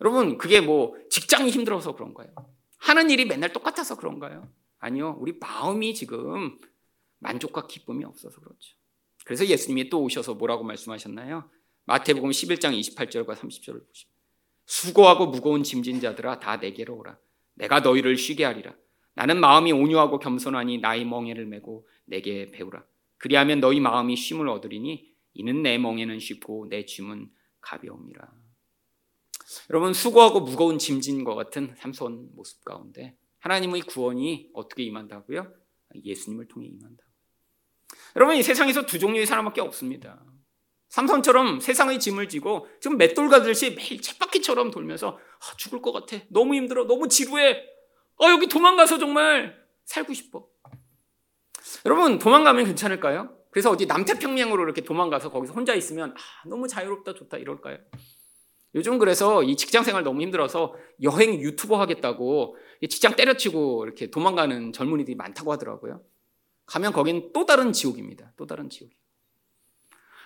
여러분, 0.00 0.38
그게 0.38 0.60
뭐 0.60 0.94
직장이 1.10 1.50
힘들어서 1.50 1.94
그런 1.94 2.14
거예요. 2.14 2.32
하는 2.78 3.10
일이 3.10 3.24
맨날 3.24 3.52
똑같아서 3.52 3.96
그런가요? 3.96 4.48
아니요. 4.78 5.16
우리 5.18 5.38
마음이 5.38 5.94
지금 5.94 6.58
만족과 7.18 7.66
기쁨이 7.66 8.04
없어서 8.04 8.40
그렇죠. 8.40 8.76
그래서 9.24 9.46
예수님이 9.46 9.88
또 9.90 10.02
오셔서 10.02 10.34
뭐라고 10.34 10.62
말씀하셨나요? 10.64 11.50
마태복음 11.86 12.30
11장 12.30 12.78
28절과 12.78 13.34
30절을 13.34 13.86
보시면 13.86 14.16
수고하고 14.66 15.26
무거운 15.26 15.62
짐진 15.62 16.00
자들아 16.00 16.40
다 16.40 16.56
내게로 16.56 16.96
오라. 16.96 17.18
내가 17.54 17.80
너희를 17.80 18.16
쉬게 18.16 18.44
하리라. 18.44 18.74
나는 19.14 19.40
마음이 19.40 19.72
온유하고 19.72 20.18
겸손하니 20.18 20.78
나의 20.78 21.04
멍에를 21.06 21.46
메고 21.46 21.88
내게 22.04 22.50
배우라. 22.50 22.84
그리하면 23.18 23.60
너희 23.60 23.80
마음이 23.80 24.14
쉼을 24.14 24.48
얻으리니 24.48 25.10
이는 25.34 25.62
내 25.62 25.78
멍에는 25.78 26.18
쉽고 26.18 26.66
내 26.68 26.84
짐은 26.84 27.30
가벼움이라. 27.60 28.30
여러분 29.70 29.92
수고하고 29.92 30.40
무거운 30.40 30.78
짐진과 30.78 31.34
같은 31.34 31.74
삼손 31.78 32.30
모습 32.34 32.64
가운데 32.64 33.16
하나님의 33.40 33.82
구원이 33.82 34.50
어떻게 34.54 34.82
임한다고요? 34.84 35.52
예수님을 36.04 36.48
통해 36.48 36.66
임한다. 36.66 37.04
여러분 38.16 38.36
이 38.36 38.42
세상에서 38.42 38.86
두 38.86 38.98
종류의 38.98 39.26
사람밖에 39.26 39.60
없습니다. 39.60 40.24
삼손처럼 40.88 41.60
세상의 41.60 42.00
짐을 42.00 42.28
지고 42.28 42.66
지금 42.80 42.96
맷돌 42.96 43.28
가듯이 43.28 43.74
매일 43.74 44.00
쳇바퀴처럼 44.00 44.70
돌면서 44.70 45.18
아, 45.18 45.56
죽을 45.56 45.82
것 45.82 45.92
같아. 45.92 46.16
너무 46.30 46.54
힘들어. 46.54 46.86
너무 46.86 47.08
지루해. 47.08 47.62
아, 48.18 48.30
여기 48.30 48.46
도망가서 48.46 48.98
정말 48.98 49.56
살고 49.84 50.14
싶어. 50.14 50.46
여러분 51.84 52.18
도망가면 52.18 52.64
괜찮을까요? 52.64 53.36
그래서 53.50 53.70
어디 53.70 53.86
남태평양으로 53.86 54.62
이렇게 54.62 54.82
도망가서 54.82 55.30
거기서 55.30 55.52
혼자 55.52 55.74
있으면 55.74 56.12
아, 56.12 56.48
너무 56.48 56.66
자유롭다 56.68 57.14
좋다 57.14 57.36
이럴까요? 57.38 57.78
요즘 58.76 58.98
그래서 58.98 59.42
이 59.42 59.56
직장 59.56 59.82
생활 59.82 60.04
너무 60.04 60.20
힘들어서 60.20 60.74
여행 61.02 61.40
유튜버 61.40 61.80
하겠다고 61.80 62.56
직장 62.90 63.16
때려치고 63.16 63.84
이렇게 63.84 64.10
도망가는 64.10 64.72
젊은이들이 64.72 65.16
많다고 65.16 65.50
하더라고요. 65.52 66.02
가면 66.66 66.92
거긴 66.92 67.30
또 67.32 67.46
다른 67.46 67.72
지옥입니다. 67.72 68.32
또 68.36 68.46
다른 68.46 68.68
지옥. 68.68 68.90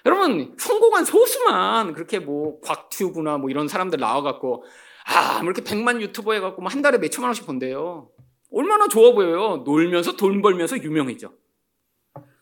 여러분 0.04 0.56
성공한 0.58 1.04
소수만 1.04 1.92
그렇게 1.92 2.18
뭐 2.18 2.60
곽튜브나 2.60 3.38
뭐 3.38 3.50
이런 3.50 3.68
사람들 3.68 4.00
나와갖고 4.00 4.64
아, 5.06 5.42
뭐 5.42 5.44
이렇게 5.44 5.62
백만 5.62 6.00
유튜버 6.02 6.32
해갖고 6.34 6.60
뭐한 6.60 6.82
달에 6.82 6.98
몇 6.98 7.10
천만 7.10 7.28
원씩 7.28 7.46
번대요. 7.46 8.10
얼마나 8.52 8.88
좋아 8.88 9.12
보여요. 9.12 9.58
놀면서 9.64 10.16
돈 10.16 10.42
벌면서 10.42 10.76
유명해져. 10.82 11.32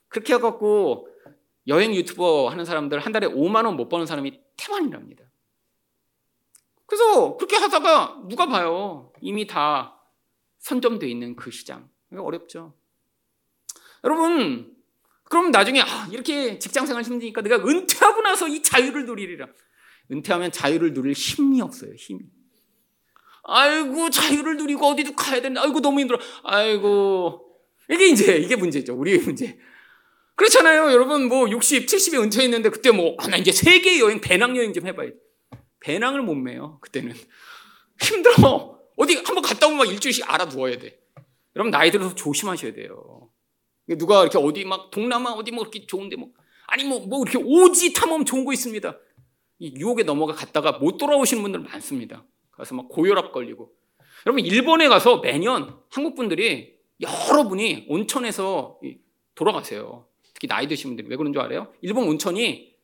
그렇게 0.09 0.35
해갖고 0.35 1.09
여행 1.67 1.95
유튜버 1.95 2.49
하는 2.49 2.65
사람들 2.65 2.99
한 3.01 3.13
달에 3.13 3.27
5만 3.27 3.67
원 3.67 3.77
못 3.77 3.91
버는 3.91 4.07
사람이 4.07 4.41
태반이랍니다. 4.57 5.28
그래서 6.89 7.37
그렇게 7.37 7.57
하다가 7.57 8.23
누가 8.29 8.47
봐요. 8.47 9.13
이미 9.21 9.47
다 9.47 10.01
선점돼 10.61 11.07
있는 11.07 11.37
그 11.37 11.51
시장. 11.51 11.89
어렵죠. 12.17 12.75
여러분, 14.05 14.75
그럼 15.25 15.51
나중에 15.51 15.83
아, 15.83 16.09
이렇게 16.11 16.59
직장 16.59 16.87
생활 16.87 17.05
힘드니까 17.05 17.43
내가 17.43 17.57
은퇴하고 17.57 18.23
나서 18.23 18.49
이 18.49 18.63
자유를 18.63 19.05
누리리라. 19.05 19.47
은퇴하면 20.11 20.51
자유를 20.51 20.95
누릴 20.95 21.13
힘이 21.13 21.61
없어요. 21.61 21.93
힘이. 21.95 22.21
아이고 23.45 24.09
자유를 24.09 24.57
누리고 24.57 24.87
어디도 24.87 25.15
가야 25.15 25.43
되는데 25.43 25.61
아이고 25.61 25.81
너무 25.81 26.01
힘들어. 26.01 26.19
아이고 26.43 27.55
이게 27.91 28.07
이제 28.09 28.37
이게 28.39 28.57
문제죠. 28.57 28.95
우리의 28.95 29.19
문제. 29.19 29.59
그렇잖아요. 30.37 30.91
여러분 30.91 31.29
뭐 31.29 31.51
60, 31.51 31.87
70에 31.87 32.23
은퇴했는데 32.23 32.71
그때 32.71 32.91
뭐 32.91 33.15
아, 33.19 33.29
나 33.29 33.37
이제 33.37 33.53
세계 33.53 34.01
여행 34.01 34.23
배낭 34.23 34.57
여행 34.57 34.73
좀 34.73 34.87
해봐야 34.87 35.11
돼. 35.11 35.28
배낭을 35.81 36.23
못 36.23 36.35
매요. 36.35 36.79
그때는 36.81 37.15
힘들어. 38.01 38.79
어디 38.97 39.17
한번 39.17 39.43
갔다 39.43 39.67
오면 39.67 39.79
막 39.79 39.89
일주일씩 39.89 40.31
알아 40.33 40.47
누워야 40.47 40.79
돼. 40.79 40.99
여러분 41.57 41.71
나이 41.71 41.91
들어서 41.91 42.15
조심하셔야 42.15 42.73
돼요. 42.73 43.31
누가 43.97 44.23
이렇게 44.23 44.39
어디 44.39 44.65
막 44.65 44.91
동남아 44.91 45.33
어디 45.33 45.51
뭐 45.51 45.63
이렇게 45.63 45.87
좋은데 45.87 46.17
뭐 46.17 46.31
아니 46.67 46.85
뭐뭐 46.85 47.23
이렇게 47.23 47.39
오지 47.39 47.95
탐험 47.95 48.25
좋은 48.25 48.45
거 48.45 48.53
있습니다. 48.53 48.99
이 49.61 49.75
유혹에 49.77 50.03
넘어가 50.03 50.35
갔다가 50.35 50.73
못 50.73 50.99
돌아오시는 50.99 51.43
분들 51.43 51.61
많습니다. 51.61 52.25
가서 52.53 52.75
막 52.75 52.89
고혈압 52.89 53.33
걸리고. 53.33 53.73
여러분 54.27 54.45
일본에 54.45 54.89
가서 54.89 55.19
매년 55.19 55.81
한국 55.91 56.15
분들이 56.15 56.77
여러분이 57.01 57.87
온천에서 57.89 58.81
돌아가세요. 59.35 60.07
특히 60.35 60.49
나이 60.49 60.67
드신 60.69 60.91
분들이 60.91 61.09
왜 61.09 61.17
그런 61.17 61.33
줄 61.33 61.41
알아요? 61.43 61.73
일본 61.81 62.09
온천이 62.09 62.77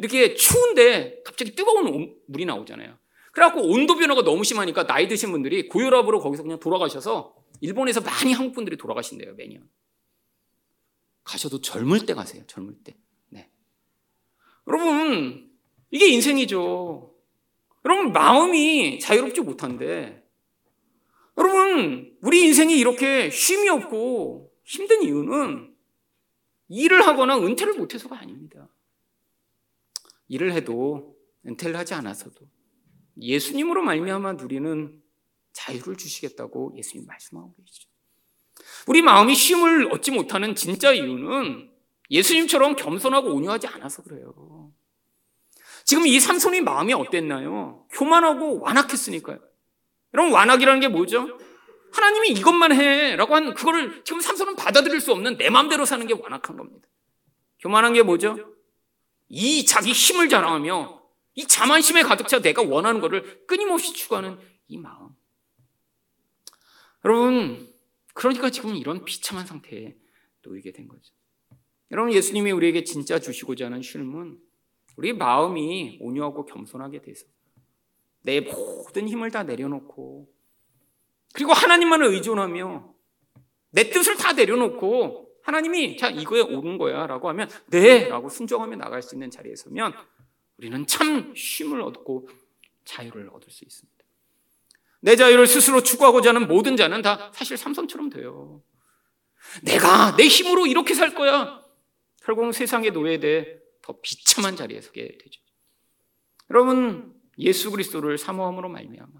이렇게 0.00 0.34
추운데 0.34 1.20
갑자기 1.26 1.54
뜨거운 1.54 2.16
물이 2.26 2.46
나오잖아요. 2.46 2.96
그래갖고 3.32 3.68
온도 3.68 3.96
변화가 3.96 4.22
너무 4.24 4.44
심하니까 4.44 4.86
나이 4.86 5.08
드신 5.08 5.30
분들이 5.30 5.68
고혈압으로 5.68 6.20
거기서 6.20 6.42
그냥 6.42 6.58
돌아가셔서 6.58 7.36
일본에서 7.60 8.00
많이 8.00 8.32
한국 8.32 8.54
분들이 8.54 8.78
돌아가신대요 8.78 9.34
매년. 9.34 9.68
가셔도 11.22 11.60
젊을 11.60 12.06
때 12.06 12.14
가세요. 12.14 12.42
젊을 12.46 12.76
때. 12.82 12.96
네. 13.28 13.50
여러분 14.66 15.50
이게 15.90 16.08
인생이죠. 16.08 17.14
여러분 17.84 18.12
마음이 18.12 19.00
자유롭지 19.00 19.42
못한데 19.42 20.26
여러분 21.36 22.16
우리 22.22 22.44
인생이 22.44 22.78
이렇게 22.78 23.28
쉼이 23.28 23.68
없고 23.68 24.50
힘든 24.64 25.02
이유는 25.02 25.74
일을 26.68 27.06
하거나 27.06 27.36
은퇴를 27.38 27.74
못해서가 27.74 28.18
아닙니다. 28.18 28.66
일을 30.30 30.52
해도 30.52 31.16
은퇴를 31.44 31.76
하지 31.76 31.92
않아서도 31.94 32.48
예수님으로 33.20 33.82
말미암아 33.82 34.34
누리는 34.34 35.02
자유를 35.52 35.96
주시겠다고 35.96 36.74
예수님 36.76 37.06
말씀하고 37.06 37.54
계시죠. 37.56 37.88
우리 38.86 39.02
마음이 39.02 39.34
쉼을 39.34 39.92
얻지 39.92 40.12
못하는 40.12 40.54
진짜 40.54 40.92
이유는 40.92 41.70
예수님처럼 42.10 42.76
겸손하고 42.76 43.34
온유하지 43.34 43.66
않아서 43.66 44.02
그래요. 44.02 44.72
지금 45.84 46.06
이 46.06 46.20
삼손이 46.20 46.60
마음이 46.60 46.92
어땠나요? 46.94 47.86
교만하고 47.90 48.60
완악했으니까요. 48.60 49.40
여러분 50.14 50.32
완악이라는 50.32 50.80
게 50.80 50.88
뭐죠? 50.88 51.38
하나님이 51.92 52.28
이것만 52.30 52.72
해라고 52.72 53.34
한 53.34 53.54
그거를 53.54 54.04
지금 54.04 54.20
삼손은 54.20 54.54
받아들일 54.54 55.00
수 55.00 55.10
없는 55.10 55.38
내 55.38 55.50
마음대로 55.50 55.84
사는 55.84 56.06
게 56.06 56.14
완악한 56.14 56.56
겁니다. 56.56 56.88
교만한 57.58 57.94
게 57.94 58.02
뭐죠? 58.02 58.54
이 59.30 59.64
자기 59.64 59.92
힘을 59.92 60.28
자랑하며 60.28 61.00
이 61.36 61.46
자만심에 61.46 62.02
가득 62.02 62.28
차 62.28 62.40
내가 62.40 62.62
원하는 62.62 63.00
것을 63.00 63.46
끊임없이 63.46 63.92
추구하는 63.94 64.38
이 64.66 64.76
마음. 64.76 65.10
여러분, 67.04 67.72
그러니까 68.12 68.50
지금 68.50 68.74
이런 68.74 69.04
비참한 69.04 69.46
상태에 69.46 69.96
놓이게 70.42 70.72
된 70.72 70.88
거죠. 70.88 71.14
여러분, 71.92 72.12
예수님이 72.12 72.50
우리에게 72.50 72.84
진짜 72.84 73.18
주시고자 73.18 73.66
하는 73.66 73.80
쉼은 73.80 74.38
우리 74.96 75.12
마음이 75.12 75.98
온유하고 76.00 76.44
겸손하게 76.44 77.00
돼서 77.00 77.24
내 78.22 78.40
모든 78.40 79.08
힘을 79.08 79.30
다 79.30 79.44
내려놓고 79.44 80.30
그리고 81.32 81.52
하나님만을 81.52 82.06
의존하며 82.08 82.94
내 83.70 83.90
뜻을 83.90 84.16
다 84.16 84.32
내려놓고 84.32 85.29
하나님이 85.42 85.96
자 85.96 86.08
이거에 86.08 86.40
옳은 86.40 86.78
거야라고 86.78 87.28
하면 87.30 87.48
네라고 87.66 88.28
순종하며 88.28 88.76
나갈 88.76 89.02
수 89.02 89.14
있는 89.14 89.30
자리에 89.30 89.54
서면 89.56 89.92
우리는 90.58 90.86
참 90.86 91.34
쉼을 91.34 91.80
얻고 91.82 92.28
자유를 92.84 93.30
얻을 93.32 93.50
수 93.50 93.64
있습니다. 93.64 94.04
내 95.00 95.16
자유를 95.16 95.46
스스로 95.46 95.82
추구하고자 95.82 96.30
하는 96.30 96.46
모든 96.46 96.76
자는 96.76 97.02
다 97.02 97.30
사실 97.34 97.56
삼손처럼 97.56 98.10
돼요. 98.10 98.62
내가 99.62 100.16
내 100.16 100.24
힘으로 100.24 100.66
이렇게 100.66 100.94
살 100.94 101.14
거야. 101.14 101.64
결국은 102.22 102.52
세상의 102.52 102.90
노예돼 102.90 103.60
더 103.82 103.98
비참한 104.02 104.56
자리에 104.56 104.80
서게 104.80 105.16
되죠. 105.18 105.40
여러분 106.50 107.14
예수 107.38 107.70
그리스도를 107.70 108.18
사모함으로 108.18 108.68
말미암아 108.68 109.12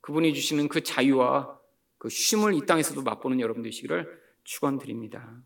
그분이 0.00 0.32
주시는 0.34 0.68
그 0.68 0.82
자유와 0.82 1.58
그 1.98 2.08
쉼을 2.08 2.54
이 2.54 2.64
땅에서도 2.64 3.02
맛보는 3.02 3.40
여러분 3.40 3.62
되시기를 3.62 4.27
축원드립니다. 4.48 5.42